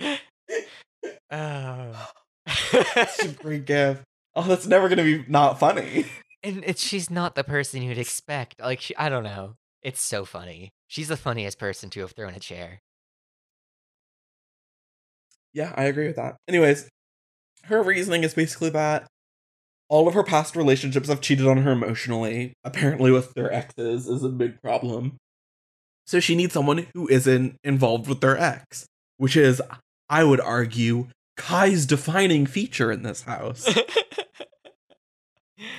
oh. 1.31 2.07
that's 2.93 3.23
a 3.23 3.29
great 3.29 3.65
gift. 3.65 4.03
Oh, 4.35 4.43
that's 4.43 4.67
never 4.67 4.89
gonna 4.89 5.03
be 5.03 5.23
not 5.29 5.59
funny. 5.59 6.05
And 6.43 6.63
it's 6.65 6.83
she's 6.83 7.09
not 7.09 7.35
the 7.35 7.45
person 7.45 7.83
you'd 7.83 7.97
expect. 7.97 8.59
Like 8.59 8.81
she, 8.81 8.95
I 8.97 9.07
don't 9.07 9.23
know. 9.23 9.55
It's 9.81 10.01
so 10.01 10.25
funny. 10.25 10.71
She's 10.87 11.07
the 11.07 11.15
funniest 11.15 11.57
person 11.57 11.89
to 11.91 12.01
have 12.01 12.11
thrown 12.11 12.33
a 12.33 12.39
chair. 12.39 12.81
Yeah, 15.53 15.73
I 15.75 15.85
agree 15.85 16.07
with 16.07 16.15
that. 16.15 16.37
Anyways, 16.47 16.89
her 17.65 17.83
reasoning 17.83 18.23
is 18.23 18.33
basically 18.33 18.69
that 18.71 19.07
all 19.89 20.07
of 20.07 20.13
her 20.13 20.23
past 20.23 20.55
relationships 20.55 21.09
have 21.09 21.19
cheated 21.19 21.45
on 21.45 21.57
her 21.57 21.71
emotionally. 21.71 22.53
Apparently, 22.63 23.11
with 23.11 23.33
their 23.33 23.51
exes 23.51 24.07
is 24.07 24.23
a 24.23 24.29
big 24.29 24.61
problem. 24.61 25.17
So 26.07 26.19
she 26.19 26.35
needs 26.35 26.53
someone 26.53 26.87
who 26.93 27.07
isn't 27.09 27.57
involved 27.63 28.07
with 28.07 28.21
their 28.21 28.37
ex, 28.37 28.85
which 29.17 29.35
is, 29.35 29.61
I 30.09 30.23
would 30.23 30.39
argue, 30.39 31.07
Kai's 31.37 31.85
defining 31.85 32.45
feature 32.45 32.91
in 32.91 33.03
this 33.03 33.23
house. 33.23 33.67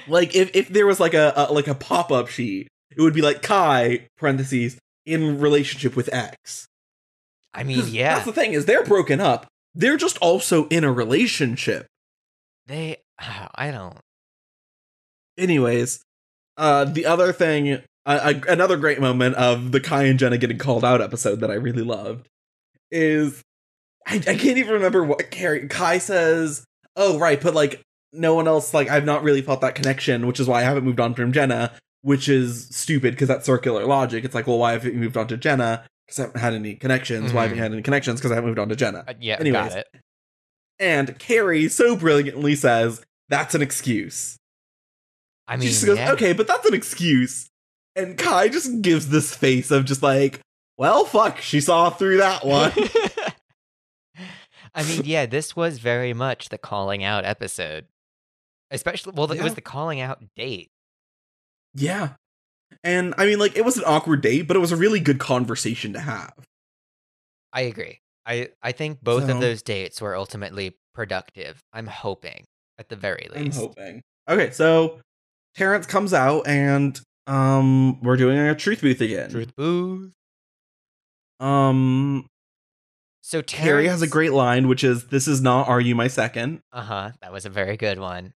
like 0.08 0.34
if, 0.34 0.50
if 0.54 0.68
there 0.68 0.86
was 0.86 1.00
like 1.00 1.14
a, 1.14 1.32
a 1.34 1.52
like 1.52 1.68
a 1.68 1.74
pop-up 1.74 2.28
sheet, 2.28 2.68
it 2.96 3.00
would 3.00 3.14
be 3.14 3.22
like 3.22 3.42
Kai 3.42 4.08
parentheses 4.18 4.78
in 5.06 5.40
relationship 5.40 5.96
with 5.96 6.12
X. 6.12 6.66
I 7.54 7.64
mean, 7.64 7.86
yeah. 7.88 8.14
That's 8.14 8.26
the 8.26 8.32
thing 8.32 8.52
is 8.52 8.66
they're 8.66 8.84
broken 8.84 9.20
up. 9.20 9.46
They're 9.74 9.96
just 9.96 10.18
also 10.18 10.66
in 10.68 10.84
a 10.84 10.92
relationship. 10.92 11.86
They 12.66 12.98
I 13.54 13.70
don't 13.70 13.98
Anyways, 15.38 16.04
uh, 16.58 16.84
the 16.84 17.06
other 17.06 17.32
thing, 17.32 17.82
uh, 18.04 18.34
another 18.48 18.76
great 18.76 19.00
moment 19.00 19.34
of 19.36 19.72
the 19.72 19.80
Kai 19.80 20.04
and 20.04 20.18
Jenna 20.18 20.36
getting 20.36 20.58
called 20.58 20.84
out 20.84 21.00
episode 21.00 21.40
that 21.40 21.50
I 21.50 21.54
really 21.54 21.82
loved 21.82 22.28
is 22.90 23.42
I, 24.06 24.16
I 24.16 24.34
can't 24.34 24.58
even 24.58 24.74
remember 24.74 25.02
what 25.02 25.30
Kari 25.30 25.68
Kai 25.68 25.98
says. 25.98 26.64
Oh 26.96 27.18
right, 27.18 27.40
but 27.40 27.54
like 27.54 27.80
no 28.12 28.34
one 28.34 28.46
else 28.46 28.74
like 28.74 28.90
I've 28.90 29.06
not 29.06 29.22
really 29.22 29.42
felt 29.42 29.62
that 29.62 29.74
connection, 29.74 30.26
which 30.26 30.40
is 30.40 30.46
why 30.46 30.60
I 30.60 30.64
haven't 30.64 30.84
moved 30.84 31.00
on 31.00 31.14
from 31.14 31.32
Jenna, 31.32 31.72
which 32.02 32.28
is 32.28 32.68
stupid 32.70 33.14
because 33.14 33.28
that's 33.28 33.46
circular 33.46 33.86
logic. 33.86 34.24
It's 34.24 34.34
like, 34.34 34.46
well, 34.46 34.58
why 34.58 34.72
haven't 34.72 34.92
you 34.92 35.00
moved 35.00 35.16
on 35.16 35.28
to 35.28 35.36
Jenna? 35.38 35.84
Because 36.12 36.18
I 36.18 36.26
haven't 36.28 36.40
had 36.42 36.54
any 36.54 36.74
connections. 36.74 37.32
Why 37.32 37.42
haven't 37.42 37.56
you 37.56 37.62
had 37.62 37.72
any 37.72 37.80
connections? 37.80 38.20
Because 38.20 38.36
I 38.36 38.40
moved 38.42 38.58
on 38.58 38.68
to 38.68 38.76
Jenna. 38.76 39.04
uh, 39.08 39.14
yeah, 39.18 39.36
Anyways. 39.40 39.70
got 39.70 39.78
it. 39.78 39.88
And 40.78 41.18
Kari 41.18 41.68
so 41.68 41.96
brilliantly 41.96 42.54
says 42.54 43.02
that's 43.30 43.54
an 43.54 43.62
excuse. 43.62 44.36
I 45.48 45.56
mean, 45.56 45.62
she 45.62 45.68
just 45.68 45.86
goes, 45.86 45.96
yeah. 45.96 46.12
okay, 46.12 46.32
but 46.34 46.46
that's 46.46 46.66
an 46.66 46.74
excuse. 46.74 47.48
And 47.96 48.18
Kai 48.18 48.48
just 48.48 48.82
gives 48.82 49.08
this 49.08 49.34
face 49.34 49.70
of 49.70 49.84
just 49.86 50.02
like, 50.02 50.40
well, 50.76 51.04
fuck, 51.04 51.38
she 51.38 51.60
saw 51.60 51.88
through 51.90 52.18
that 52.18 52.44
one. 52.46 52.72
I 54.74 54.82
mean, 54.84 55.02
yeah, 55.04 55.26
this 55.26 55.54
was 55.56 55.78
very 55.78 56.12
much 56.14 56.48
the 56.50 56.58
calling 56.58 57.02
out 57.04 57.24
episode. 57.24 57.86
Especially, 58.70 59.12
well, 59.14 59.30
it 59.32 59.42
was 59.42 59.54
the 59.54 59.60
calling 59.60 60.00
out 60.00 60.22
date. 60.36 60.70
yeah. 61.74 62.10
And 62.84 63.14
I 63.18 63.26
mean, 63.26 63.38
like, 63.38 63.56
it 63.56 63.64
was 63.64 63.76
an 63.76 63.84
awkward 63.86 64.20
date, 64.20 64.42
but 64.42 64.56
it 64.56 64.60
was 64.60 64.72
a 64.72 64.76
really 64.76 65.00
good 65.00 65.18
conversation 65.18 65.92
to 65.94 66.00
have. 66.00 66.32
I 67.52 67.62
agree. 67.62 68.00
I 68.26 68.48
I 68.62 68.72
think 68.72 69.02
both 69.02 69.26
So- 69.26 69.34
of 69.34 69.40
those 69.40 69.62
dates 69.62 70.00
were 70.00 70.16
ultimately 70.16 70.76
productive. 70.94 71.60
I'm 71.72 71.86
hoping, 71.86 72.44
at 72.78 72.88
the 72.88 72.96
very 72.96 73.28
least. 73.34 73.58
I'm 73.58 73.64
hoping. 73.66 74.02
Okay, 74.28 74.50
so 74.52 75.00
Terrence 75.54 75.86
comes 75.86 76.14
out 76.14 76.46
and 76.46 76.98
um 77.26 78.00
we're 78.00 78.16
doing 78.16 78.38
a 78.38 78.54
truth 78.54 78.80
booth 78.80 79.00
again. 79.00 79.30
Truth 79.30 79.54
booth. 79.56 80.12
Um 81.40 82.26
So 83.22 83.42
Kari 83.42 83.88
has 83.88 84.02
a 84.02 84.06
great 84.06 84.32
line, 84.32 84.68
which 84.68 84.84
is 84.84 85.06
this 85.08 85.26
is 85.28 85.40
not 85.40 85.68
are 85.68 85.80
you 85.80 85.94
my 85.94 86.08
second? 86.08 86.60
Uh 86.72 86.82
huh. 86.82 87.10
That 87.20 87.32
was 87.32 87.44
a 87.44 87.50
very 87.50 87.76
good 87.76 87.98
one. 87.98 88.32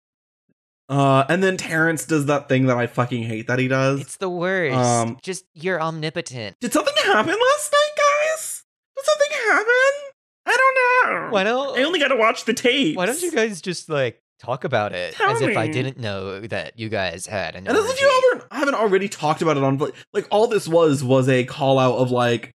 Uh 0.89 1.25
and 1.27 1.43
then 1.43 1.57
Terrence 1.57 2.05
does 2.05 2.27
that 2.27 2.47
thing 2.47 2.67
that 2.67 2.77
I 2.77 2.87
fucking 2.87 3.23
hate 3.23 3.47
that 3.47 3.59
he 3.59 3.67
does. 3.67 3.99
It's 4.01 4.17
the 4.17 4.29
worst. 4.29 4.75
Um, 4.75 5.17
Just 5.21 5.45
you're 5.53 5.81
omnipotent. 5.81 6.55
Did 6.61 6.71
something 6.71 6.93
happen 7.03 7.35
last 7.35 7.73
night, 7.73 7.91
guys? 7.97 8.63
Did 8.95 9.05
something 9.05 9.37
happen? 9.49 10.13
I 10.45 10.57
don't 10.57 11.11
know. 11.25 11.31
Why 11.31 11.43
don't 11.43 11.77
I 11.77 11.83
only 11.83 11.99
got 11.99 12.07
to 12.07 12.15
watch 12.15 12.45
the 12.45 12.53
tape. 12.53 12.95
Why 12.95 13.05
don't 13.05 13.21
you 13.21 13.31
guys 13.31 13.61
just 13.61 13.89
like 13.89 14.21
talk 14.39 14.63
about 14.63 14.93
it 14.93 15.13
Tell 15.15 15.31
as 15.31 15.41
if 15.41 15.57
I 15.57 15.67
didn't 15.67 15.97
know 15.97 16.39
that 16.41 16.79
you 16.79 16.89
guys 16.89 17.25
had 17.25 17.55
an 17.55 17.67
And 17.67 17.77
as 17.77 17.85
if 17.85 17.99
you 17.99 18.31
ever 18.35 18.47
haven't 18.51 18.75
already 18.75 19.09
talked 19.09 19.41
about 19.41 19.57
it 19.57 19.63
on 19.63 19.77
like, 19.79 19.93
like 20.13 20.27
all 20.31 20.47
this 20.47 20.67
was 20.67 21.03
was 21.03 21.27
a 21.27 21.43
call 21.43 21.79
out 21.79 21.97
of 21.97 22.11
like, 22.11 22.53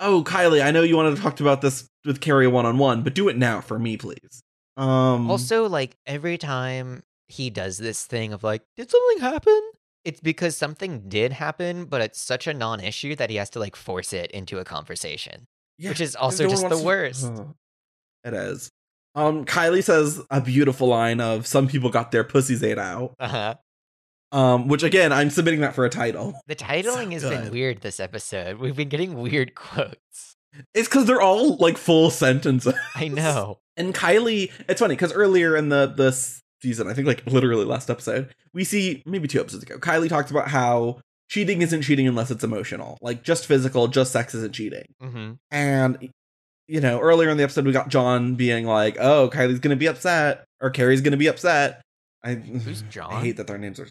oh 0.00 0.24
Kylie, 0.24 0.64
I 0.64 0.70
know 0.70 0.82
you 0.82 0.96
wanted 0.96 1.16
to 1.16 1.22
talk 1.22 1.40
about 1.40 1.60
this 1.60 1.88
with 2.06 2.20
Kari 2.20 2.46
one 2.46 2.64
on 2.64 2.78
one, 2.78 3.02
but 3.02 3.14
do 3.14 3.28
it 3.28 3.36
now 3.36 3.60
for 3.60 3.78
me, 3.78 3.96
please. 3.98 4.42
Um. 4.78 5.30
Also, 5.30 5.68
like 5.68 5.96
every 6.06 6.38
time 6.38 7.02
he 7.28 7.50
does 7.50 7.78
this 7.78 8.04
thing 8.06 8.32
of 8.32 8.42
like, 8.42 8.62
did 8.76 8.90
something 8.90 9.20
happen? 9.20 9.60
It's 10.04 10.20
because 10.20 10.56
something 10.56 11.08
did 11.08 11.32
happen, 11.32 11.84
but 11.84 12.00
it's 12.00 12.20
such 12.20 12.46
a 12.46 12.54
non-issue 12.54 13.14
that 13.16 13.30
he 13.30 13.36
has 13.36 13.50
to 13.50 13.58
like 13.58 13.76
force 13.76 14.12
it 14.12 14.30
into 14.30 14.58
a 14.58 14.64
conversation. 14.64 15.46
yeah, 15.78 15.90
which 15.90 16.00
is 16.00 16.16
also 16.16 16.44
no 16.44 16.50
just 16.50 16.68
the 16.68 16.76
to- 16.78 16.84
worst. 16.84 17.26
Ugh. 17.26 17.54
It 18.24 18.34
is. 18.34 18.70
Um, 19.14 19.44
Kylie 19.44 19.82
says 19.84 20.20
a 20.30 20.40
beautiful 20.40 20.88
line 20.88 21.20
of 21.20 21.46
"Some 21.46 21.66
people 21.68 21.90
got 21.90 22.12
their 22.12 22.24
pussies 22.24 22.62
ate 22.62 22.78
out." 22.78 23.14
Uh-huh. 23.18 23.54
Um, 24.30 24.68
which 24.68 24.82
again, 24.82 25.12
I'm 25.12 25.30
submitting 25.30 25.60
that 25.60 25.74
for 25.74 25.84
a 25.84 25.90
title. 25.90 26.38
The 26.46 26.54
titling 26.56 27.12
has 27.12 27.22
been 27.24 27.50
weird 27.50 27.80
this 27.80 27.98
episode. 28.00 28.58
We've 28.58 28.76
been 28.76 28.88
getting 28.90 29.14
weird 29.14 29.54
quotes. 29.54 30.36
It's 30.74 30.88
because 30.88 31.06
they're 31.06 31.20
all 31.20 31.56
like 31.56 31.78
full 31.78 32.10
sentences. 32.24 32.74
I 32.94 33.08
know. 33.08 33.58
And 33.76 33.94
Kylie, 33.94 34.52
it's 34.68 34.80
funny 34.80 34.94
because 34.94 35.12
earlier 35.12 35.56
in 35.56 35.68
the 35.68 35.86
this 35.86 36.42
season, 36.62 36.88
I 36.88 36.94
think 36.94 37.06
like 37.06 37.26
literally 37.26 37.64
last 37.64 37.90
episode, 37.90 38.34
we 38.52 38.64
see 38.64 39.02
maybe 39.06 39.28
two 39.28 39.40
episodes 39.40 39.62
ago, 39.62 39.78
Kylie 39.78 40.08
talked 40.08 40.30
about 40.30 40.48
how 40.48 41.00
cheating 41.28 41.62
isn't 41.62 41.82
cheating 41.82 42.06
unless 42.08 42.30
it's 42.30 42.44
emotional, 42.44 42.98
like 43.00 43.22
just 43.22 43.46
physical, 43.46 43.86
just 43.88 44.12
sex 44.12 44.34
isn't 44.34 44.54
cheating. 44.54 44.86
hmm 45.00 45.32
And 45.50 46.10
you 46.66 46.80
know, 46.80 47.00
earlier 47.00 47.30
in 47.30 47.38
the 47.38 47.42
episode, 47.44 47.64
we 47.64 47.72
got 47.72 47.88
John 47.88 48.34
being 48.34 48.66
like, 48.66 48.98
"Oh, 49.00 49.30
Kylie's 49.32 49.58
gonna 49.58 49.76
be 49.76 49.86
upset, 49.86 50.44
or 50.60 50.70
Kari's 50.70 51.00
gonna 51.00 51.16
be 51.16 51.26
upset." 51.28 51.80
I 52.22 52.34
Who's 52.34 52.82
John? 52.90 53.12
I 53.12 53.20
hate 53.20 53.38
that 53.38 53.46
their 53.46 53.56
names 53.58 53.80
are 53.80 53.88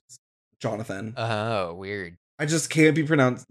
Jonathan. 0.59 1.13
Oh, 1.18 1.74
weird. 1.74 2.15
I 2.39 2.45
just 2.45 2.70
can't 2.70 2.95
be 2.95 3.03
pronounced. 3.03 3.47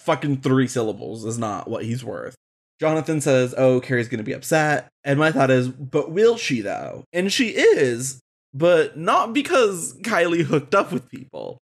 Fucking 0.00 0.42
three 0.42 0.68
syllables 0.68 1.24
is 1.24 1.38
not 1.38 1.68
what 1.70 1.84
he's 1.84 2.04
worth. 2.04 2.34
Jonathan 2.80 3.20
says, 3.20 3.54
"Oh, 3.58 3.80
Kari's 3.80 4.08
gonna 4.08 4.22
be 4.22 4.32
upset," 4.32 4.88
and 5.04 5.18
my 5.18 5.32
thought 5.32 5.50
is, 5.50 5.68
"But 5.68 6.10
will 6.12 6.36
she 6.36 6.60
though?" 6.60 7.04
And 7.12 7.32
she 7.32 7.48
is, 7.48 8.20
but 8.54 8.96
not 8.96 9.32
because 9.32 9.94
Kylie 10.02 10.42
hooked 10.44 10.74
up 10.74 10.92
with 10.92 11.08
people. 11.08 11.58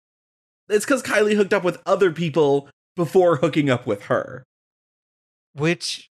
It's 0.68 0.84
because 0.84 1.02
Kylie 1.02 1.34
hooked 1.36 1.52
up 1.52 1.64
with 1.64 1.80
other 1.84 2.12
people 2.12 2.68
before 2.96 3.36
hooking 3.36 3.68
up 3.68 3.86
with 3.86 4.04
her. 4.04 4.44
Which 5.54 6.08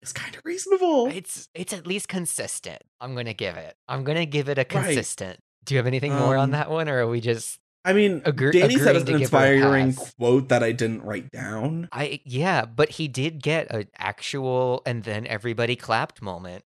is 0.00 0.12
kind 0.12 0.34
of 0.34 0.40
reasonable. 0.44 1.08
it's 1.08 1.48
it's 1.54 1.72
at 1.72 1.86
least 1.86 2.08
consistent. 2.08 2.82
I'm 3.00 3.14
gonna 3.14 3.34
give 3.34 3.56
it. 3.56 3.74
I'm 3.88 4.02
gonna 4.04 4.26
give 4.26 4.48
it 4.48 4.58
a 4.58 4.64
consistent. 4.64 5.38
Do 5.64 5.74
you 5.74 5.78
have 5.78 5.86
anything 5.86 6.12
more 6.12 6.36
on 6.36 6.44
Um, 6.44 6.50
that 6.52 6.70
one, 6.70 6.88
or 6.88 6.98
are 7.02 7.06
we 7.06 7.20
just? 7.20 7.58
I 7.84 7.92
mean, 7.92 8.22
Agree- 8.24 8.52
Danny 8.52 8.78
said 8.78 8.96
an 8.96 9.06
to 9.06 9.18
give 9.18 9.30
her 9.30 9.38
a 9.38 9.52
inspiring 9.52 9.94
quote 9.94 10.48
that 10.50 10.62
I 10.62 10.72
didn't 10.72 11.02
write 11.02 11.30
down. 11.30 11.88
I 11.92 12.20
yeah, 12.24 12.64
but 12.64 12.90
he 12.90 13.08
did 13.08 13.42
get 13.42 13.72
an 13.72 13.88
actual 13.98 14.82
and 14.86 15.02
then 15.02 15.26
everybody 15.26 15.74
clapped 15.74 16.22
moment. 16.22 16.64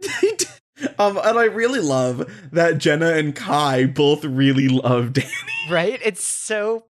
um, 0.98 1.18
and 1.18 1.38
I 1.38 1.44
really 1.44 1.80
love 1.80 2.30
that 2.52 2.78
Jenna 2.78 3.12
and 3.12 3.34
Kai 3.34 3.86
both 3.86 4.24
really 4.24 4.68
love 4.68 5.12
Danny. 5.14 5.28
Right? 5.70 6.00
It's 6.04 6.26
so 6.26 6.84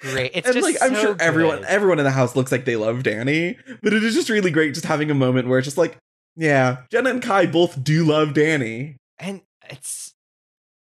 great. 0.00 0.32
It's 0.34 0.48
and 0.48 0.54
just 0.54 0.64
like 0.64 0.76
I'm 0.82 0.94
so 0.94 1.00
sure 1.00 1.16
everyone 1.20 1.64
everyone 1.66 1.98
in 2.00 2.04
the 2.04 2.10
house 2.10 2.34
looks 2.34 2.50
like 2.50 2.64
they 2.64 2.76
love 2.76 3.04
Danny, 3.04 3.56
but 3.82 3.92
it 3.92 4.02
is 4.02 4.14
just 4.14 4.28
really 4.28 4.50
great 4.50 4.74
just 4.74 4.86
having 4.86 5.10
a 5.12 5.14
moment 5.14 5.46
where 5.46 5.58
it's 5.58 5.66
just 5.66 5.78
like, 5.78 5.96
yeah, 6.34 6.78
Jenna 6.90 7.10
and 7.10 7.22
Kai 7.22 7.46
both 7.46 7.82
do 7.82 8.04
love 8.04 8.34
Danny. 8.34 8.96
And 9.18 9.42
it's 9.70 10.12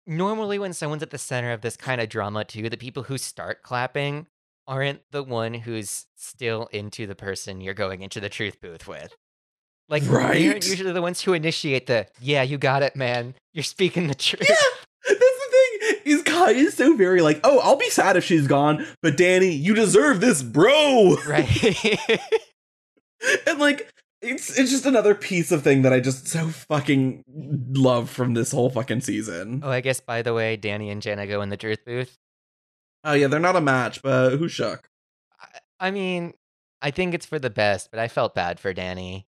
normally 0.09 0.59
when 0.59 0.73
someone's 0.73 1.03
at 1.03 1.11
the 1.11 1.17
center 1.17 1.51
of 1.51 1.61
this 1.61 1.77
kind 1.77 2.01
of 2.01 2.09
drama 2.09 2.43
too, 2.43 2.67
the 2.69 2.77
people 2.77 3.03
who 3.03 3.17
start 3.17 3.61
clapping 3.61 4.27
aren't 4.67 5.01
the 5.11 5.23
one 5.23 5.53
who's 5.53 6.07
still 6.15 6.67
into 6.71 7.07
the 7.07 7.15
person 7.15 7.61
you're 7.61 7.73
going 7.73 8.01
into 8.01 8.19
the 8.19 8.29
truth 8.29 8.59
booth 8.59 8.87
with. 8.87 9.15
Like 9.87 10.03
Right? 10.07 10.47
aren't 10.47 10.67
usually 10.67 10.91
the 10.91 11.01
ones 11.01 11.21
who 11.21 11.33
initiate 11.33 11.87
the 11.87 12.07
yeah, 12.19 12.41
you 12.43 12.57
got 12.57 12.83
it, 12.83 12.95
man. 12.95 13.35
You're 13.53 13.63
speaking 13.63 14.07
the 14.07 14.15
truth. 14.15 14.47
Yeah, 14.47 14.55
that's 15.07 15.19
the 15.19 15.51
thing. 15.51 16.01
Is 16.05 16.23
Kai 16.23 16.51
is 16.51 16.73
so 16.75 16.95
very 16.95 17.21
like, 17.21 17.39
oh, 17.43 17.59
I'll 17.59 17.77
be 17.77 17.89
sad 17.89 18.17
if 18.17 18.23
she's 18.23 18.47
gone, 18.47 18.85
but 19.01 19.17
Danny, 19.17 19.51
you 19.51 19.73
deserve 19.73 20.21
this, 20.21 20.43
bro. 20.43 21.15
Right. 21.27 21.87
and 23.47 23.59
like 23.59 23.91
it's 24.21 24.57
it's 24.57 24.71
just 24.71 24.85
another 24.85 25.15
piece 25.15 25.51
of 25.51 25.63
thing 25.63 25.83
that 25.83 25.93
I 25.93 25.99
just 25.99 26.27
so 26.27 26.47
fucking 26.49 27.23
love 27.27 28.09
from 28.09 28.33
this 28.33 28.51
whole 28.51 28.69
fucking 28.69 29.01
season. 29.01 29.61
oh, 29.63 29.69
I 29.71 29.81
guess 29.81 29.99
by 29.99 30.21
the 30.21 30.33
way, 30.33 30.57
Danny 30.57 30.89
and 30.89 31.01
Jenna 31.01 31.25
go 31.27 31.41
in 31.41 31.49
the 31.49 31.57
truth 31.57 31.79
booth. 31.85 32.17
Oh 33.03 33.13
yeah, 33.13 33.27
they're 33.27 33.39
not 33.39 33.55
a 33.55 33.61
match, 33.61 34.01
but 34.01 34.37
who 34.37 34.47
shook? 34.47 34.89
I- 35.39 35.59
I 35.81 35.91
mean, 35.91 36.33
I 36.81 36.91
think 36.91 37.13
it's 37.13 37.25
for 37.25 37.39
the 37.39 37.49
best, 37.49 37.89
but 37.91 37.99
I 38.01 38.09
felt 38.09 38.35
bad 38.35 38.59
for 38.59 38.73
Danny. 38.73 39.27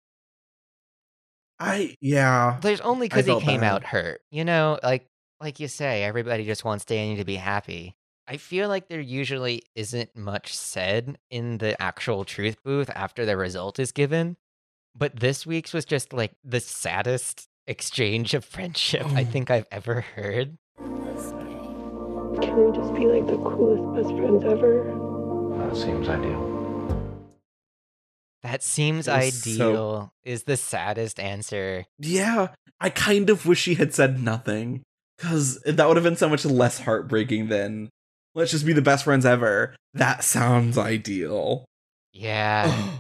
I 1.59 1.95
yeah. 2.01 2.57
There's 2.61 2.81
only 2.81 3.07
because 3.07 3.25
he 3.25 3.39
came 3.41 3.61
bad. 3.61 3.73
out 3.73 3.83
hurt. 3.83 4.21
You 4.31 4.45
know, 4.45 4.79
like 4.81 5.07
like 5.41 5.59
you 5.59 5.67
say, 5.67 6.03
everybody 6.03 6.45
just 6.45 6.63
wants 6.65 6.85
Danny 6.85 7.17
to 7.17 7.25
be 7.25 7.35
happy. 7.35 7.95
I 8.27 8.37
feel 8.37 8.69
like 8.69 8.87
there 8.87 8.99
usually 8.99 9.63
isn't 9.75 10.15
much 10.15 10.55
said 10.55 11.17
in 11.31 11.57
the 11.57 11.79
actual 11.81 12.25
truth 12.25 12.57
booth 12.63 12.89
after 12.95 13.25
the 13.25 13.35
result 13.35 13.79
is 13.79 13.91
given. 13.91 14.37
But 14.99 15.19
this 15.19 15.45
week's 15.47 15.71
was 15.73 15.85
just 15.85 16.11
like 16.13 16.33
the 16.43 16.59
saddest 16.59 17.47
exchange 17.67 18.33
of 18.33 18.43
friendship 18.43 19.05
I 19.13 19.21
Oh. 19.21 19.25
think 19.25 19.49
I've 19.49 19.65
ever 19.71 20.01
heard. 20.01 20.57
Can 20.77 22.55
we 22.65 22.77
just 22.77 22.93
be 22.93 23.05
like 23.05 23.25
the 23.27 23.37
coolest 23.37 23.95
best 23.95 24.15
friends 24.17 24.43
ever? 24.45 24.83
That 25.57 25.75
seems 25.77 26.07
ideal. 26.09 26.57
That 28.43 28.63
seems 28.63 29.07
It 29.07 29.11
was 29.15 29.33
so- 29.43 29.69
ideal, 29.69 30.13
is 30.23 30.43
the 30.43 30.57
saddest 30.57 31.19
answer. 31.19 31.85
Yeah, 31.97 32.49
I 32.79 32.89
kind 32.89 33.29
of 33.29 33.45
wish 33.45 33.59
she 33.61 33.75
had 33.75 33.93
said 33.93 34.21
nothing 34.21 34.83
because 35.17 35.61
that 35.65 35.87
would 35.87 35.97
have 35.97 36.03
been 36.03 36.15
so 36.15 36.29
much 36.29 36.45
less 36.45 36.79
heartbreaking 36.79 37.47
than 37.49 37.89
let's 38.35 38.51
just 38.51 38.65
be 38.65 38.73
the 38.73 38.81
best 38.81 39.03
friends 39.05 39.25
ever. 39.25 39.75
That 39.93 40.23
sounds 40.23 40.77
ideal. 40.77 41.65
Yeah. 42.13 42.99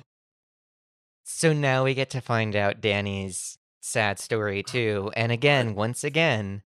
So 1.39 1.53
now 1.53 1.85
we 1.85 1.93
get 1.93 2.09
to 2.09 2.19
find 2.19 2.53
out 2.53 2.81
Danny's 2.81 3.57
sad 3.81 4.19
story 4.19 4.61
too. 4.61 5.09
And 5.15 5.31
again, 5.31 5.73
once 5.73 6.03
again, 6.03 6.63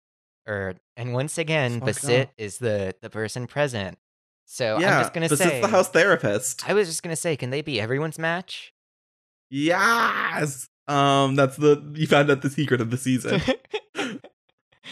or 0.47 0.75
and 0.95 1.11
once 1.11 1.39
again, 1.39 1.79
Fuck 1.79 1.89
Basit 1.89 2.25
off. 2.25 2.29
is 2.37 2.59
the 2.59 2.93
the 3.01 3.09
person 3.09 3.47
present. 3.47 3.97
So 4.45 4.77
yeah, 4.77 4.97
I'm 4.97 5.01
just 5.01 5.13
gonna 5.15 5.27
this 5.27 5.39
say 5.39 5.59
the 5.59 5.67
house 5.69 5.89
therapist. 5.89 6.69
I 6.69 6.73
was 6.75 6.87
just 6.87 7.01
gonna 7.01 7.15
say, 7.15 7.35
can 7.35 7.49
they 7.49 7.63
be 7.63 7.81
everyone's 7.81 8.19
match? 8.19 8.71
yes, 9.49 10.69
um, 10.87 11.35
that's 11.35 11.57
the 11.57 11.91
you 11.95 12.05
found 12.05 12.29
out 12.29 12.43
the 12.43 12.49
secret 12.51 12.79
of 12.79 12.91
the 12.91 12.97
season. 12.97 13.41
they 13.95 14.19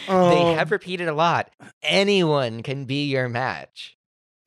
Um, 0.08 0.56
have 0.56 0.72
repeated 0.72 1.06
a 1.06 1.12
lot. 1.12 1.50
Anyone 1.84 2.64
can 2.64 2.84
be 2.84 3.06
your 3.06 3.28
match. 3.28 3.96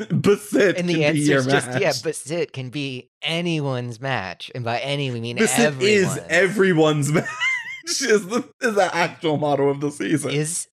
Basit 0.10 0.70
And 0.78 0.78
can 0.78 0.88
the 0.88 0.94
be 0.96 1.06
answer 1.06 1.20
your 1.22 1.40
is 1.40 1.46
just 1.48 1.80
yeah. 1.80 1.90
Basit 1.92 2.52
can 2.54 2.70
be 2.70 3.10
anyone's 3.22 4.00
match. 4.00 4.52
And 4.56 4.64
by 4.64 4.80
any 4.80 5.12
we 5.12 5.20
mean 5.22 5.38
Basit 5.38 5.60
everyone. 5.60 6.18
is 6.18 6.18
everyone's 6.30 7.12
match. 7.14 7.28
is 7.86 8.28
the 8.28 8.48
is 8.62 8.76
the 8.76 8.90
actual 8.96 9.38
motto 9.38 9.70
of 9.70 9.80
the 9.82 9.92
season. 9.92 10.32
Is 10.32 10.68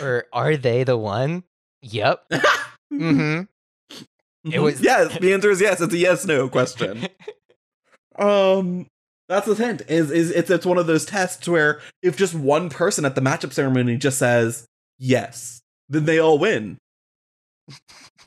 or 0.00 0.24
are 0.32 0.56
they 0.56 0.84
the 0.84 0.96
one? 0.96 1.44
Yep. 1.82 2.24
mm-hmm. 2.92 3.42
It 4.50 4.58
was- 4.60 4.80
yes. 4.80 5.16
The 5.18 5.32
answer 5.34 5.50
is 5.50 5.60
yes. 5.60 5.80
It's 5.80 5.92
a 5.94 5.98
yes 5.98 6.24
no 6.26 6.48
question. 6.48 7.06
Um, 8.18 8.86
that's 9.28 9.46
the 9.46 9.54
hint. 9.54 9.82
Is 9.88 10.10
is 10.10 10.30
it's 10.30 10.50
it's 10.50 10.66
one 10.66 10.78
of 10.78 10.86
those 10.86 11.04
tests 11.04 11.48
where 11.48 11.80
if 12.02 12.16
just 12.16 12.34
one 12.34 12.68
person 12.70 13.04
at 13.04 13.14
the 13.14 13.20
matchup 13.20 13.52
ceremony 13.52 13.96
just 13.96 14.18
says 14.18 14.66
yes, 14.98 15.62
then 15.88 16.04
they 16.04 16.18
all 16.18 16.38
win. 16.38 16.78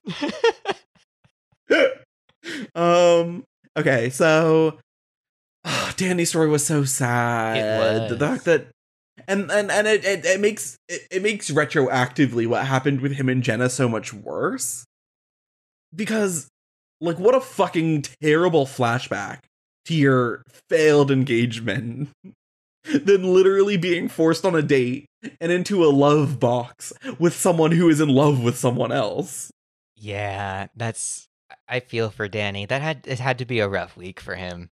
um. 2.76 3.44
Okay. 3.78 4.10
So, 4.10 4.78
Danny's 5.98 6.30
story 6.30 6.48
was 6.48 6.66
so 6.66 6.84
sad. 6.84 8.10
The 8.10 8.16
was. 8.16 8.20
fact 8.20 8.46
that. 8.46 8.68
And 9.28 9.50
and 9.50 9.72
and 9.72 9.88
it, 9.88 10.04
it, 10.04 10.26
it 10.26 10.40
makes 10.40 10.78
it, 10.90 11.02
it 11.10 11.24
makes 11.24 11.50
retroactively 11.50 12.46
what 12.46 12.66
happened 12.66 13.02
with 13.02 13.14
him 13.14 13.30
and 13.30 13.42
Jenna 13.42 13.70
so 13.70 13.88
much 13.88 14.14
worse. 14.14 14.86
Because 15.96 16.50
like 17.02 17.18
what 17.18 17.34
a 17.34 17.42
fucking 17.42 18.04
terrible 18.22 18.66
flashback 18.66 19.40
to 19.86 19.94
your 19.94 20.44
failed 20.70 21.12
engagement 21.12 22.10
than 22.84 23.34
literally 23.34 23.78
being 23.78 24.10
forced 24.10 24.46
on 24.46 24.56
a 24.56 24.62
date 24.62 25.06
and 25.40 25.52
into 25.52 25.84
a 25.84 25.88
love 25.88 26.40
box 26.40 26.94
with 27.18 27.34
someone 27.34 27.72
who 27.72 27.90
is 27.90 28.00
in 28.00 28.10
love 28.10 28.44
with 28.44 28.58
someone 28.58 28.92
else. 28.92 29.52
Yeah, 29.96 30.68
that's 30.76 31.28
I 31.68 31.80
feel 31.80 32.10
for 32.10 32.28
Danny. 32.28 32.66
That 32.66 32.82
had 32.82 33.02
it 33.08 33.20
had 33.20 33.38
to 33.40 33.46
be 33.46 33.60
a 33.60 33.70
rough 33.70 33.96
week 33.98 34.20
for 34.20 34.36
him. 34.36 34.70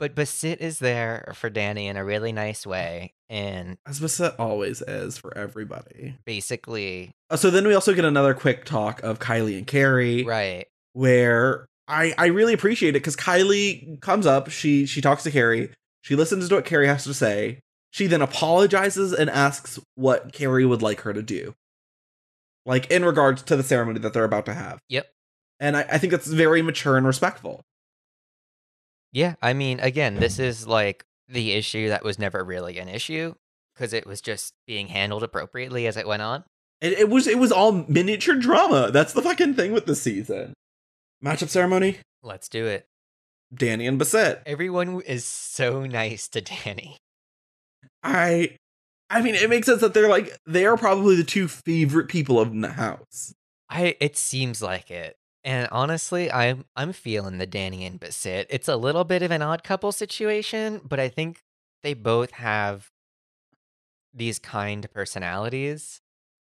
But 0.00 0.14
Basit 0.16 0.56
is 0.58 0.80
there 0.80 1.32
for 1.36 1.48
Danny 1.48 1.86
in 1.86 1.96
a 1.96 2.04
really 2.04 2.32
nice 2.32 2.66
way 2.66 3.14
and 3.30 3.78
As 3.86 4.00
Basit 4.00 4.34
always 4.38 4.82
is 4.82 5.16
for 5.16 5.36
everybody. 5.38 6.16
basically 6.26 7.12
Uh, 7.30 7.36
So 7.36 7.48
then 7.48 7.66
we 7.66 7.74
also 7.74 7.94
get 7.94 8.04
another 8.04 8.34
quick 8.34 8.64
talk 8.64 9.02
of 9.02 9.18
Kylie 9.20 9.56
and 9.56 9.66
Kari. 9.66 10.24
right. 10.24 10.66
where 10.94 11.66
I 11.86 12.12
I 12.18 12.26
really 12.26 12.52
appreciate 12.54 12.90
it 12.90 13.00
because 13.00 13.16
Kylie 13.16 14.00
comes 14.00 14.26
up, 14.26 14.50
she 14.50 14.84
she 14.84 15.00
talks 15.00 15.22
to 15.22 15.30
Kari, 15.30 15.70
she 16.02 16.16
listens 16.16 16.48
to 16.48 16.56
what 16.56 16.64
Kari 16.64 16.86
has 16.88 17.04
to 17.04 17.14
say, 17.14 17.60
she 17.92 18.06
then 18.08 18.20
apologizes 18.20 19.12
and 19.12 19.30
asks 19.30 19.78
what 19.94 20.32
Kari 20.32 20.66
would 20.66 20.82
like 20.82 21.02
her 21.02 21.12
to 21.12 21.22
do, 21.22 21.54
like 22.66 22.90
in 22.90 23.04
regards 23.04 23.42
to 23.42 23.56
the 23.56 23.62
ceremony 23.62 24.00
that 24.00 24.12
they're 24.12 24.24
about 24.24 24.46
to 24.46 24.54
have. 24.54 24.78
Yep. 24.88 25.06
And 25.60 25.76
I, 25.76 25.82
I 25.82 25.98
think 25.98 26.10
that's 26.10 26.26
very 26.26 26.62
mature 26.62 26.96
and 26.96 27.06
respectful. 27.06 27.62
Yeah, 29.12 29.34
I 29.40 29.52
mean, 29.52 29.78
again, 29.80 30.16
this 30.16 30.38
is 30.38 30.66
like 30.66 31.04
the 31.28 31.52
issue 31.52 31.88
that 31.88 32.04
was 32.04 32.18
never 32.18 32.42
really 32.42 32.78
an 32.78 32.88
issue 32.88 33.34
because 33.74 33.92
it 33.92 34.06
was 34.06 34.20
just 34.20 34.54
being 34.66 34.88
handled 34.88 35.22
appropriately 35.22 35.86
as 35.86 35.96
it 35.96 36.06
went 36.06 36.22
on. 36.22 36.44
It, 36.80 36.94
it 36.94 37.08
was 37.08 37.26
it 37.28 37.38
was 37.38 37.52
all 37.52 37.84
miniature 37.88 38.34
drama. 38.34 38.90
That's 38.90 39.12
the 39.12 39.22
fucking 39.22 39.54
thing 39.54 39.72
with 39.72 39.86
the 39.86 39.94
season. 39.94 40.52
Matchup 41.24 41.48
ceremony, 41.48 41.98
Let's 42.24 42.48
do 42.48 42.66
it. 42.66 42.86
Danny 43.54 43.86
and 43.86 44.00
Basit. 44.00 44.40
Everyone 44.46 45.02
is 45.02 45.26
so 45.26 45.84
nice 45.84 46.26
to 46.28 46.40
Danny. 46.40 46.96
I 48.02 48.56
I 49.10 49.22
mean 49.22 49.34
it 49.34 49.48
makes 49.50 49.66
sense 49.66 49.80
that 49.80 49.94
they're 49.94 50.08
like 50.08 50.36
they 50.46 50.66
are 50.66 50.76
probably 50.76 51.16
the 51.16 51.24
two 51.24 51.48
favorite 51.48 52.08
people 52.08 52.40
of 52.40 52.58
the 52.58 52.70
house. 52.70 53.34
I 53.68 53.96
it 54.00 54.16
seems 54.16 54.62
like 54.62 54.90
it. 54.90 55.16
And 55.44 55.68
honestly, 55.70 56.32
I'm 56.32 56.64
I'm 56.74 56.92
feeling 56.92 57.38
the 57.38 57.46
Danny 57.46 57.84
and 57.84 58.00
Basit. 58.00 58.46
It's 58.48 58.68
a 58.68 58.76
little 58.76 59.04
bit 59.04 59.22
of 59.22 59.30
an 59.30 59.42
odd 59.42 59.62
couple 59.62 59.92
situation, 59.92 60.80
but 60.84 60.98
I 60.98 61.08
think 61.08 61.40
they 61.82 61.92
both 61.94 62.30
have 62.32 62.88
these 64.14 64.38
kind 64.38 64.88
personalities. 64.90 66.00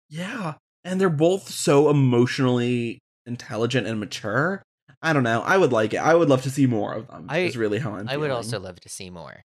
Yeah. 0.10 0.56
And 0.84 1.00
they're 1.00 1.10
both 1.10 1.50
so 1.50 1.90
emotionally 1.90 3.00
intelligent 3.26 3.86
and 3.88 4.00
mature. 4.00 4.64
I 5.02 5.14
don't 5.14 5.24
know. 5.24 5.42
I 5.42 5.58
would 5.58 5.72
like 5.74 5.94
it. 5.94 5.98
I 5.98 6.16
would 6.16 6.30
love 6.30 6.42
to 6.44 6.50
see 6.50 6.66
more 6.66 6.94
of 6.94 7.08
them. 7.08 7.28
I- 7.30 7.40
is 7.40 7.58
really 7.58 7.78
how 7.80 7.94
I'm 7.94 8.10
I 8.10 8.18
would 8.18 8.32
also 8.32 8.60
love 8.60 8.80
to 8.80 8.90
see 8.90 9.10
more. 9.10 9.44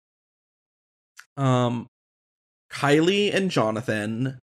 um 1.37 1.87
Kylie 2.71 3.35
and 3.35 3.51
Jonathan, 3.51 4.39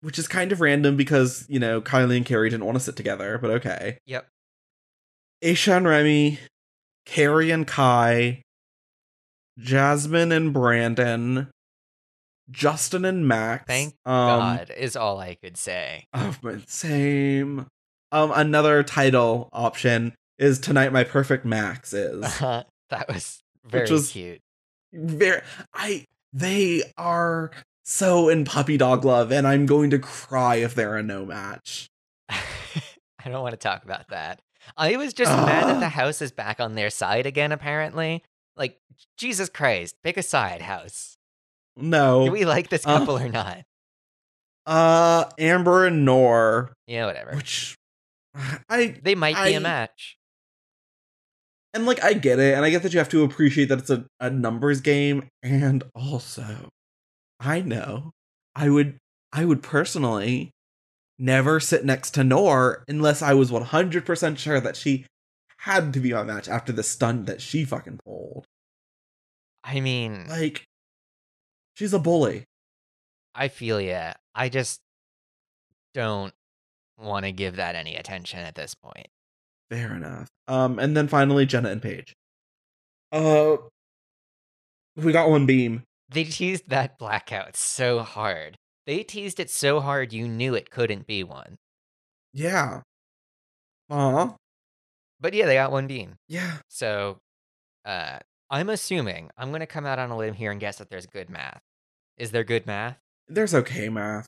which 0.00 0.18
is 0.18 0.28
kind 0.28 0.52
of 0.52 0.60
random 0.60 0.96
because, 0.96 1.46
you 1.48 1.58
know, 1.58 1.80
Kylie 1.80 2.16
and 2.16 2.26
Kari 2.26 2.50
didn't 2.50 2.66
want 2.66 2.76
to 2.76 2.84
sit 2.84 2.96
together, 2.96 3.38
but 3.38 3.50
okay. 3.50 3.98
Yep. 4.06 4.26
Aisha 5.42 5.76
and 5.76 5.86
Remy, 5.86 6.38
Kari 7.06 7.50
and 7.50 7.66
Kai, 7.66 8.42
Jasmine 9.58 10.32
and 10.32 10.52
Brandon, 10.52 11.48
Justin 12.50 13.04
and 13.04 13.26
Max. 13.26 13.64
Thank 13.66 13.94
um, 14.04 14.14
God 14.14 14.72
is 14.76 14.96
all 14.96 15.18
I 15.18 15.34
could 15.34 15.56
say. 15.56 16.06
Oh, 16.14 16.36
but 16.42 16.68
same. 16.68 17.66
Um, 18.12 18.32
another 18.34 18.82
title 18.82 19.48
option 19.52 20.14
is 20.38 20.58
tonight. 20.58 20.92
My 20.92 21.04
perfect 21.04 21.44
Max 21.44 21.92
is 21.92 22.20
that 22.40 23.08
was 23.08 23.40
very 23.64 23.90
was- 23.90 24.10
cute. 24.10 24.40
very. 24.92 25.42
I 25.74 26.04
they 26.32 26.82
are 26.96 27.50
so 27.84 28.28
in 28.28 28.44
puppy 28.44 28.76
dog 28.76 29.04
love, 29.04 29.32
and 29.32 29.46
I'm 29.46 29.66
going 29.66 29.90
to 29.90 29.98
cry 29.98 30.56
if 30.56 30.74
they're 30.74 30.96
a 30.96 31.02
no 31.02 31.24
match. 31.24 31.88
I 32.28 33.28
don't 33.28 33.42
want 33.42 33.52
to 33.52 33.56
talk 33.58 33.84
about 33.84 34.08
that. 34.08 34.40
I 34.76 34.96
was 34.96 35.12
just 35.12 35.30
mad 35.32 35.66
that 35.68 35.80
the 35.80 35.88
house 36.00 36.22
is 36.22 36.32
back 36.32 36.60
on 36.60 36.74
their 36.74 36.90
side 36.90 37.26
again, 37.26 37.52
apparently. 37.52 38.22
Like, 38.56 38.78
Jesus 39.16 39.48
Christ, 39.48 39.96
pick 40.04 40.16
a 40.16 40.22
side, 40.22 40.62
house. 40.62 41.16
No, 41.76 42.26
Do 42.26 42.32
we 42.32 42.44
like 42.44 42.68
this 42.68 42.86
Uh. 42.86 42.98
couple 42.98 43.18
or 43.18 43.28
not? 43.28 43.58
uh, 44.66 45.24
Amber 45.38 45.86
and 45.86 46.04
Nour, 46.04 46.72
Yeah, 46.86 47.06
whatever. 47.06 47.34
which 47.34 47.76
I 48.68 48.96
They 49.02 49.14
might 49.14 49.42
be 49.44 49.54
a 49.54 49.60
match. 49.60 50.16
And 51.74 51.86
like 51.86 52.02
I 52.04 52.12
get 52.12 52.38
it, 52.38 52.54
and 52.54 52.64
I 52.64 52.70
get 52.70 52.82
that 52.82 52.92
you 52.92 52.98
have 52.98 53.08
to 53.10 53.24
appreciate 53.24 53.68
that 53.70 53.78
it's 53.78 53.90
a, 53.90 54.04
a 54.20 54.28
numbers 54.28 54.80
game, 54.80 55.28
and 55.42 55.82
also 55.94 56.68
I 57.40 57.60
know 57.60 58.12
I 58.54 58.68
would 58.68 58.98
I 59.32 59.44
would 59.44 59.62
personally 59.62 60.50
never 61.18 61.60
sit 61.60 61.84
next 61.84 62.10
to 62.12 62.24
Nour 62.24 62.84
unless 62.88 63.22
I 63.22 63.32
was 63.34 63.50
100% 63.50 64.38
sure 64.38 64.60
that 64.60 64.76
she 64.76 65.06
had 65.58 65.92
to 65.94 66.00
be 66.00 66.12
my 66.12 66.24
match 66.24 66.48
after 66.48 66.72
the 66.72 66.82
stunt 66.82 67.26
that 67.26 67.40
she 67.40 67.64
fucking 67.64 68.00
pulled. 68.04 68.44
I 69.64 69.80
mean, 69.80 70.26
Like 70.28 70.64
she's 71.74 71.94
a 71.94 71.98
bully. 71.98 72.44
I 73.34 73.48
feel 73.48 73.80
ya. 73.80 74.14
I 74.34 74.48
just 74.48 74.80
don't 75.94 76.34
want 76.98 77.24
to 77.24 77.32
give 77.32 77.56
that 77.56 77.76
any 77.76 77.96
attention 77.96 78.40
at 78.40 78.54
this 78.54 78.74
point. 78.74 79.08
Fair 79.72 79.94
enough. 79.96 80.28
Um 80.48 80.78
and 80.78 80.94
then 80.94 81.08
finally 81.08 81.46
Jenna 81.46 81.70
and 81.70 81.80
Paige. 81.80 82.12
Uh 83.10 83.56
we 84.96 85.12
got 85.12 85.30
one 85.30 85.46
beam. 85.46 85.82
They 86.10 86.24
teased 86.24 86.68
that 86.68 86.98
blackout 86.98 87.56
so 87.56 88.00
hard. 88.00 88.56
They 88.86 89.02
teased 89.02 89.40
it 89.40 89.48
so 89.48 89.80
hard 89.80 90.12
you 90.12 90.28
knew 90.28 90.54
it 90.54 90.70
couldn't 90.70 91.06
be 91.06 91.24
one. 91.24 91.56
Yeah. 92.34 92.82
Aw. 93.88 94.34
But 95.18 95.32
yeah, 95.32 95.46
they 95.46 95.54
got 95.54 95.72
one 95.72 95.86
beam. 95.86 96.16
Yeah. 96.28 96.58
So 96.68 97.16
uh 97.86 98.18
I'm 98.50 98.68
assuming 98.68 99.30
I'm 99.38 99.52
gonna 99.52 99.66
come 99.66 99.86
out 99.86 99.98
on 99.98 100.10
a 100.10 100.16
limb 100.18 100.34
here 100.34 100.50
and 100.50 100.60
guess 100.60 100.76
that 100.76 100.90
there's 100.90 101.06
good 101.06 101.30
math. 101.30 101.62
Is 102.18 102.30
there 102.30 102.44
good 102.44 102.66
math? 102.66 102.98
There's 103.26 103.54
okay 103.54 103.88
math. 103.88 104.26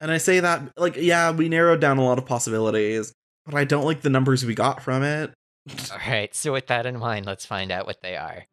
And 0.00 0.10
I 0.10 0.18
say 0.18 0.40
that, 0.40 0.72
like, 0.76 0.96
yeah, 0.96 1.30
we 1.30 1.48
narrowed 1.48 1.80
down 1.80 1.98
a 1.98 2.04
lot 2.04 2.18
of 2.18 2.26
possibilities, 2.26 3.12
but 3.44 3.54
I 3.54 3.64
don't 3.64 3.84
like 3.84 4.02
the 4.02 4.10
numbers 4.10 4.44
we 4.44 4.54
got 4.54 4.82
from 4.82 5.02
it. 5.02 5.32
Alright, 5.90 6.34
so 6.34 6.52
with 6.52 6.66
that 6.66 6.86
in 6.86 6.98
mind, 6.98 7.26
let's 7.26 7.46
find 7.46 7.70
out 7.70 7.86
what 7.86 8.02
they 8.02 8.16
are. 8.16 8.46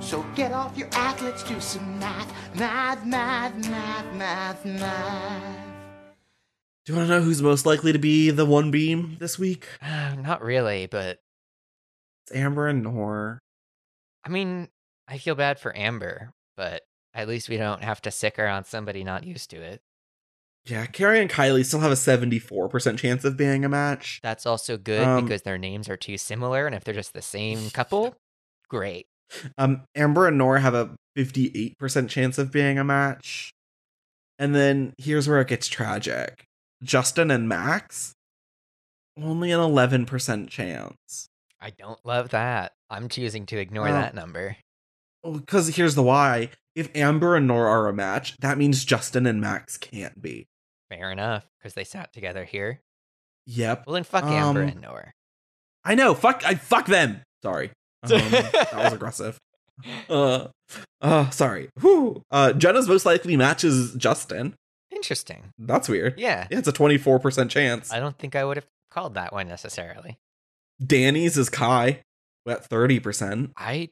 So 0.00 0.24
get 0.34 0.52
off 0.52 0.76
your 0.76 0.88
act, 0.92 1.22
let's 1.22 1.42
do 1.42 1.60
some 1.60 1.98
math, 1.98 2.56
math, 2.56 3.04
math, 3.04 3.54
math, 3.68 4.14
math, 4.14 4.64
math. 4.64 5.58
Do 6.84 6.92
you 6.92 6.98
want 6.98 7.08
to 7.08 7.14
know 7.14 7.22
who's 7.22 7.40
most 7.40 7.64
likely 7.64 7.92
to 7.92 7.98
be 7.98 8.30
the 8.30 8.44
one 8.44 8.70
beam 8.70 9.16
this 9.18 9.38
week? 9.38 9.66
Uh, 9.80 10.14
not 10.18 10.42
really, 10.42 10.86
but 10.86 11.20
It's 12.26 12.36
Amber 12.36 12.68
and 12.68 12.82
Nour. 12.82 13.38
I 14.24 14.28
mean, 14.28 14.68
I 15.08 15.18
feel 15.18 15.34
bad 15.34 15.58
for 15.58 15.76
Amber, 15.76 16.32
but 16.56 16.82
at 17.14 17.28
least 17.28 17.48
we 17.48 17.56
don't 17.56 17.82
have 17.82 18.02
to 18.02 18.10
sick 18.10 18.36
her 18.36 18.48
on 18.48 18.64
somebody 18.64 19.04
not 19.04 19.24
used 19.24 19.50
to 19.50 19.56
it. 19.62 19.80
Yeah, 20.66 20.86
Kari 20.86 21.20
and 21.20 21.30
Kylie 21.30 21.64
still 21.64 21.80
have 21.80 21.92
a 21.92 21.94
74% 21.94 22.98
chance 22.98 23.24
of 23.24 23.36
being 23.36 23.64
a 23.64 23.68
match. 23.68 24.20
That's 24.22 24.46
also 24.46 24.78
good 24.78 25.02
Um, 25.06 25.24
because 25.24 25.42
their 25.42 25.58
names 25.58 25.88
are 25.90 25.96
too 25.96 26.16
similar, 26.16 26.66
and 26.66 26.74
if 26.74 26.84
they're 26.84 26.94
just 26.94 27.12
the 27.12 27.20
same 27.22 27.68
couple, 27.72 28.16
great. 28.68 29.06
Um, 29.58 29.82
Amber 29.94 30.26
and 30.28 30.38
Nour 30.38 30.58
have 30.58 30.74
a 30.74 30.94
58% 31.18 32.08
chance 32.08 32.38
of 32.38 32.50
being 32.50 32.78
a 32.78 32.84
match. 32.84 33.52
And 34.38 34.54
then 34.54 34.94
here's 34.98 35.28
where 35.28 35.40
it 35.40 35.48
gets 35.48 35.68
tragic 35.68 36.44
Justin 36.82 37.30
and 37.30 37.48
Max, 37.48 38.14
only 39.20 39.52
an 39.52 39.60
11% 39.60 40.48
chance. 40.48 41.26
I 41.60 41.70
don't 41.70 42.00
love 42.04 42.30
that. 42.30 42.72
I'm 42.90 43.08
choosing 43.08 43.46
to 43.46 43.58
ignore 43.58 43.88
Oh. 43.88 43.92
that 43.92 44.14
number. 44.14 44.56
Because 45.22 45.76
here's 45.76 45.94
the 45.94 46.02
why. 46.02 46.50
If 46.74 46.94
Amber 46.96 47.36
and 47.36 47.46
Nour 47.46 47.66
are 47.66 47.88
a 47.88 47.92
match, 47.94 48.36
that 48.38 48.58
means 48.58 48.84
Justin 48.84 49.26
and 49.26 49.40
Max 49.40 49.76
can't 49.78 50.20
be. 50.20 50.46
Fair 50.90 51.10
enough, 51.10 51.46
because 51.58 51.74
they 51.74 51.84
sat 51.84 52.12
together 52.12 52.44
here. 52.44 52.80
Yep. 53.46 53.84
Well, 53.86 53.94
then 53.94 54.04
fuck 54.04 54.24
Amber 54.24 54.62
Um, 54.62 54.68
and 54.68 54.80
Nour. 54.80 55.12
I 55.84 55.94
know. 55.94 56.14
Fuck. 56.14 56.42
I 56.46 56.54
fuck 56.54 56.86
them. 56.86 57.20
Sorry. 57.42 57.70
Um, 58.02 58.10
that 58.10 58.70
was 58.74 58.92
aggressive. 58.94 59.38
Uh, 60.08 60.48
uh, 61.02 61.30
sorry. 61.30 61.68
Whew. 61.80 62.22
Uh, 62.30 62.52
Jenna's 62.52 62.88
most 62.88 63.04
likely 63.04 63.36
matches 63.36 63.94
Justin. 63.94 64.54
Interesting. 64.90 65.50
That's 65.58 65.88
weird. 65.88 66.18
Yeah, 66.18 66.46
Yeah, 66.50 66.58
it's 66.58 66.68
a 66.68 66.72
24% 66.72 67.50
chance. 67.50 67.92
I 67.92 67.98
don't 68.00 68.16
think 68.16 68.36
I 68.36 68.44
would 68.44 68.56
have 68.56 68.66
called 68.90 69.14
that 69.14 69.32
one 69.32 69.48
necessarily. 69.48 70.16
Danny's 70.84 71.36
is 71.36 71.50
Kai 71.50 72.00
at 72.48 72.68
30%. 72.70 73.50
I 73.56 73.90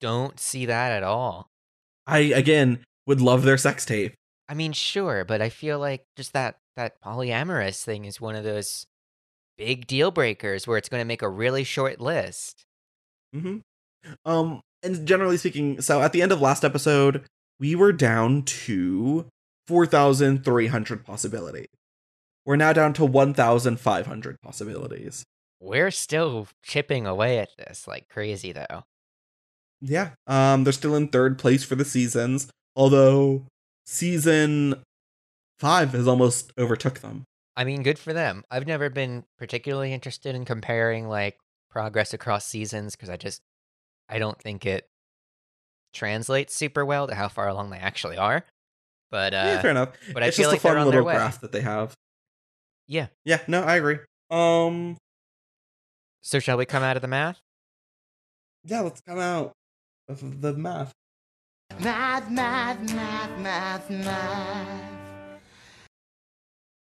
don't 0.00 0.38
see 0.38 0.66
that 0.66 0.92
at 0.92 1.02
all. 1.02 1.48
I, 2.06 2.18
again, 2.18 2.80
would 3.06 3.20
love 3.20 3.42
their 3.44 3.56
sex 3.58 3.84
tape. 3.84 4.14
I 4.48 4.54
mean, 4.54 4.72
sure, 4.72 5.24
but 5.24 5.42
I 5.42 5.50
feel 5.50 5.78
like 5.78 6.04
just 6.16 6.32
that 6.32 6.58
that 6.76 7.02
polyamorous 7.02 7.82
thing 7.84 8.04
is 8.04 8.20
one 8.20 8.36
of 8.36 8.44
those 8.44 8.86
big 9.56 9.86
deal 9.86 10.10
breakers 10.10 10.66
where 10.66 10.78
it's 10.78 10.88
going 10.88 11.00
to 11.00 11.06
make 11.06 11.22
a 11.22 11.28
really 11.28 11.64
short 11.64 12.00
list. 12.00 12.64
hmm 13.32 13.58
Um, 14.24 14.60
and 14.82 15.06
generally 15.06 15.36
speaking, 15.36 15.80
so 15.80 16.00
at 16.00 16.12
the 16.12 16.22
end 16.22 16.32
of 16.32 16.40
last 16.40 16.64
episode, 16.64 17.24
we 17.58 17.74
were 17.74 17.92
down 17.92 18.42
to 18.44 19.26
4,300 19.66 21.04
possibilities. 21.04 21.66
We're 22.46 22.56
now 22.56 22.72
down 22.72 22.94
to 22.94 23.04
1,500 23.04 24.40
possibilities. 24.40 25.24
We're 25.60 25.90
still 25.90 26.46
chipping 26.62 27.06
away 27.06 27.40
at 27.40 27.50
this 27.58 27.86
like 27.88 28.08
crazy 28.08 28.52
though. 28.52 28.84
Yeah. 29.80 30.10
Um, 30.26 30.64
they're 30.64 30.72
still 30.72 30.94
in 30.94 31.08
third 31.08 31.38
place 31.38 31.64
for 31.64 31.74
the 31.74 31.84
seasons, 31.84 32.48
although 32.74 33.46
season 33.88 34.74
five 35.58 35.92
has 35.92 36.06
almost 36.06 36.52
overtook 36.58 37.00
them. 37.00 37.24
I 37.56 37.64
mean, 37.64 37.82
good 37.82 37.98
for 37.98 38.12
them. 38.12 38.44
I've 38.50 38.66
never 38.66 38.90
been 38.90 39.24
particularly 39.38 39.92
interested 39.94 40.34
in 40.34 40.44
comparing 40.44 41.08
like 41.08 41.38
progress 41.70 42.12
across 42.12 42.46
seasons 42.46 42.94
because 42.94 43.08
I 43.08 43.16
just 43.16 43.40
I 44.08 44.18
don't 44.18 44.40
think 44.40 44.66
it 44.66 44.86
translates 45.94 46.54
super 46.54 46.84
well 46.84 47.06
to 47.08 47.14
how 47.14 47.28
far 47.28 47.48
along 47.48 47.70
they 47.70 47.78
actually 47.78 48.18
are. 48.18 48.44
But 49.10 49.32
uh 49.32 49.36
yeah, 49.46 49.62
fair 49.62 49.70
enough. 49.70 49.88
but 50.12 50.22
I 50.22 50.26
it's 50.26 50.36
feel 50.36 50.50
just 50.50 50.62
like 50.64 50.72
a 50.72 50.76
fun 50.76 50.84
little 50.86 51.02
graph 51.02 51.40
that 51.40 51.50
they 51.52 51.62
have. 51.62 51.94
yeah. 52.86 53.06
Yeah, 53.24 53.40
no, 53.48 53.62
I 53.62 53.76
agree. 53.76 53.98
Um, 54.30 54.98
So 56.20 56.38
shall 56.40 56.58
we 56.58 56.66
come 56.66 56.82
out 56.82 56.96
of 56.96 57.02
the 57.02 57.08
math? 57.08 57.40
yeah, 58.64 58.80
let's 58.80 59.00
come 59.00 59.18
out 59.18 59.52
of 60.08 60.42
the 60.42 60.52
math. 60.52 60.92
Math, 61.76 62.30
math, 62.30 62.80
math, 62.92 63.38
math, 63.38 63.90
math. 63.90 64.82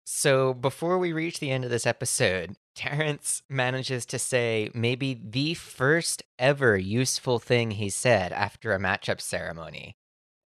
So 0.04 0.54
before 0.54 0.98
we 0.98 1.12
reach 1.12 1.40
the 1.40 1.50
end 1.50 1.64
of 1.64 1.70
this 1.70 1.86
episode, 1.86 2.56
Terrence 2.74 3.42
manages 3.48 4.04
to 4.06 4.18
say 4.18 4.70
maybe 4.74 5.14
the 5.22 5.54
first 5.54 6.22
ever 6.38 6.76
useful 6.76 7.38
thing 7.38 7.72
he 7.72 7.88
said 7.88 8.32
after 8.32 8.74
a 8.74 8.78
matchup 8.78 9.20
ceremony. 9.20 9.96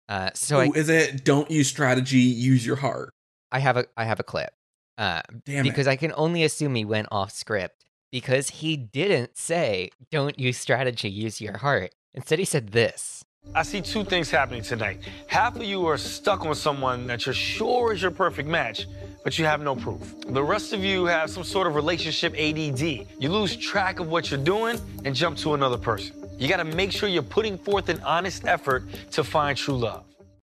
Uh, 0.08 0.30
so 0.34 0.60
I, 0.60 0.70
is 0.74 0.88
it 0.88 1.24
don't 1.24 1.50
use 1.50 1.68
strategy, 1.68 2.18
use 2.18 2.66
your 2.66 2.76
heart? 2.76 3.12
I 3.52 3.60
have 3.60 3.76
a 3.76 3.86
I 3.96 4.04
have 4.04 4.20
a 4.20 4.24
clip. 4.24 4.52
Uh, 4.98 5.22
Damn 5.44 5.62
because 5.62 5.86
it. 5.86 5.90
I 5.90 5.96
can 5.96 6.12
only 6.16 6.42
assume 6.42 6.74
he 6.74 6.84
went 6.84 7.08
off 7.10 7.30
script 7.30 7.84
because 8.10 8.50
he 8.50 8.76
didn't 8.76 9.36
say 9.36 9.90
don't 10.10 10.38
use 10.38 10.58
strategy, 10.58 11.10
use 11.10 11.40
your 11.40 11.58
heart. 11.58 11.94
Instead, 12.14 12.38
he 12.38 12.44
said 12.44 12.68
this. 12.68 13.24
I 13.54 13.62
see 13.62 13.80
two 13.80 14.04
things 14.04 14.30
happening 14.30 14.62
tonight. 14.62 15.00
Half 15.28 15.56
of 15.56 15.64
you 15.64 15.86
are 15.86 15.96
stuck 15.96 16.44
on 16.44 16.54
someone 16.54 17.06
that 17.06 17.24
you're 17.24 17.34
sure 17.34 17.92
is 17.92 18.02
your 18.02 18.10
perfect 18.10 18.48
match, 18.48 18.86
but 19.24 19.38
you 19.38 19.46
have 19.46 19.62
no 19.62 19.74
proof. 19.74 20.14
The 20.26 20.42
rest 20.42 20.72
of 20.74 20.84
you 20.84 21.06
have 21.06 21.30
some 21.30 21.42
sort 21.44 21.66
of 21.66 21.74
relationship 21.74 22.34
ADD. 22.34 22.80
You 23.18 23.30
lose 23.30 23.56
track 23.56 23.98
of 23.98 24.08
what 24.08 24.30
you're 24.30 24.42
doing 24.42 24.78
and 25.04 25.14
jump 25.14 25.38
to 25.38 25.54
another 25.54 25.78
person. 25.78 26.14
You 26.38 26.48
gotta 26.48 26.64
make 26.64 26.92
sure 26.92 27.08
you're 27.08 27.22
putting 27.22 27.56
forth 27.56 27.88
an 27.88 28.00
honest 28.00 28.46
effort 28.46 28.84
to 29.12 29.24
find 29.24 29.56
true 29.56 29.78
love. 29.78 30.04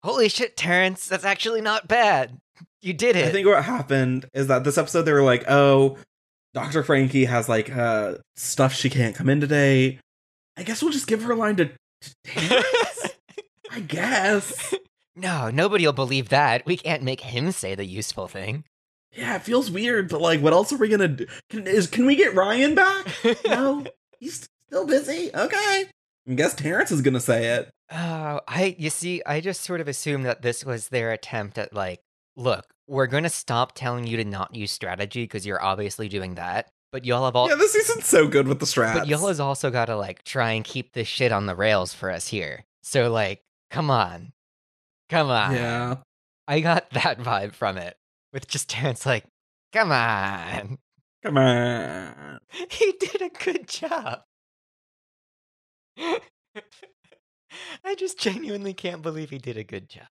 Holy 0.02 0.28
shit, 0.30 0.56
Terrence, 0.56 1.06
that's 1.06 1.24
actually 1.24 1.60
not 1.60 1.86
bad. 1.86 2.38
You 2.80 2.94
did 2.94 3.16
it. 3.16 3.26
I 3.26 3.30
think 3.30 3.46
what 3.46 3.62
happened 3.64 4.26
is 4.32 4.46
that 4.46 4.64
this 4.64 4.78
episode 4.78 5.02
they 5.02 5.12
were 5.12 5.22
like, 5.22 5.44
oh, 5.48 5.98
Dr. 6.54 6.82
Frankie 6.82 7.26
has 7.26 7.50
like 7.50 7.74
uh 7.74 8.14
stuff 8.36 8.72
she 8.72 8.88
can't 8.88 9.14
come 9.14 9.28
in 9.28 9.40
today. 9.42 9.98
I 10.56 10.62
guess 10.62 10.82
we'll 10.82 10.92
just 10.92 11.06
give 11.06 11.22
her 11.24 11.32
a 11.32 11.36
line 11.36 11.56
to, 11.56 11.66
to 11.66 11.66
Terrence. 11.66 11.83
I 13.70 13.80
guess. 13.86 14.74
no, 15.16 15.50
nobody 15.50 15.86
will 15.86 15.92
believe 15.92 16.28
that. 16.28 16.64
We 16.66 16.76
can't 16.76 17.02
make 17.02 17.20
him 17.20 17.52
say 17.52 17.74
the 17.74 17.84
useful 17.84 18.28
thing. 18.28 18.64
Yeah, 19.12 19.36
it 19.36 19.42
feels 19.42 19.70
weird, 19.70 20.08
but 20.08 20.20
like, 20.20 20.40
what 20.40 20.52
else 20.52 20.72
are 20.72 20.76
we 20.76 20.88
gonna 20.88 21.08
do? 21.08 21.26
Can, 21.50 21.66
is 21.66 21.86
can 21.86 22.06
we 22.06 22.16
get 22.16 22.34
Ryan 22.34 22.74
back? 22.74 23.06
no, 23.46 23.84
he's 24.18 24.48
still 24.68 24.86
busy. 24.86 25.30
Okay, 25.34 25.84
I 26.28 26.34
guess 26.34 26.54
Terrence 26.54 26.90
is 26.90 27.00
gonna 27.00 27.20
say 27.20 27.54
it. 27.56 27.70
Oh, 27.92 28.40
I 28.48 28.74
you 28.78 28.90
see, 28.90 29.22
I 29.24 29.40
just 29.40 29.62
sort 29.62 29.80
of 29.80 29.88
assumed 29.88 30.24
that 30.26 30.42
this 30.42 30.64
was 30.64 30.88
their 30.88 31.12
attempt 31.12 31.58
at 31.58 31.72
like, 31.72 32.00
look, 32.36 32.64
we're 32.88 33.06
gonna 33.06 33.28
stop 33.30 33.72
telling 33.74 34.06
you 34.06 34.16
to 34.16 34.24
not 34.24 34.54
use 34.54 34.72
strategy 34.72 35.24
because 35.24 35.46
you're 35.46 35.62
obviously 35.62 36.08
doing 36.08 36.34
that, 36.34 36.68
but 36.94 37.04
y'all 37.04 37.24
have 37.24 37.34
all 37.34 37.48
yeah, 37.48 37.56
this 37.56 37.72
season's 37.72 38.06
so 38.06 38.28
good 38.28 38.46
with 38.46 38.60
the 38.60 38.66
strats. 38.66 38.94
but 38.94 39.08
y'all 39.08 39.26
has 39.26 39.40
also 39.40 39.68
gotta 39.68 39.96
like 39.96 40.22
try 40.22 40.52
and 40.52 40.64
keep 40.64 40.92
this 40.92 41.08
shit 41.08 41.32
on 41.32 41.46
the 41.46 41.56
rails 41.56 41.92
for 41.92 42.08
us 42.08 42.28
here. 42.28 42.64
So 42.84 43.10
like, 43.10 43.42
come 43.68 43.90
on. 43.90 44.32
Come 45.08 45.28
on. 45.28 45.54
yeah, 45.54 45.96
I 46.46 46.60
got 46.60 46.88
that 46.92 47.18
vibe 47.18 47.52
from 47.52 47.78
it. 47.78 47.96
With 48.32 48.46
just 48.46 48.68
Terrence 48.70 49.04
like, 49.04 49.24
come 49.72 49.90
on. 49.90 50.78
come 51.24 51.36
on. 51.36 52.38
He 52.70 52.92
did 53.00 53.22
a 53.22 53.30
good 53.30 53.66
job. 53.66 54.20
I 55.98 56.20
just 57.96 58.20
genuinely 58.20 58.72
can't 58.72 59.02
believe 59.02 59.30
he 59.30 59.38
did 59.38 59.56
a 59.56 59.64
good 59.64 59.88
job. 59.88 60.06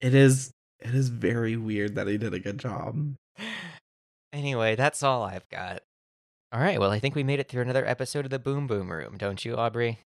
It 0.00 0.14
is. 0.14 0.52
It 0.80 0.94
is 0.94 1.10
very 1.10 1.58
weird 1.58 1.96
that 1.96 2.06
he 2.06 2.16
did 2.16 2.32
a 2.32 2.38
good 2.38 2.56
job. 2.56 3.14
Anyway, 4.36 4.76
that's 4.76 5.02
all 5.02 5.22
I've 5.22 5.48
got. 5.48 5.80
All 6.52 6.60
right, 6.60 6.78
well, 6.78 6.90
I 6.90 6.98
think 6.98 7.14
we 7.14 7.22
made 7.22 7.40
it 7.40 7.48
through 7.48 7.62
another 7.62 7.86
episode 7.86 8.26
of 8.26 8.30
the 8.30 8.38
Boom 8.38 8.66
Boom 8.66 8.92
Room, 8.92 9.16
don't 9.16 9.42
you, 9.44 9.56
Aubrey? 9.56 10.00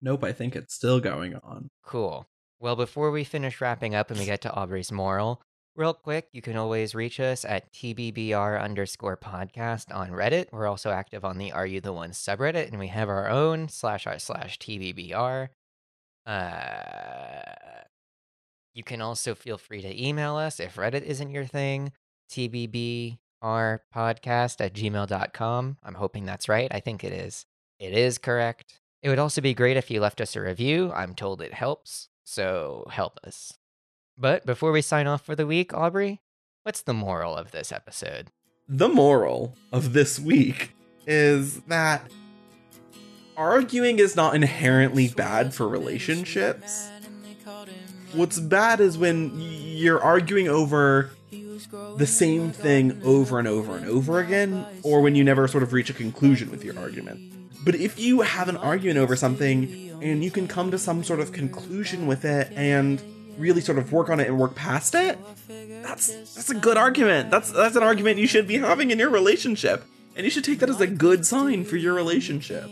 Nope, 0.00 0.22
I 0.22 0.30
think 0.32 0.54
it's 0.54 0.72
still 0.74 1.00
going 1.00 1.34
on. 1.34 1.68
Cool. 1.84 2.26
Well, 2.60 2.76
before 2.76 3.10
we 3.10 3.24
finish 3.24 3.60
wrapping 3.60 3.96
up 3.96 4.10
and 4.10 4.18
we 4.20 4.26
get 4.26 4.40
to 4.42 4.52
Aubrey's 4.52 4.92
moral, 4.92 5.42
real 5.74 5.92
quick, 5.92 6.28
you 6.32 6.40
can 6.40 6.56
always 6.56 6.94
reach 6.94 7.18
us 7.18 7.44
at 7.44 7.72
TBBR 7.72 8.62
underscore 8.62 9.16
podcast 9.16 9.92
on 9.92 10.10
Reddit. 10.10 10.46
We're 10.52 10.68
also 10.68 10.90
active 10.92 11.24
on 11.24 11.38
the 11.38 11.50
Are 11.50 11.66
You 11.66 11.80
the 11.80 11.92
One 11.92 12.10
subreddit, 12.10 12.68
and 12.68 12.78
we 12.78 12.86
have 12.88 13.08
our 13.08 13.28
own 13.28 13.68
slash 13.68 14.06
r 14.06 14.20
slash 14.20 14.56
TBBR. 14.60 15.48
Uh, 16.26 17.42
You 18.74 18.84
can 18.84 19.00
also 19.02 19.34
feel 19.34 19.58
free 19.58 19.82
to 19.82 20.06
email 20.06 20.36
us 20.36 20.60
if 20.60 20.76
Reddit 20.76 21.02
isn't 21.02 21.30
your 21.30 21.44
thing. 21.44 21.92
TBBR 22.30 23.18
podcast 23.42 24.60
at 24.60 24.74
gmail.com. 24.74 25.76
I'm 25.82 25.94
hoping 25.94 26.24
that's 26.24 26.48
right. 26.48 26.68
I 26.70 26.80
think 26.80 27.04
it 27.04 27.12
is. 27.12 27.46
It 27.78 27.92
is 27.92 28.18
correct. 28.18 28.80
It 29.02 29.08
would 29.08 29.18
also 29.18 29.40
be 29.40 29.54
great 29.54 29.76
if 29.76 29.90
you 29.90 30.00
left 30.00 30.20
us 30.20 30.36
a 30.36 30.40
review. 30.40 30.92
I'm 30.94 31.14
told 31.14 31.42
it 31.42 31.52
helps, 31.52 32.08
so 32.24 32.86
help 32.90 33.18
us. 33.24 33.58
But 34.16 34.46
before 34.46 34.70
we 34.70 34.82
sign 34.82 35.06
off 35.06 35.24
for 35.24 35.34
the 35.34 35.46
week, 35.46 35.74
Aubrey, 35.74 36.20
what's 36.62 36.82
the 36.82 36.94
moral 36.94 37.36
of 37.36 37.50
this 37.50 37.72
episode? 37.72 38.28
The 38.68 38.88
moral 38.88 39.56
of 39.72 39.92
this 39.92 40.20
week 40.20 40.74
is 41.06 41.60
that 41.62 42.08
arguing 43.36 43.98
is 43.98 44.14
not 44.14 44.36
inherently 44.36 45.08
bad 45.08 45.52
for 45.52 45.66
relationships. 45.66 46.88
What's 48.12 48.38
bad 48.38 48.80
is 48.80 48.96
when 48.96 49.32
you're 49.36 50.00
arguing 50.00 50.46
over 50.46 51.10
the 51.96 52.06
same 52.06 52.50
thing 52.52 53.00
over 53.04 53.38
and 53.38 53.48
over 53.48 53.76
and 53.76 53.86
over 53.86 54.20
again, 54.20 54.64
or 54.82 55.00
when 55.00 55.14
you 55.14 55.24
never 55.24 55.48
sort 55.48 55.62
of 55.62 55.72
reach 55.72 55.90
a 55.90 55.94
conclusion 55.94 56.50
with 56.50 56.64
your 56.64 56.78
argument. 56.78 57.20
But 57.64 57.76
if 57.76 57.98
you 57.98 58.22
have 58.22 58.48
an 58.48 58.56
argument 58.56 58.98
over 58.98 59.14
something 59.14 59.90
and 60.02 60.24
you 60.24 60.30
can 60.30 60.48
come 60.48 60.70
to 60.72 60.78
some 60.78 61.04
sort 61.04 61.20
of 61.20 61.32
conclusion 61.32 62.06
with 62.06 62.24
it 62.24 62.50
and 62.56 63.00
really 63.38 63.60
sort 63.60 63.78
of 63.78 63.92
work 63.92 64.10
on 64.10 64.20
it 64.20 64.28
and 64.28 64.38
work 64.38 64.54
past 64.54 64.94
it, 64.94 65.18
that's 65.82 66.08
that's 66.08 66.50
a 66.50 66.54
good 66.54 66.76
argument. 66.76 67.30
That's 67.30 67.50
that's 67.50 67.76
an 67.76 67.82
argument 67.82 68.18
you 68.18 68.26
should 68.26 68.48
be 68.48 68.58
having 68.58 68.90
in 68.90 68.98
your 68.98 69.10
relationship. 69.10 69.84
And 70.16 70.24
you 70.24 70.30
should 70.30 70.44
take 70.44 70.58
that 70.58 70.68
as 70.68 70.80
a 70.80 70.86
good 70.86 71.24
sign 71.24 71.64
for 71.64 71.76
your 71.76 71.94
relationship. 71.94 72.64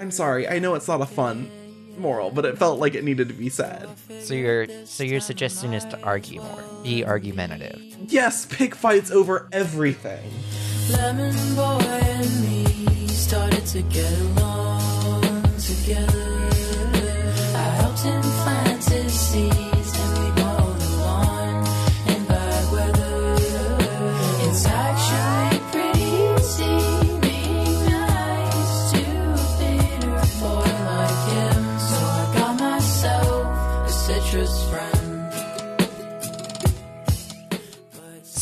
I'm 0.00 0.10
sorry, 0.10 0.48
I 0.48 0.58
know 0.58 0.74
it's 0.74 0.88
not 0.88 1.00
a 1.00 1.06
fun 1.06 1.50
moral, 1.98 2.30
but 2.30 2.44
it 2.44 2.58
felt 2.58 2.80
like 2.80 2.94
it 2.94 3.04
needed 3.04 3.28
to 3.28 3.34
be 3.34 3.48
said. 3.48 3.88
So 4.20 4.34
your 4.34 4.66
so 4.84 5.04
your 5.04 5.20
suggestion 5.20 5.74
is 5.74 5.84
to 5.86 6.00
argue 6.02 6.40
more, 6.40 6.64
be 6.82 7.04
argumentative. 7.04 7.80
Yes, 8.06 8.46
pick 8.46 8.74
fights 8.74 9.10
over 9.10 9.48
everything. 9.52 10.30
Lemon 10.92 11.34
boy 11.54 11.84
and 11.84 12.42
me 12.42 13.08
started 13.08 13.66
to 13.66 13.82
get 13.82 14.18
along 14.20 15.42
together. 15.58 16.48
I 17.54 17.68
helped 17.80 18.00
him 18.00 18.22
plant 18.22 18.82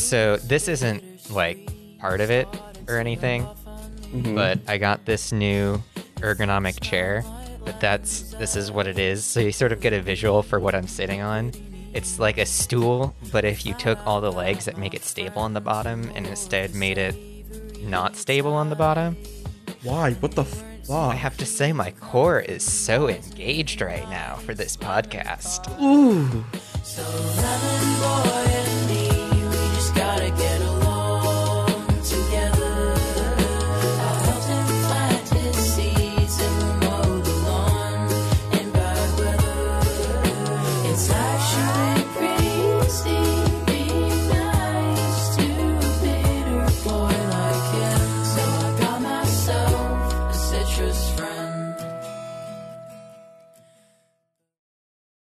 So 0.09 0.37
this 0.37 0.67
isn't 0.67 1.03
like 1.29 1.69
part 1.99 2.21
of 2.21 2.29
it 2.29 2.47
or 2.87 2.97
anything, 2.97 3.45
Mhm. 4.13 4.35
but 4.35 4.59
I 4.67 4.77
got 4.77 5.05
this 5.05 5.31
new 5.33 5.81
ergonomic 6.17 6.79
chair. 6.81 7.23
But 7.65 7.81
that's 7.81 8.31
this 8.39 8.55
is 8.55 8.71
what 8.71 8.87
it 8.87 8.97
is. 8.97 9.25
So 9.25 9.41
you 9.41 9.51
sort 9.51 9.73
of 9.73 9.81
get 9.81 9.91
a 9.91 10.01
visual 10.01 10.41
for 10.43 10.59
what 10.61 10.73
I'm 10.75 10.87
sitting 10.87 11.21
on. 11.21 11.51
It's 11.93 12.19
like 12.19 12.37
a 12.37 12.45
stool, 12.45 13.13
but 13.33 13.43
if 13.43 13.65
you 13.65 13.73
took 13.73 13.99
all 14.07 14.21
the 14.21 14.31
legs 14.31 14.63
that 14.65 14.77
make 14.77 14.93
it 14.93 15.03
stable 15.03 15.41
on 15.41 15.53
the 15.53 15.59
bottom 15.61 16.09
and 16.15 16.25
instead 16.25 16.73
made 16.73 16.97
it 16.97 17.15
not 17.83 18.15
stable 18.15 18.53
on 18.53 18.69
the 18.69 18.75
bottom, 18.75 19.17
Why? 19.83 20.13
What 20.13 20.31
the 20.31 20.45
fuck? 20.45 20.65
I 20.89 21.15
have 21.15 21.35
to 21.37 21.45
say 21.45 21.73
my 21.73 21.91
core 21.91 22.39
is 22.39 22.63
so 22.63 23.09
engaged 23.09 23.81
right 23.81 24.09
now 24.09 24.35
for 24.37 24.53
this 24.53 24.75
podcast. 24.77 25.67
Ooh. 25.81 26.43
So 26.83 27.03
gotta 29.97 30.29
get 30.29 30.66